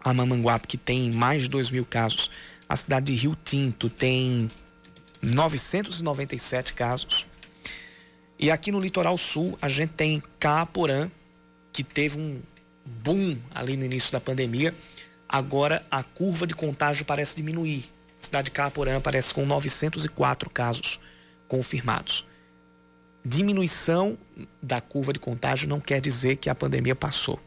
a 0.00 0.12
Mamanguape, 0.12 0.68
que 0.68 0.76
tem 0.76 1.10
mais 1.10 1.42
de 1.42 1.48
2 1.48 1.70
mil 1.70 1.84
casos. 1.84 2.30
A 2.68 2.76
cidade 2.76 3.06
de 3.06 3.14
Rio 3.14 3.36
Tinto 3.42 3.88
tem 3.88 4.50
997 5.22 6.74
casos. 6.74 7.26
E 8.38 8.50
aqui 8.50 8.70
no 8.70 8.78
litoral 8.78 9.16
sul, 9.16 9.56
a 9.62 9.68
gente 9.68 9.94
tem 9.94 10.22
Caaporã, 10.38 11.10
que 11.72 11.82
teve 11.82 12.18
um 12.18 12.40
boom 12.86 13.36
ali 13.54 13.76
no 13.76 13.84
início 13.84 14.12
da 14.12 14.20
pandemia. 14.20 14.74
Agora 15.28 15.84
a 15.90 16.02
curva 16.02 16.46
de 16.46 16.54
contágio 16.54 17.04
parece 17.04 17.36
diminuir 17.36 17.90
cidade 18.26 18.46
de 18.46 18.50
Caaporã 18.50 18.96
aparece 18.96 19.32
com 19.32 19.46
904 19.46 20.50
casos 20.50 21.00
confirmados. 21.48 22.26
Diminuição 23.24 24.18
da 24.62 24.80
curva 24.80 25.12
de 25.12 25.18
contágio 25.18 25.68
não 25.68 25.80
quer 25.80 26.00
dizer 26.00 26.36
que 26.36 26.48
a 26.48 26.54
pandemia 26.54 26.94
passou 26.94 27.40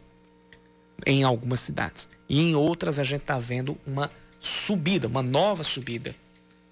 em 1.05 1.23
algumas 1.23 1.61
cidades. 1.61 2.09
E 2.27 2.41
em 2.41 2.55
outras 2.55 2.99
a 2.99 3.03
gente 3.03 3.21
está 3.21 3.39
vendo 3.39 3.77
uma 3.85 4.11
subida, 4.39 5.07
uma 5.07 5.23
nova 5.23 5.63
subida 5.63 6.13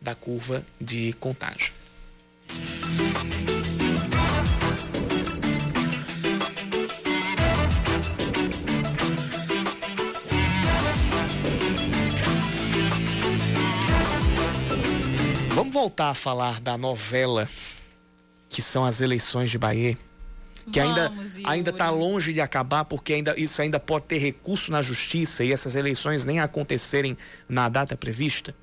da 0.01 0.13
curva 0.13 0.65
de 0.79 1.13
contágio. 1.13 1.73
Vamos 15.67 15.81
voltar 15.81 16.11
a 16.11 16.13
falar 16.13 16.61
da 16.61 16.77
novela 16.77 17.49
que 18.47 18.61
são 18.61 18.85
as 18.85 19.01
eleições 19.01 19.51
de 19.51 19.57
Bahia, 19.57 19.97
que 20.71 20.79
Vamos, 20.79 21.35
ainda 21.35 21.49
ainda 21.49 21.69
está 21.71 21.89
longe 21.89 22.31
de 22.31 22.39
acabar 22.39 22.85
porque 22.85 23.11
ainda 23.11 23.37
isso 23.37 23.61
ainda 23.61 23.77
pode 23.77 24.05
ter 24.05 24.17
recurso 24.17 24.71
na 24.71 24.81
justiça 24.81 25.43
e 25.43 25.51
essas 25.51 25.75
eleições 25.75 26.25
nem 26.25 26.39
acontecerem 26.39 27.17
na 27.49 27.67
data 27.67 27.97
prevista. 27.97 28.55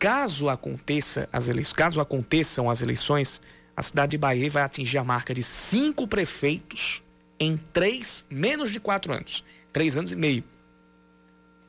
Caso 0.00 0.48
aconteça 0.48 1.28
as 1.32 1.48
eleições, 1.48 1.74
caso 1.74 2.00
aconteçam 2.00 2.68
as 2.68 2.82
eleições, 2.82 3.40
a 3.76 3.82
cidade 3.82 4.10
de 4.10 4.18
Bahia 4.18 4.50
vai 4.50 4.64
atingir 4.64 4.98
a 4.98 5.04
marca 5.04 5.32
de 5.32 5.44
cinco 5.44 6.08
prefeitos 6.08 7.04
em 7.38 7.56
três 7.56 8.26
menos 8.28 8.72
de 8.72 8.80
quatro 8.80 9.12
anos, 9.12 9.44
três 9.72 9.96
anos 9.96 10.10
e 10.10 10.16
meio. 10.16 10.42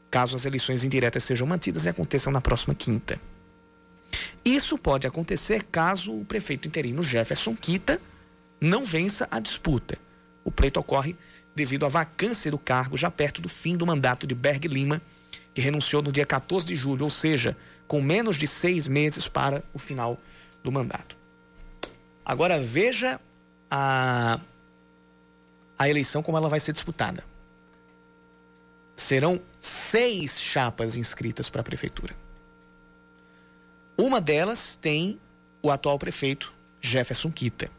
Caso 0.10 0.36
as 0.36 0.46
eleições 0.46 0.84
indiretas 0.84 1.24
sejam 1.24 1.46
mantidas 1.46 1.86
e 1.86 1.90
aconteçam 1.90 2.34
na 2.34 2.42
próxima 2.42 2.74
quinta. 2.74 3.22
Isso 4.44 4.78
pode 4.78 5.06
acontecer 5.06 5.64
caso 5.64 6.14
o 6.14 6.26
prefeito 6.26 6.68
interino 6.68 7.04
Jefferson 7.04 7.56
Quita 7.56 8.02
não 8.60 8.86
vença 8.86 9.28
a 9.30 9.40
disputa. 9.40 9.98
O 10.44 10.52
pleito 10.52 10.80
ocorre 10.80 11.16
devido 11.56 11.86
à 11.86 11.90
vacância 11.90 12.50
do 12.50 12.58
cargo 12.58 12.98
já 12.98 13.12
perto 13.12 13.42
do 13.42 13.50
fim 13.50 13.76
do 13.76 13.86
mandato 13.86 14.26
de 14.26 14.34
Berg 14.34 14.68
Lima, 14.68 15.02
que 15.54 15.62
renunciou 15.62 16.02
no 16.02 16.12
dia 16.12 16.26
14 16.26 16.66
de 16.66 16.76
julho, 16.76 17.04
ou 17.04 17.10
seja, 17.10 17.58
com 17.88 18.02
menos 18.02 18.38
de 18.38 18.48
seis 18.48 18.88
meses 18.88 19.28
para 19.28 19.64
o 19.74 19.80
final 19.80 20.18
do 20.64 20.72
mandato. 20.72 21.18
Agora 22.24 22.60
veja 22.60 23.20
a, 23.70 24.40
a 25.78 25.90
eleição 25.90 26.24
como 26.24 26.38
ela 26.38 26.48
vai 26.48 26.60
ser 26.60 26.72
disputada. 26.72 27.24
Serão 28.96 29.42
seis 29.60 30.40
chapas 30.40 30.96
inscritas 30.96 31.50
para 31.50 31.62
a 31.62 31.64
prefeitura. 31.64 32.16
Uma 34.02 34.20
delas 34.20 34.76
tem 34.76 35.20
o 35.62 35.70
atual 35.70 36.00
prefeito 36.00 36.52
Jefferson 36.82 37.32
Quita. 37.32 37.70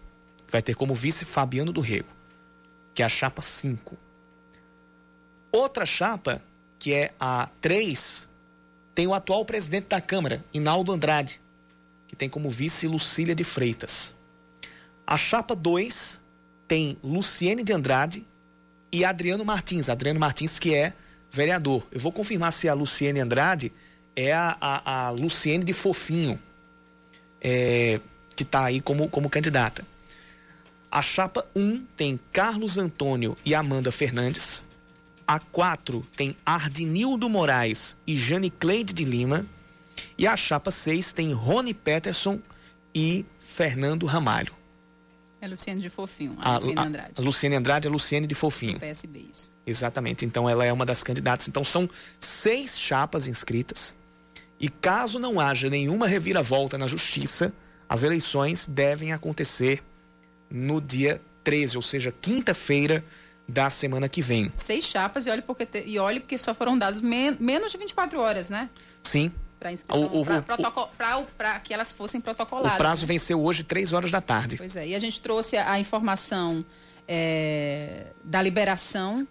Vai 0.49 0.63
ter 0.63 0.77
como 0.77 0.95
vice 0.95 1.25
Fabiano 1.25 1.73
do 1.73 1.81
Rego, 1.81 2.07
que 2.95 3.03
é 3.03 3.05
a 3.05 3.09
chapa 3.09 3.43
5. 3.43 3.99
Outra 5.51 5.85
chapa 5.85 6.41
que 6.79 6.95
é 6.95 7.13
a 7.19 7.51
3, 7.61 8.29
tem 8.95 9.09
o 9.09 9.15
atual 9.15 9.45
presidente 9.45 9.89
da 9.89 10.01
Câmara, 10.01 10.45
Inaldo 10.55 10.93
Andrade, 10.93 11.41
que 12.07 12.15
tem 12.15 12.29
como 12.29 12.49
vice 12.49 12.87
Lucília 12.87 13.35
de 13.35 13.43
Freitas. 13.43 14.15
A 15.05 15.17
chapa 15.17 15.57
2 15.57 16.21
tem 16.69 16.97
Luciene 17.03 17.65
de 17.65 17.73
Andrade 17.73 18.25
e 18.93 19.05
Adriano 19.05 19.45
Martins. 19.45 19.89
Adriano 19.89 20.21
Martins, 20.21 20.61
que 20.61 20.73
é 20.73 20.93
vereador. 21.33 21.85
Eu 21.91 21.99
vou 21.99 22.13
confirmar 22.13 22.53
se 22.53 22.69
a 22.69 22.75
Luciene 22.75 23.19
Andrade 23.19 23.73
é 24.15 24.33
a, 24.33 24.57
a, 24.61 25.07
a 25.07 25.11
Luciene 25.11 25.65
de 25.65 25.73
Fofinho, 25.73 26.39
é, 27.41 28.01
que 28.35 28.43
está 28.43 28.65
aí 28.65 28.81
como, 28.81 29.09
como 29.09 29.31
candidata. 29.31 29.85
A 30.91 31.01
chapa 31.01 31.47
1 31.57 31.87
tem 31.97 32.21
Carlos 32.33 32.77
Antônio 32.77 33.35
e 33.45 33.55
Amanda 33.55 33.91
Fernandes. 33.91 34.63
A 35.27 35.39
4 35.39 36.07
tem 36.15 36.37
Ardinildo 36.45 37.31
Moraes 37.31 37.97
e 38.07 38.15
Jane 38.15 38.51
Cleide 38.51 38.93
de 38.93 39.05
Lima. 39.05 39.47
E 40.19 40.27
a 40.27 40.37
chapa 40.37 40.71
6 40.71 41.15
tem 41.15 41.33
Rony 41.33 41.73
Peterson 41.73 42.39
e 42.95 43.25
Fernando 43.39 44.05
Ramalho. 44.05 44.53
É 45.41 45.49
Luciane 45.49 45.81
de 45.81 45.89
Fofinho, 45.89 46.37
a, 46.39 46.51
a 46.51 46.55
Luciane 46.55 46.81
Andrade. 46.81 47.13
A 47.17 47.21
Luciane 47.23 47.57
Andrade 47.57 47.89
é 47.89 47.91
Luciane 47.91 48.27
de 48.27 48.35
Fofinho. 48.35 48.75
Do 48.75 48.81
PSB, 48.81 49.27
isso. 49.31 49.51
Exatamente. 49.67 50.25
Então 50.25 50.49
ela 50.49 50.65
é 50.65 50.73
uma 50.73 50.85
das 50.85 51.03
candidatas. 51.03 51.49
Então 51.49 51.65
são 51.65 51.89
seis 52.19 52.79
chapas 52.79 53.27
inscritas. 53.27 53.97
E 54.63 54.69
caso 54.69 55.19
não 55.19 55.41
haja 55.41 55.69
nenhuma 55.69 56.07
reviravolta 56.07 56.79
na 56.79 56.87
justiça, 56.87 57.53
as 57.89 58.05
eleições 58.05 58.69
devem 58.69 59.13
acontecer 59.13 59.83
no 60.49 60.81
dia 60.81 61.21
13, 61.43 61.77
ou 61.77 61.83
seja, 61.83 62.15
quinta-feira 62.21 63.05
da 63.49 63.69
semana 63.69 64.09
que 64.09 64.23
vem. 64.23 64.53
Seis 64.57 64.85
chapas 64.85 65.27
e 65.27 65.31
olhe 65.31 65.43
porque, 65.43 65.67
te, 65.67 65.83
e 65.85 65.99
olhe 65.99 66.21
porque 66.21 66.39
só 66.39 66.55
foram 66.55 66.79
dados 66.79 67.01
men 67.01 67.37
menos 67.41 67.73
de 67.73 67.79
24 67.79 68.21
horas, 68.21 68.49
né? 68.49 68.71
Sim. 69.03 69.33
Para 69.59 69.73
inscrição, 69.73 70.09
para 71.37 71.59
que 71.61 71.75
elas 71.75 71.93
fossem 71.93 72.21
protocoladas. 72.21 72.75
O 72.75 72.79
prazo 72.79 73.05
venceu 73.05 73.43
hoje, 73.43 73.65
três 73.65 73.93
horas 73.93 74.13
da 74.13 74.21
tarde. 74.21 74.57
Pois 74.57 74.77
é, 74.77 74.87
e 74.87 74.95
a 74.95 74.99
gente 74.99 75.21
trouxe 75.21 75.57
a, 75.57 75.73
a 75.73 75.81
informação 75.81 76.65
é, 77.07 78.07
da 78.23 78.41
liberação. 78.41 79.27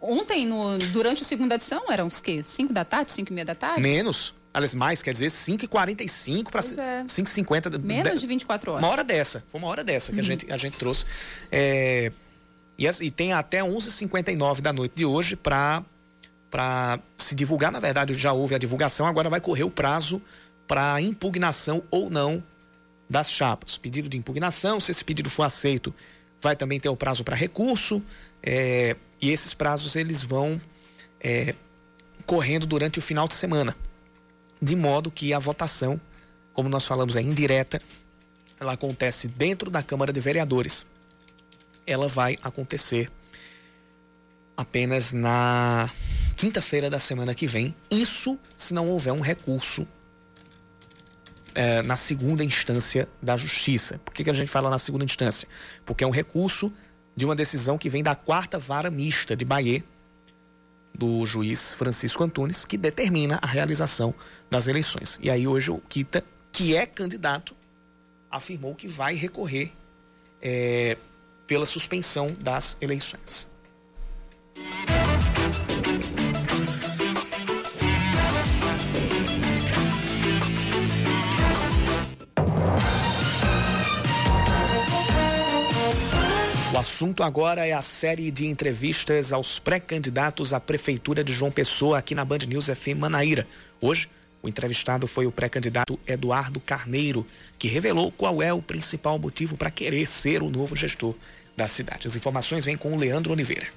Ontem, 0.00 0.46
no, 0.46 0.78
durante 0.92 1.22
a 1.22 1.24
segunda 1.24 1.56
edição, 1.56 1.90
eram 1.90 2.06
os 2.06 2.20
quê? 2.20 2.42
5 2.42 2.72
da 2.72 2.84
tarde, 2.84 3.10
5 3.10 3.32
e 3.32 3.34
meia 3.34 3.44
da 3.44 3.54
tarde? 3.54 3.80
Menos. 3.80 4.32
Aliás, 4.56 4.74
mais, 4.74 5.02
quer 5.02 5.12
dizer, 5.12 5.26
5h45 5.26 6.44
para 6.50 6.60
é. 6.60 7.04
5h50. 7.04 7.78
Menos 7.78 8.22
de 8.22 8.26
24 8.26 8.72
horas. 8.72 8.82
Uma 8.82 8.90
hora 8.90 9.04
dessa. 9.04 9.44
Foi 9.50 9.60
uma 9.60 9.68
hora 9.68 9.84
dessa 9.84 10.12
que 10.12 10.18
uhum. 10.18 10.24
a, 10.24 10.24
gente, 10.24 10.50
a 10.50 10.56
gente 10.56 10.78
trouxe. 10.78 11.04
É, 11.52 12.10
e, 12.78 12.86
e 12.86 13.10
tem 13.10 13.34
até 13.34 13.60
11h59 13.60 14.62
da 14.62 14.72
noite 14.72 14.94
de 14.94 15.04
hoje 15.04 15.36
para 15.36 15.82
para 16.50 16.98
se 17.18 17.34
divulgar. 17.34 17.70
Na 17.70 17.78
verdade, 17.78 18.14
já 18.14 18.32
houve 18.32 18.54
a 18.54 18.58
divulgação, 18.58 19.06
agora 19.06 19.28
vai 19.28 19.42
correr 19.42 19.64
o 19.64 19.70
prazo 19.70 20.22
para 20.66 21.02
impugnação 21.02 21.82
ou 21.90 22.08
não 22.08 22.42
das 23.10 23.30
chapas. 23.30 23.76
Pedido 23.76 24.08
de 24.08 24.16
impugnação, 24.16 24.80
se 24.80 24.90
esse 24.90 25.04
pedido 25.04 25.28
for 25.28 25.42
aceito, 25.42 25.94
vai 26.40 26.56
também 26.56 26.80
ter 26.80 26.88
o 26.88 26.96
prazo 26.96 27.22
para 27.22 27.36
recurso. 27.36 28.02
É, 28.42 28.96
e 29.20 29.30
esses 29.30 29.52
prazos 29.52 29.96
eles 29.96 30.22
vão 30.22 30.58
é, 31.20 31.54
correndo 32.24 32.66
durante 32.66 32.98
o 32.98 33.02
final 33.02 33.28
de 33.28 33.34
semana, 33.34 33.76
de 34.60 34.74
modo 34.76 35.10
que 35.10 35.32
a 35.32 35.38
votação, 35.38 36.00
como 36.52 36.68
nós 36.68 36.86
falamos, 36.86 37.16
é 37.16 37.22
indireta. 37.22 37.80
Ela 38.58 38.72
acontece 38.72 39.28
dentro 39.28 39.70
da 39.70 39.82
Câmara 39.82 40.12
de 40.12 40.20
Vereadores. 40.20 40.86
Ela 41.86 42.08
vai 42.08 42.38
acontecer 42.42 43.10
apenas 44.56 45.12
na 45.12 45.90
quinta-feira 46.36 46.88
da 46.88 46.98
semana 46.98 47.34
que 47.34 47.46
vem. 47.46 47.74
Isso 47.90 48.38
se 48.56 48.72
não 48.72 48.88
houver 48.88 49.12
um 49.12 49.20
recurso 49.20 49.86
é, 51.54 51.82
na 51.82 51.96
segunda 51.96 52.44
instância 52.44 53.08
da 53.22 53.36
justiça. 53.36 53.98
Por 54.04 54.12
que, 54.12 54.24
que 54.24 54.30
a 54.30 54.34
gente 54.34 54.48
fala 54.48 54.70
na 54.70 54.78
segunda 54.78 55.04
instância? 55.04 55.48
Porque 55.84 56.04
é 56.04 56.06
um 56.06 56.10
recurso 56.10 56.72
de 57.16 57.24
uma 57.24 57.34
decisão 57.34 57.78
que 57.78 57.88
vem 57.88 58.02
da 58.02 58.14
quarta 58.14 58.58
vara 58.58 58.90
mista 58.90 59.34
de 59.34 59.44
Bahia, 59.44 59.82
do 60.96 61.26
juiz 61.26 61.72
Francisco 61.72 62.24
Antunes, 62.24 62.64
que 62.64 62.78
determina 62.78 63.38
a 63.42 63.46
realização 63.46 64.14
das 64.50 64.66
eleições. 64.66 65.18
E 65.22 65.30
aí 65.30 65.46
hoje 65.46 65.70
o 65.70 65.78
Kita, 65.78 66.24
que 66.50 66.74
é 66.74 66.86
candidato, 66.86 67.54
afirmou 68.30 68.74
que 68.74 68.88
vai 68.88 69.14
recorrer 69.14 69.72
é, 70.40 70.96
pela 71.46 71.66
suspensão 71.66 72.34
das 72.40 72.76
eleições. 72.80 73.48
O 86.76 86.78
assunto 86.78 87.22
agora 87.22 87.66
é 87.66 87.72
a 87.72 87.80
série 87.80 88.30
de 88.30 88.46
entrevistas 88.46 89.32
aos 89.32 89.58
pré-candidatos 89.58 90.52
à 90.52 90.60
Prefeitura 90.60 91.24
de 91.24 91.32
João 91.32 91.50
Pessoa 91.50 91.96
aqui 91.96 92.14
na 92.14 92.22
Band 92.22 92.40
News 92.46 92.66
FM 92.66 92.98
Manaíra. 92.98 93.46
Hoje, 93.80 94.10
o 94.42 94.48
entrevistado 94.48 95.06
foi 95.06 95.26
o 95.26 95.32
pré-candidato 95.32 95.98
Eduardo 96.06 96.60
Carneiro, 96.60 97.26
que 97.58 97.66
revelou 97.66 98.12
qual 98.12 98.42
é 98.42 98.52
o 98.52 98.60
principal 98.60 99.18
motivo 99.18 99.56
para 99.56 99.70
querer 99.70 100.06
ser 100.06 100.42
o 100.42 100.50
novo 100.50 100.76
gestor 100.76 101.14
da 101.56 101.66
cidade. 101.66 102.08
As 102.08 102.14
informações 102.14 102.66
vêm 102.66 102.76
com 102.76 102.92
o 102.92 102.98
Leandro 102.98 103.32
Oliveira. 103.32 103.68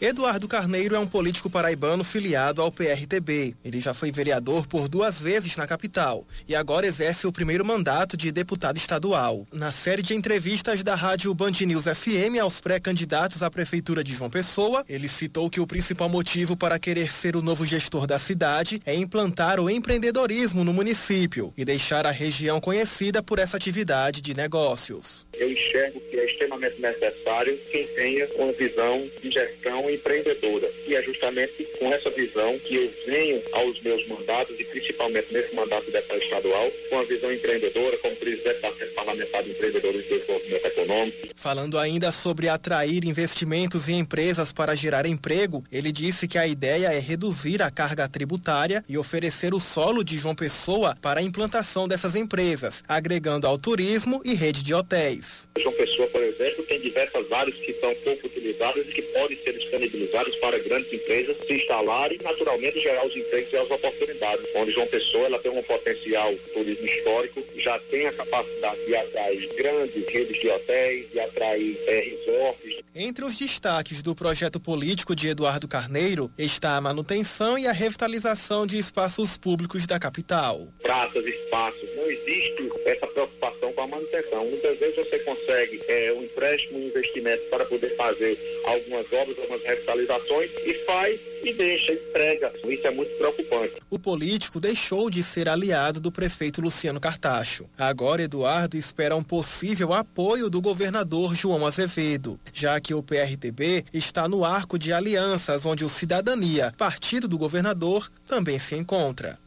Eduardo 0.00 0.46
Carneiro 0.46 0.94
é 0.94 0.98
um 0.98 1.08
político 1.08 1.50
paraibano 1.50 2.04
filiado 2.04 2.62
ao 2.62 2.70
PRTB. 2.70 3.56
Ele 3.64 3.80
já 3.80 3.92
foi 3.92 4.12
vereador 4.12 4.64
por 4.64 4.88
duas 4.88 5.20
vezes 5.20 5.56
na 5.56 5.66
capital 5.66 6.24
e 6.48 6.54
agora 6.54 6.86
exerce 6.86 7.26
o 7.26 7.32
primeiro 7.32 7.64
mandato 7.64 8.16
de 8.16 8.30
deputado 8.30 8.76
estadual. 8.76 9.44
Na 9.52 9.72
série 9.72 10.00
de 10.00 10.14
entrevistas 10.14 10.84
da 10.84 10.94
rádio 10.94 11.34
Band 11.34 11.50
News 11.66 11.86
FM 11.86 12.38
aos 12.40 12.60
pré-candidatos 12.60 13.42
à 13.42 13.50
prefeitura 13.50 14.04
de 14.04 14.14
João 14.14 14.30
Pessoa, 14.30 14.84
ele 14.88 15.08
citou 15.08 15.50
que 15.50 15.58
o 15.58 15.66
principal 15.66 16.08
motivo 16.08 16.56
para 16.56 16.78
querer 16.78 17.10
ser 17.10 17.34
o 17.34 17.42
novo 17.42 17.66
gestor 17.66 18.06
da 18.06 18.20
cidade 18.20 18.80
é 18.86 18.94
implantar 18.94 19.58
o 19.58 19.68
empreendedorismo 19.68 20.62
no 20.62 20.72
município 20.72 21.52
e 21.56 21.64
deixar 21.64 22.06
a 22.06 22.12
região 22.12 22.60
conhecida 22.60 23.20
por 23.20 23.40
essa 23.40 23.56
atividade 23.56 24.22
de 24.22 24.32
negócios. 24.32 25.26
Eu 25.34 25.50
enxergo 25.50 26.00
que 26.08 26.16
é 26.18 26.24
extremamente 26.24 26.80
necessário 26.80 27.58
quem 27.72 27.84
tenha 27.88 28.28
uma 28.36 28.52
visão 28.52 29.04
de 29.20 29.30
gestão 29.32 29.87
empreendedora. 29.90 30.70
E 30.86 30.94
é 30.94 31.02
justamente 31.02 31.66
com 31.78 31.92
essa 31.92 32.10
visão 32.10 32.58
que 32.60 32.76
eu 32.76 32.90
venho 33.06 33.42
aos 33.52 33.80
meus 33.80 34.06
mandatos, 34.06 34.58
e 34.58 34.64
principalmente 34.64 35.32
nesse 35.32 35.54
mandato 35.54 35.84
de 35.86 35.92
deputado 35.92 36.22
estadual, 36.22 36.72
com 36.90 36.98
a 36.98 37.04
visão 37.04 37.32
empreendedora, 37.32 37.96
como 37.98 38.16
presidente 38.16 38.60
da 38.60 38.72
Frente 38.72 38.94
Parlamentar 38.94 39.42
de 39.42 39.50
Empreendedores 39.50 40.02
de 40.02 40.08
Desenvolvimento 40.08 40.66
Econômico. 40.66 41.28
Falando 41.36 41.78
ainda 41.78 42.10
sobre 42.10 42.48
atrair 42.48 43.04
investimentos 43.04 43.88
em 43.88 43.98
empresas 43.98 44.52
para 44.52 44.74
gerar 44.74 45.06
emprego, 45.06 45.64
ele 45.70 45.92
disse 45.92 46.26
que 46.26 46.36
a 46.36 46.46
ideia 46.46 46.88
é 46.88 46.98
reduzir 46.98 47.62
a 47.62 47.70
carga 47.70 48.08
tributária 48.08 48.84
e 48.88 48.98
oferecer 48.98 49.54
o 49.54 49.60
solo 49.60 50.02
de 50.02 50.18
João 50.18 50.34
Pessoa 50.34 50.96
para 51.00 51.20
a 51.20 51.22
implantação 51.22 51.86
dessas 51.86 52.16
empresas, 52.16 52.82
agregando 52.88 53.46
ao 53.46 53.56
turismo 53.56 54.20
e 54.24 54.34
rede 54.34 54.62
de 54.62 54.74
hotéis. 54.74 55.48
João 55.58 55.74
Pessoa, 55.74 56.08
por 56.08 56.22
exemplo, 56.22 56.64
tem 56.64 56.80
diversas 56.80 57.30
áreas 57.30 57.56
que 57.56 57.72
são 57.74 57.94
pouco 57.96 58.26
utilizadas 58.26 58.86
e 58.88 58.92
que 58.92 59.02
podem 59.02 59.38
ser 59.38 59.56
disponibilizados 59.78 60.36
para 60.36 60.58
grandes 60.58 60.92
empresas 60.92 61.36
se 61.46 61.54
instalarem 61.54 62.18
e, 62.20 62.22
naturalmente, 62.22 62.80
gerar 62.80 63.06
os 63.06 63.16
empregos 63.16 63.52
e 63.52 63.56
as 63.56 63.70
oportunidades. 63.70 64.46
Onde 64.54 64.72
João 64.72 64.86
Pessoa 64.86 65.26
ela 65.26 65.38
tem 65.38 65.50
um 65.50 65.62
potencial 65.62 66.34
turismo 66.52 66.86
histórico, 66.86 67.42
já 67.56 67.78
tem 67.90 68.06
a 68.06 68.12
capacidade 68.12 68.84
de 68.86 68.94
atrair 68.94 69.48
grandes 69.56 70.08
redes 70.08 70.40
de 70.40 70.48
hotéis, 70.48 71.10
de 71.10 71.20
atrair 71.20 71.78
é, 71.86 72.00
resorts. 72.00 72.78
Entre 72.94 73.24
os 73.24 73.38
destaques 73.38 74.02
do 74.02 74.14
projeto 74.14 74.58
político 74.58 75.14
de 75.14 75.28
Eduardo 75.28 75.68
Carneiro 75.68 76.30
está 76.36 76.76
a 76.76 76.80
manutenção 76.80 77.58
e 77.58 77.66
a 77.66 77.72
revitalização 77.72 78.66
de 78.66 78.78
espaços 78.78 79.38
públicos 79.38 79.86
da 79.86 79.98
capital. 79.98 80.66
Praças, 80.82 81.24
espaços, 81.24 81.88
não 81.94 82.10
existe 82.10 82.72
essa 82.84 83.06
preocupação 83.06 83.72
com 83.72 83.82
a 83.82 83.86
manutenção. 83.86 84.44
Muitas 84.46 84.78
vezes 84.78 84.96
você 84.96 85.18
consegue 85.20 85.80
é, 85.88 86.12
um 86.12 86.24
empréstimo, 86.24 86.78
um 86.78 86.86
investimento 86.86 87.42
para 87.50 87.64
poder 87.64 87.94
fazer 87.96 88.38
algumas 88.64 89.12
obras, 89.12 89.38
algumas 89.38 89.64
revitalizações 89.68 90.50
e 90.64 90.74
faz 90.84 91.20
e 91.44 91.52
deixa, 91.52 91.92
entrega. 91.92 92.52
Isso 92.68 92.86
é 92.86 92.90
muito 92.90 93.10
preocupante. 93.16 93.74
O 93.90 93.98
político 93.98 94.58
deixou 94.58 95.10
de 95.10 95.22
ser 95.22 95.48
aliado 95.48 96.00
do 96.00 96.10
prefeito 96.10 96.60
Luciano 96.60 96.98
Cartacho. 96.98 97.68
Agora, 97.76 98.22
Eduardo 98.22 98.76
espera 98.76 99.14
um 99.14 99.22
possível 99.22 99.92
apoio 99.92 100.50
do 100.50 100.60
governador 100.60 101.34
João 101.34 101.66
Azevedo, 101.66 102.40
já 102.52 102.80
que 102.80 102.94
o 102.94 103.02
PRTB 103.02 103.84
está 103.92 104.28
no 104.28 104.44
arco 104.44 104.78
de 104.78 104.92
alianças 104.92 105.66
onde 105.66 105.84
o 105.84 105.88
Cidadania, 105.88 106.72
partido 106.76 107.28
do 107.28 107.38
governador, 107.38 108.10
também 108.26 108.58
se 108.58 108.74
encontra. 108.74 109.38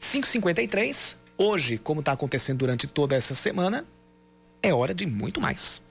553. 0.00 1.18
Hoje, 1.36 1.78
como 1.78 2.00
está 2.00 2.12
acontecendo 2.12 2.58
durante 2.58 2.86
toda 2.86 3.16
essa 3.16 3.34
semana, 3.34 3.84
é 4.64 4.72
hora 4.72 4.94
de 4.94 5.04
muito 5.04 5.42
mais. 5.42 5.82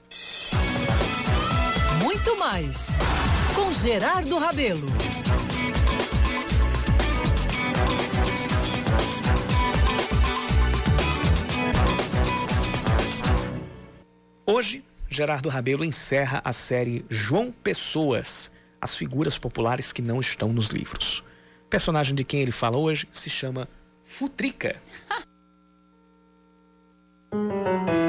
muito 2.02 2.36
mais. 2.36 2.88
Com 3.54 3.72
Gerardo 3.72 4.36
Rabelo. 4.36 4.88
Hoje, 14.44 14.84
Gerardo 15.08 15.48
Rabelo 15.48 15.84
encerra 15.84 16.42
a 16.44 16.52
série 16.52 17.06
João 17.08 17.52
Pessoas, 17.52 18.50
as 18.80 18.96
figuras 18.96 19.38
populares 19.38 19.92
que 19.92 20.02
não 20.02 20.20
estão 20.20 20.52
nos 20.52 20.70
livros. 20.70 21.20
O 21.64 21.68
personagem 21.70 22.14
de 22.16 22.24
quem 22.24 22.40
ele 22.40 22.50
fala 22.50 22.76
hoje 22.76 23.08
se 23.12 23.30
chama 23.30 23.68
Futrica. 24.02 24.82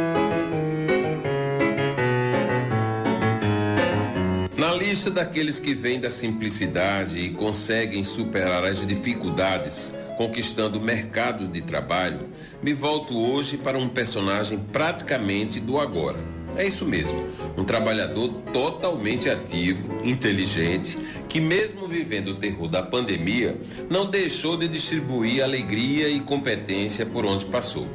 lista 4.75 5.09
daqueles 5.09 5.59
que 5.59 5.73
vêm 5.73 5.99
da 5.99 6.09
simplicidade 6.09 7.17
e 7.17 7.29
conseguem 7.31 8.03
superar 8.03 8.65
as 8.65 8.85
dificuldades, 8.85 9.93
conquistando 10.17 10.79
o 10.79 10.81
mercado 10.81 11.47
de 11.47 11.61
trabalho, 11.61 12.29
me 12.61 12.73
volto 12.73 13.17
hoje 13.17 13.57
para 13.57 13.77
um 13.77 13.87
personagem 13.87 14.59
praticamente 14.71 15.59
do 15.59 15.79
agora. 15.79 16.19
É 16.57 16.65
isso 16.65 16.85
mesmo, 16.85 17.25
um 17.57 17.63
trabalhador 17.65 18.29
totalmente 18.53 19.29
ativo, 19.29 19.99
inteligente, 20.05 20.97
que, 21.27 21.41
mesmo 21.41 21.87
vivendo 21.87 22.29
o 22.29 22.35
terror 22.35 22.67
da 22.67 22.81
pandemia, 22.81 23.57
não 23.89 24.09
deixou 24.09 24.55
de 24.55 24.67
distribuir 24.67 25.43
alegria 25.43 26.09
e 26.09 26.19
competência 26.21 27.05
por 27.05 27.25
onde 27.25 27.45
passou. 27.45 27.87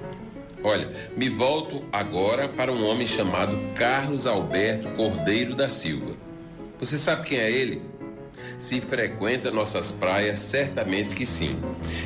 Olha, 0.62 0.90
me 1.16 1.30
volto 1.30 1.82
agora 1.90 2.48
para 2.48 2.70
um 2.70 2.84
homem 2.84 3.06
chamado 3.06 3.58
Carlos 3.74 4.26
Alberto 4.26 4.88
Cordeiro 4.90 5.54
da 5.54 5.68
Silva. 5.70 6.29
Você 6.80 6.96
sabe 6.96 7.24
quem 7.24 7.38
é 7.38 7.50
ele? 7.50 7.82
Se 8.58 8.80
frequenta 8.80 9.50
nossas 9.50 9.92
praias, 9.92 10.38
certamente 10.38 11.14
que 11.14 11.26
sim. 11.26 11.60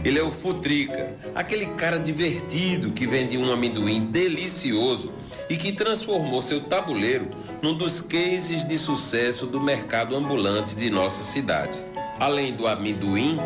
Ele 0.05 0.19
é 0.19 0.23
o 0.23 0.33
Futrica, 0.33 1.15
aquele 1.33 1.67
cara 1.67 1.97
divertido 1.97 2.91
que 2.91 3.07
vende 3.07 3.39
um 3.39 3.53
amendoim 3.53 4.07
delicioso 4.07 5.13
e 5.49 5.57
que 5.57 5.73
transformou 5.73 6.43
seu 6.43 6.61
tabuleiro 6.61 7.31
num 7.63 7.77
dos 7.77 8.01
cases 8.01 8.67
de 8.67 8.77
sucesso 8.77 9.47
do 9.47 9.61
mercado 9.61 10.17
ambulante 10.17 10.75
de 10.75 10.91
nossa 10.91 11.23
cidade. 11.23 11.79
Além 12.19 12.53
do 12.53 12.67
amendoim, 12.67 13.39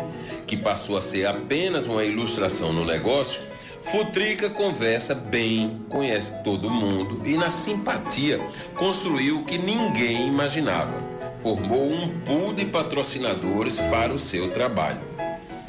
que 0.47 0.57
passou 0.57 0.97
a 0.97 1.01
ser 1.01 1.27
apenas 1.27 1.85
uma 1.85 2.03
ilustração 2.03 2.73
no 2.73 2.83
negócio, 2.83 3.39
Futrica 3.83 4.49
conversa 4.49 5.13
bem, 5.13 5.79
conhece 5.89 6.43
todo 6.43 6.71
mundo 6.71 7.21
e, 7.23 7.37
na 7.37 7.51
simpatia, 7.51 8.39
construiu 8.75 9.39
o 9.39 9.45
que 9.45 9.59
ninguém 9.59 10.27
imaginava. 10.27 11.18
Formou 11.41 11.89
um 11.89 12.19
pool 12.19 12.51
de 12.51 12.65
patrocinadores 12.65 13.79
para 13.89 14.13
o 14.13 14.19
seu 14.19 14.51
trabalho. 14.51 14.99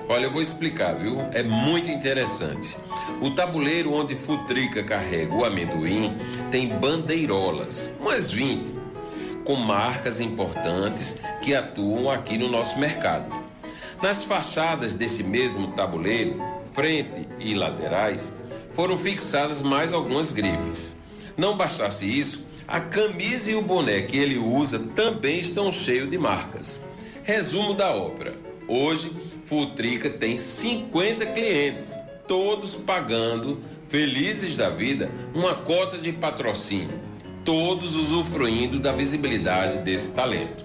Olha, 0.08 0.24
eu 0.24 0.32
vou 0.32 0.42
explicar, 0.42 0.94
viu? 0.94 1.20
É 1.32 1.44
muito 1.44 1.88
interessante. 1.88 2.76
O 3.20 3.30
tabuleiro 3.30 3.92
onde 3.92 4.16
Futrica 4.16 4.82
carrega 4.82 5.32
o 5.32 5.44
amendoim 5.44 6.18
tem 6.50 6.76
bandeirolas, 6.76 7.88
umas 8.00 8.32
20, 8.32 8.74
com 9.44 9.54
marcas 9.54 10.20
importantes 10.20 11.16
que 11.40 11.54
atuam 11.54 12.10
aqui 12.10 12.36
no 12.36 12.48
nosso 12.48 12.76
mercado. 12.80 13.32
Nas 14.02 14.24
fachadas 14.24 14.94
desse 14.94 15.22
mesmo 15.22 15.68
tabuleiro, 15.68 16.36
frente 16.74 17.28
e 17.38 17.54
laterais, 17.54 18.32
foram 18.70 18.98
fixadas 18.98 19.62
mais 19.62 19.92
algumas 19.92 20.32
grifes. 20.32 20.96
Não 21.36 21.56
bastasse 21.56 22.06
isso, 22.06 22.44
a 22.70 22.78
camisa 22.78 23.50
e 23.50 23.56
o 23.56 23.62
boné 23.62 24.02
que 24.02 24.16
ele 24.16 24.38
usa 24.38 24.78
também 24.94 25.40
estão 25.40 25.72
cheios 25.72 26.08
de 26.08 26.16
marcas. 26.16 26.80
Resumo 27.24 27.74
da 27.74 27.90
ópera. 27.92 28.34
Hoje, 28.68 29.10
Futrica 29.42 30.08
tem 30.08 30.38
50 30.38 31.26
clientes, 31.26 31.98
todos 32.28 32.76
pagando, 32.76 33.60
felizes 33.88 34.56
da 34.56 34.70
vida, 34.70 35.10
uma 35.34 35.56
cota 35.56 35.98
de 35.98 36.12
patrocínio, 36.12 36.96
todos 37.44 37.96
usufruindo 37.96 38.78
da 38.78 38.92
visibilidade 38.92 39.78
desse 39.78 40.12
talento. 40.12 40.64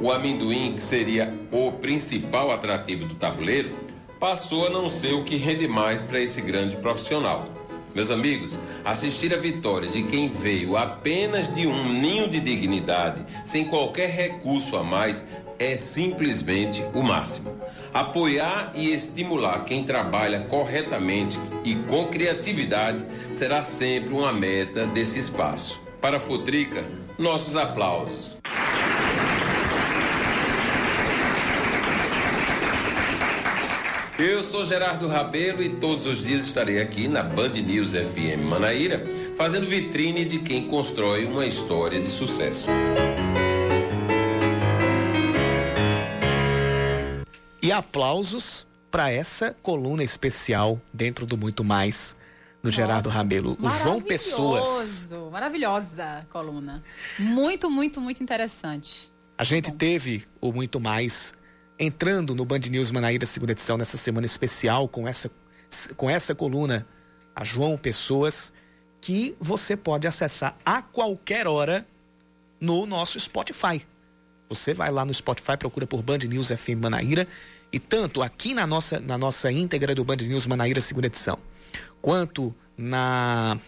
O 0.00 0.12
amendoim, 0.12 0.74
que 0.74 0.80
seria 0.80 1.34
o 1.50 1.72
principal 1.72 2.52
atrativo 2.52 3.04
do 3.04 3.16
tabuleiro, 3.16 3.74
passou 4.20 4.68
a 4.68 4.70
não 4.70 4.88
ser 4.88 5.14
o 5.14 5.24
que 5.24 5.36
rende 5.36 5.66
mais 5.66 6.04
para 6.04 6.20
esse 6.20 6.40
grande 6.40 6.76
profissional. 6.76 7.65
Meus 7.96 8.10
amigos, 8.10 8.58
assistir 8.84 9.32
a 9.32 9.38
vitória 9.38 9.88
de 9.88 10.02
quem 10.02 10.28
veio 10.28 10.76
apenas 10.76 11.48
de 11.54 11.66
um 11.66 11.94
ninho 11.94 12.28
de 12.28 12.38
dignidade, 12.38 13.24
sem 13.42 13.64
qualquer 13.64 14.10
recurso 14.10 14.76
a 14.76 14.82
mais, 14.82 15.24
é 15.58 15.78
simplesmente 15.78 16.84
o 16.92 17.02
máximo. 17.02 17.58
Apoiar 17.94 18.70
e 18.74 18.92
estimular 18.92 19.64
quem 19.64 19.82
trabalha 19.82 20.40
corretamente 20.40 21.40
e 21.64 21.74
com 21.74 22.08
criatividade 22.08 23.02
será 23.32 23.62
sempre 23.62 24.12
uma 24.12 24.30
meta 24.30 24.86
desse 24.86 25.18
espaço. 25.18 25.80
Para 25.98 26.18
a 26.18 26.20
Futrica, 26.20 26.84
nossos 27.18 27.56
aplausos. 27.56 28.36
Eu 34.18 34.42
sou 34.42 34.64
Gerardo 34.64 35.06
Rabelo 35.08 35.62
e 35.62 35.68
todos 35.68 36.06
os 36.06 36.24
dias 36.24 36.46
estarei 36.46 36.80
aqui 36.80 37.06
na 37.06 37.22
Band 37.22 37.50
News 37.50 37.92
FM 37.92 38.42
Manaíra, 38.48 39.04
fazendo 39.36 39.66
vitrine 39.68 40.24
de 40.24 40.38
quem 40.38 40.66
constrói 40.68 41.26
uma 41.26 41.44
história 41.44 42.00
de 42.00 42.06
sucesso. 42.06 42.70
E 47.62 47.70
aplausos 47.70 48.66
para 48.90 49.10
essa 49.10 49.54
coluna 49.62 50.02
especial 50.02 50.80
dentro 50.94 51.26
do 51.26 51.36
Muito 51.36 51.62
Mais 51.62 52.16
do 52.62 52.70
Gerardo 52.70 53.10
Rabelo, 53.10 53.54
o 53.60 53.68
João 53.68 54.00
Pessoas. 54.00 55.12
Maravilhosa 55.30 56.26
coluna. 56.30 56.82
Muito, 57.18 57.70
muito, 57.70 58.00
muito 58.00 58.22
interessante. 58.22 59.12
A 59.36 59.44
gente 59.44 59.70
Bom. 59.70 59.76
teve 59.76 60.24
o 60.40 60.50
Muito 60.52 60.80
Mais 60.80 61.34
entrando 61.78 62.34
no 62.34 62.44
Band 62.44 62.60
News 62.70 62.90
Manaíra 62.90 63.26
segunda 63.26 63.52
edição 63.52 63.76
nessa 63.76 63.96
semana 63.96 64.26
especial 64.26 64.88
com 64.88 65.06
essa 65.06 65.30
com 65.96 66.08
essa 66.08 66.34
coluna 66.34 66.86
a 67.34 67.44
João 67.44 67.76
Pessoas 67.76 68.52
que 69.00 69.36
você 69.38 69.76
pode 69.76 70.06
acessar 70.06 70.56
a 70.64 70.80
qualquer 70.80 71.46
hora 71.46 71.86
no 72.60 72.86
nosso 72.86 73.20
Spotify. 73.20 73.84
Você 74.48 74.72
vai 74.72 74.90
lá 74.90 75.04
no 75.04 75.12
Spotify, 75.12 75.56
procura 75.56 75.86
por 75.86 76.02
Band 76.02 76.18
News 76.18 76.48
FM 76.48 76.80
Manaíra 76.80 77.26
e 77.72 77.78
tanto 77.78 78.22
aqui 78.22 78.54
na 78.54 78.66
nossa 78.66 78.98
na 79.00 79.18
nossa 79.18 79.50
íntegra 79.52 79.94
do 79.94 80.04
Band 80.04 80.16
News 80.16 80.46
Manaíra 80.46 80.80
segunda 80.80 81.08
edição, 81.08 81.38
quanto 82.00 82.54
na 82.76 83.58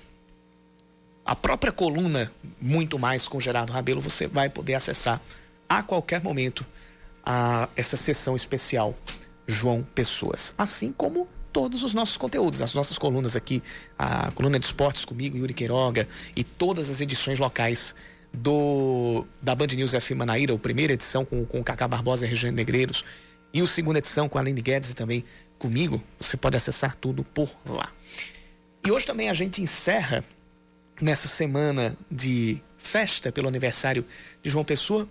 a 1.24 1.36
própria 1.36 1.70
coluna 1.70 2.32
muito 2.59 2.98
mais 2.98 3.28
com 3.28 3.38
Gerardo 3.38 3.70
Rabelo, 3.70 4.00
você 4.00 4.26
vai 4.26 4.48
poder 4.48 4.74
acessar 4.74 5.20
a 5.68 5.82
qualquer 5.82 6.22
momento 6.22 6.64
a 7.31 7.68
essa 7.76 7.95
sessão 7.95 8.35
especial 8.35 8.97
João 9.47 9.83
Pessoas, 9.95 10.55
assim 10.57 10.91
como 10.91 11.29
todos 11.53 11.85
os 11.85 11.93
nossos 11.93 12.16
conteúdos, 12.16 12.62
as 12.62 12.74
nossas 12.74 12.97
colunas 12.97 13.37
aqui, 13.37 13.62
a 13.99 14.31
coluna 14.31 14.59
de 14.59 14.64
esportes 14.64 15.05
comigo, 15.05 15.37
Yuri 15.37 15.53
Queiroga, 15.53 16.09
e 16.35 16.43
todas 16.43 16.89
as 16.89 17.03
edições 17.03 17.39
locais 17.39 17.95
do 18.33 19.26
da 19.43 19.55
Band 19.55 19.66
News 19.66 19.93
FM 19.93 20.12
Manaíra, 20.16 20.55
a 20.55 20.59
primeira 20.59 20.95
edição 20.95 21.22
com, 21.22 21.45
com 21.45 21.61
o 21.61 21.64
Cacá 21.64 21.87
Barbosa 21.87 22.24
e 22.24 22.29
Regiane 22.31 22.57
Negreiros, 22.57 23.05
e 23.53 23.61
a 23.61 23.66
segunda 23.66 23.99
edição 23.99 24.26
com 24.26 24.39
a 24.39 24.41
Aline 24.41 24.62
Guedes 24.62 24.91
e 24.91 24.97
também 24.97 25.22
comigo, 25.59 26.03
você 26.18 26.37
pode 26.37 26.57
acessar 26.57 26.97
tudo 26.97 27.24
por 27.24 27.51
lá. 27.66 27.93
E 28.87 28.91
hoje 28.91 29.05
também 29.05 29.29
a 29.29 29.35
gente 29.35 29.61
encerra, 29.61 30.24
nessa 31.01 31.29
semana 31.29 31.95
de 32.11 32.61
festa 32.79 33.31
pelo 33.31 33.49
aniversário 33.49 34.05
de 34.43 34.49
João 34.49 34.64
Pessoa, 34.64 35.07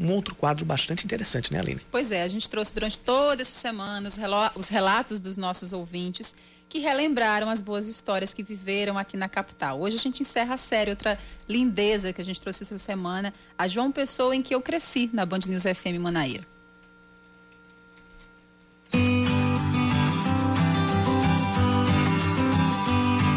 um 0.00 0.12
outro 0.12 0.34
quadro 0.34 0.64
bastante 0.64 1.04
interessante, 1.04 1.52
né, 1.52 1.60
Aline? 1.60 1.82
Pois 1.90 2.10
é, 2.10 2.22
a 2.22 2.28
gente 2.28 2.48
trouxe 2.48 2.72
durante 2.72 2.98
toda 2.98 3.42
essa 3.42 3.60
semana 3.60 4.08
os 4.56 4.68
relatos 4.68 5.20
dos 5.20 5.36
nossos 5.36 5.74
ouvintes 5.74 6.34
que 6.70 6.78
relembraram 6.78 7.50
as 7.50 7.60
boas 7.60 7.86
histórias 7.86 8.32
que 8.32 8.42
viveram 8.42 8.96
aqui 8.96 9.16
na 9.16 9.28
capital. 9.28 9.80
Hoje 9.80 9.96
a 9.96 9.98
gente 9.98 10.22
encerra 10.22 10.54
a 10.54 10.56
série, 10.56 10.90
outra 10.90 11.18
lindeza 11.48 12.12
que 12.12 12.20
a 12.20 12.24
gente 12.24 12.40
trouxe 12.40 12.62
essa 12.62 12.78
semana, 12.78 13.34
a 13.58 13.68
João 13.68 13.92
Pessoa, 13.92 14.34
em 14.34 14.40
que 14.40 14.54
eu 14.54 14.62
cresci 14.62 15.10
na 15.12 15.26
Band 15.26 15.40
News 15.48 15.64
FM 15.64 16.00
Manaíra. 16.00 16.46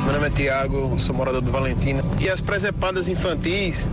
Meu 0.05 0.13
nome 0.13 0.27
é 0.27 0.29
Tiago, 0.29 0.97
sou 0.99 1.15
morador 1.15 1.41
do 1.41 1.51
Valentina. 1.51 2.03
E 2.21 2.29
as 2.29 2.39
presepadas 2.39 3.07
infantis 3.07 3.89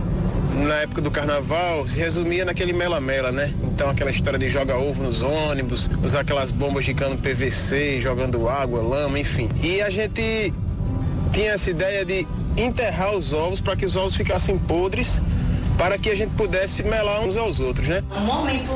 na 0.55 0.75
época 0.81 1.01
do 1.01 1.09
carnaval 1.09 1.87
se 1.87 1.97
resumia 1.97 2.45
naquele 2.45 2.73
mela-mela, 2.73 3.31
né? 3.31 3.53
Então 3.63 3.89
aquela 3.89 4.11
história 4.11 4.37
de 4.37 4.49
jogar 4.49 4.77
ovo 4.77 5.03
nos 5.03 5.21
ônibus, 5.21 5.89
usar 6.03 6.21
aquelas 6.21 6.51
bombas 6.51 6.85
de 6.85 6.93
cano 6.93 7.17
PVC, 7.17 7.99
jogando 8.01 8.47
água, 8.47 8.81
lama, 8.81 9.19
enfim. 9.19 9.49
E 9.61 9.81
a 9.81 9.89
gente 9.89 10.53
tinha 11.33 11.51
essa 11.51 11.69
ideia 11.69 12.05
de 12.05 12.27
enterrar 12.57 13.15
os 13.15 13.33
ovos 13.33 13.61
para 13.61 13.75
que 13.75 13.85
os 13.85 13.95
ovos 13.95 14.15
ficassem 14.15 14.57
podres 14.57 15.21
para 15.77 15.97
que 15.97 16.09
a 16.09 16.15
gente 16.15 16.31
pudesse 16.31 16.83
melar 16.83 17.21
uns 17.21 17.37
aos 17.37 17.59
outros, 17.59 17.87
né? 17.87 18.03
Um 18.15 18.21
momento 18.21 18.71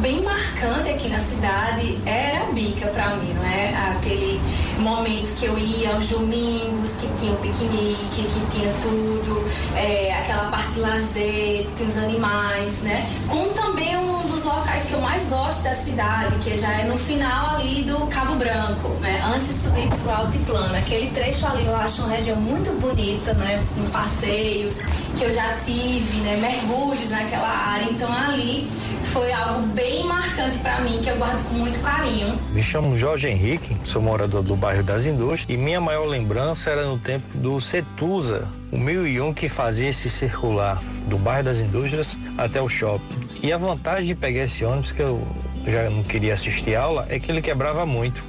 bem 0.00 0.22
marcante 0.22 0.90
aqui 0.90 1.08
na 1.08 1.20
cidade 1.20 1.98
era 2.06 2.44
a 2.44 2.52
bica 2.52 2.88
para 2.88 3.16
mim, 3.16 3.32
não 3.34 3.44
é? 3.44 3.74
Aquele 3.92 4.40
momento 4.78 5.34
que 5.38 5.46
eu 5.46 5.58
ia 5.58 5.94
aos 5.94 6.08
domingos, 6.08 6.98
que 7.00 7.08
tinha 7.18 7.32
o 7.32 7.36
piquenique, 7.36 8.22
que 8.22 8.58
tinha 8.58 8.72
tudo, 8.82 9.44
é, 9.76 10.12
aquela 10.12 10.50
parte 10.50 10.72
de 10.72 10.80
lazer, 10.80 11.66
tem 11.76 11.86
os 11.86 11.96
animais, 11.96 12.74
né? 12.82 13.08
Com 13.28 13.48
também 13.50 13.96
um 13.96 14.26
dos 14.28 14.44
locais 14.48 14.86
que 14.86 14.92
eu 14.94 15.00
mais 15.00 15.28
gosto 15.28 15.62
da 15.62 15.74
cidade, 15.74 16.34
que 16.42 16.56
já 16.56 16.72
é 16.80 16.84
no 16.84 16.96
final 16.96 17.56
ali 17.56 17.82
do 17.82 18.06
Cabo 18.06 18.34
Branco, 18.36 18.88
né? 19.00 19.20
Antes 19.34 19.48
de 19.48 19.54
subir 19.54 19.88
pro 19.88 20.10
altiplano. 20.10 20.74
Aquele 20.74 21.10
trecho 21.10 21.46
ali 21.46 21.66
eu 21.66 21.76
acho 21.76 22.02
uma 22.02 22.14
região 22.14 22.36
muito 22.36 22.72
bonita, 22.80 23.34
né? 23.34 23.62
Com 23.74 23.90
passeios 23.90 24.80
que 25.16 25.24
eu 25.24 25.32
já 25.32 25.56
tive, 25.64 26.16
né? 26.18 26.36
Mergulhos 26.40 27.10
naquela 27.10 27.48
área. 27.48 27.84
Então 27.90 28.10
ali 28.12 28.68
foi 29.12 29.32
algo 29.32 29.66
bem 29.68 30.04
marcante 30.04 30.58
para 30.58 30.80
mim, 30.80 31.00
que 31.02 31.10
eu 31.10 31.16
guardo 31.16 31.42
com 31.48 31.54
muito 31.54 31.80
carinho. 31.82 32.38
Me 32.50 32.62
chamo 32.62 32.96
Jorge 32.96 33.28
Henrique, 33.28 33.76
sou 33.84 34.00
morador 34.00 34.42
do 34.42 34.56
bairro 34.56 34.82
das 34.82 35.04
Indústrias 35.04 35.46
e 35.48 35.56
minha 35.56 35.80
maior 35.80 36.06
lembrança 36.06 36.70
era 36.70 36.86
no 36.86 36.98
tempo 36.98 37.26
do 37.34 37.60
Cetusa, 37.60 38.46
o 38.72 38.78
1001 38.78 39.34
que 39.34 39.48
fazia 39.48 39.88
esse 39.88 40.08
circular 40.08 40.82
do 41.06 41.18
bairro 41.18 41.44
das 41.44 41.58
Indústrias 41.58 42.16
até 42.36 42.60
o 42.60 42.68
shopping. 42.68 43.27
E 43.42 43.52
a 43.52 43.58
vantagem 43.58 44.06
de 44.06 44.14
pegar 44.14 44.44
esse 44.44 44.64
ônibus, 44.64 44.92
que 44.92 45.00
eu 45.00 45.26
já 45.66 45.88
não 45.90 46.02
queria 46.02 46.34
assistir 46.34 46.74
aula, 46.74 47.06
é 47.08 47.18
que 47.18 47.30
ele 47.30 47.40
quebrava 47.40 47.86
muito. 47.86 48.22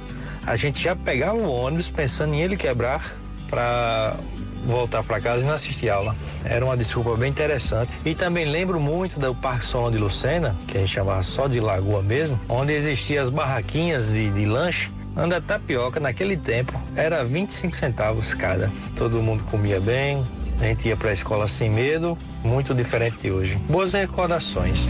A 0.46 0.56
gente 0.56 0.82
já 0.82 0.94
pegava 0.94 1.36
o 1.36 1.50
ônibus 1.50 1.90
pensando 1.90 2.34
em 2.34 2.40
ele 2.40 2.56
quebrar 2.56 3.14
para 3.48 4.16
voltar 4.64 5.02
para 5.02 5.20
casa 5.20 5.42
e 5.42 5.46
não 5.46 5.54
assistir 5.54 5.88
aula. 5.88 6.14
Era 6.44 6.64
uma 6.64 6.76
desculpa 6.76 7.16
bem 7.16 7.30
interessante. 7.30 7.90
E 8.04 8.14
também 8.14 8.44
lembro 8.44 8.78
muito 8.78 9.18
do 9.18 9.34
Parque 9.34 9.64
Solon 9.64 9.90
de 9.90 9.98
Lucena, 9.98 10.54
que 10.68 10.76
a 10.76 10.80
gente 10.80 10.92
chamava 10.92 11.22
só 11.22 11.48
de 11.48 11.60
Lagoa 11.60 12.02
mesmo, 12.02 12.38
onde 12.48 12.72
existiam 12.72 13.22
as 13.22 13.28
barraquinhas 13.28 14.12
de, 14.12 14.30
de 14.30 14.44
lanche 14.46 14.90
Anda 15.16 15.40
tapioca 15.40 15.98
naquele 15.98 16.36
tempo 16.36 16.72
era 16.94 17.24
25 17.24 17.76
centavos 17.76 18.32
cada. 18.32 18.70
Todo 18.96 19.22
mundo 19.22 19.42
comia 19.50 19.80
bem, 19.80 20.24
a 20.60 20.64
gente 20.64 20.88
ia 20.88 20.96
para 20.96 21.10
a 21.10 21.12
escola 21.12 21.48
sem 21.48 21.70
medo, 21.70 22.16
muito 22.44 22.74
diferente 22.74 23.16
de 23.18 23.30
hoje. 23.30 23.54
Boas 23.68 23.92
recordações. 23.94 24.80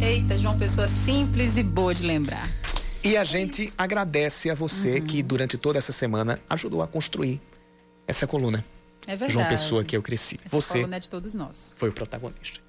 Eita, 0.00 0.36
João 0.36 0.58
Pessoa 0.58 0.86
simples 0.86 1.56
e 1.56 1.62
boa 1.62 1.94
de 1.94 2.04
lembrar. 2.04 2.50
E 3.02 3.16
a 3.16 3.24
gente 3.24 3.72
agradece 3.78 4.50
a 4.50 4.54
você 4.54 4.98
uhum. 4.98 5.06
que 5.06 5.22
durante 5.22 5.56
toda 5.56 5.78
essa 5.78 5.92
semana 5.92 6.38
ajudou 6.48 6.82
a 6.82 6.86
construir 6.86 7.40
essa 8.06 8.26
coluna. 8.26 8.64
É 9.06 9.10
verdade. 9.10 9.32
João 9.32 9.46
Pessoa 9.46 9.84
que 9.84 9.96
eu 9.96 10.02
cresci. 10.02 10.38
Essa 10.44 10.54
você 10.54 10.78
coluna 10.80 10.96
é 10.96 11.00
de 11.00 11.08
todos 11.08 11.34
nós. 11.34 11.72
Foi 11.76 11.88
o 11.88 11.92
protagonista. 11.92 12.60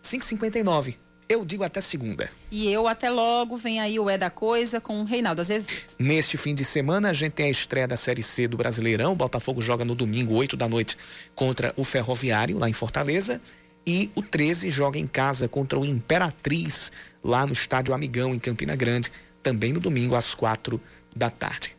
5h59. 0.00 0.96
Eu 1.28 1.44
digo 1.44 1.62
até 1.62 1.80
segunda. 1.82 2.30
E 2.50 2.72
eu 2.72 2.88
até 2.88 3.10
logo. 3.10 3.56
Vem 3.56 3.80
aí 3.80 4.00
o 4.00 4.08
É 4.08 4.16
da 4.16 4.30
Coisa 4.30 4.80
com 4.80 5.02
o 5.02 5.04
Reinaldo 5.04 5.42
Azevedo. 5.42 5.70
Neste 5.98 6.38
fim 6.38 6.54
de 6.54 6.64
semana, 6.64 7.10
a 7.10 7.12
gente 7.12 7.32
tem 7.32 7.46
a 7.46 7.50
estreia 7.50 7.86
da 7.86 7.96
Série 7.96 8.22
C 8.22 8.48
do 8.48 8.56
Brasileirão. 8.56 9.12
O 9.12 9.16
Botafogo 9.16 9.60
joga 9.60 9.84
no 9.84 9.94
domingo, 9.94 10.32
8 10.34 10.56
da 10.56 10.66
noite, 10.66 10.96
contra 11.34 11.74
o 11.76 11.84
Ferroviário, 11.84 12.58
lá 12.58 12.68
em 12.68 12.72
Fortaleza. 12.72 13.42
E 13.86 14.10
o 14.14 14.22
13 14.22 14.70
joga 14.70 14.98
em 14.98 15.06
casa 15.06 15.48
contra 15.48 15.78
o 15.78 15.84
Imperatriz, 15.84 16.90
lá 17.22 17.46
no 17.46 17.52
Estádio 17.52 17.92
Amigão, 17.92 18.34
em 18.34 18.38
Campina 18.38 18.74
Grande, 18.74 19.12
também 19.42 19.72
no 19.72 19.80
domingo, 19.80 20.14
às 20.14 20.34
quatro 20.34 20.80
da 21.14 21.28
tarde. 21.28 21.76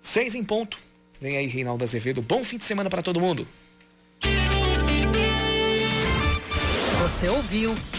Seis 0.00 0.34
em 0.34 0.42
ponto. 0.42 0.78
Vem 1.20 1.36
aí, 1.36 1.46
Reinaldo 1.46 1.84
Azevedo. 1.84 2.22
Bom 2.22 2.42
fim 2.42 2.56
de 2.56 2.64
semana 2.64 2.90
para 2.90 3.02
todo 3.02 3.20
mundo. 3.20 3.46
Você 7.02 7.28
ouviu 7.28 7.74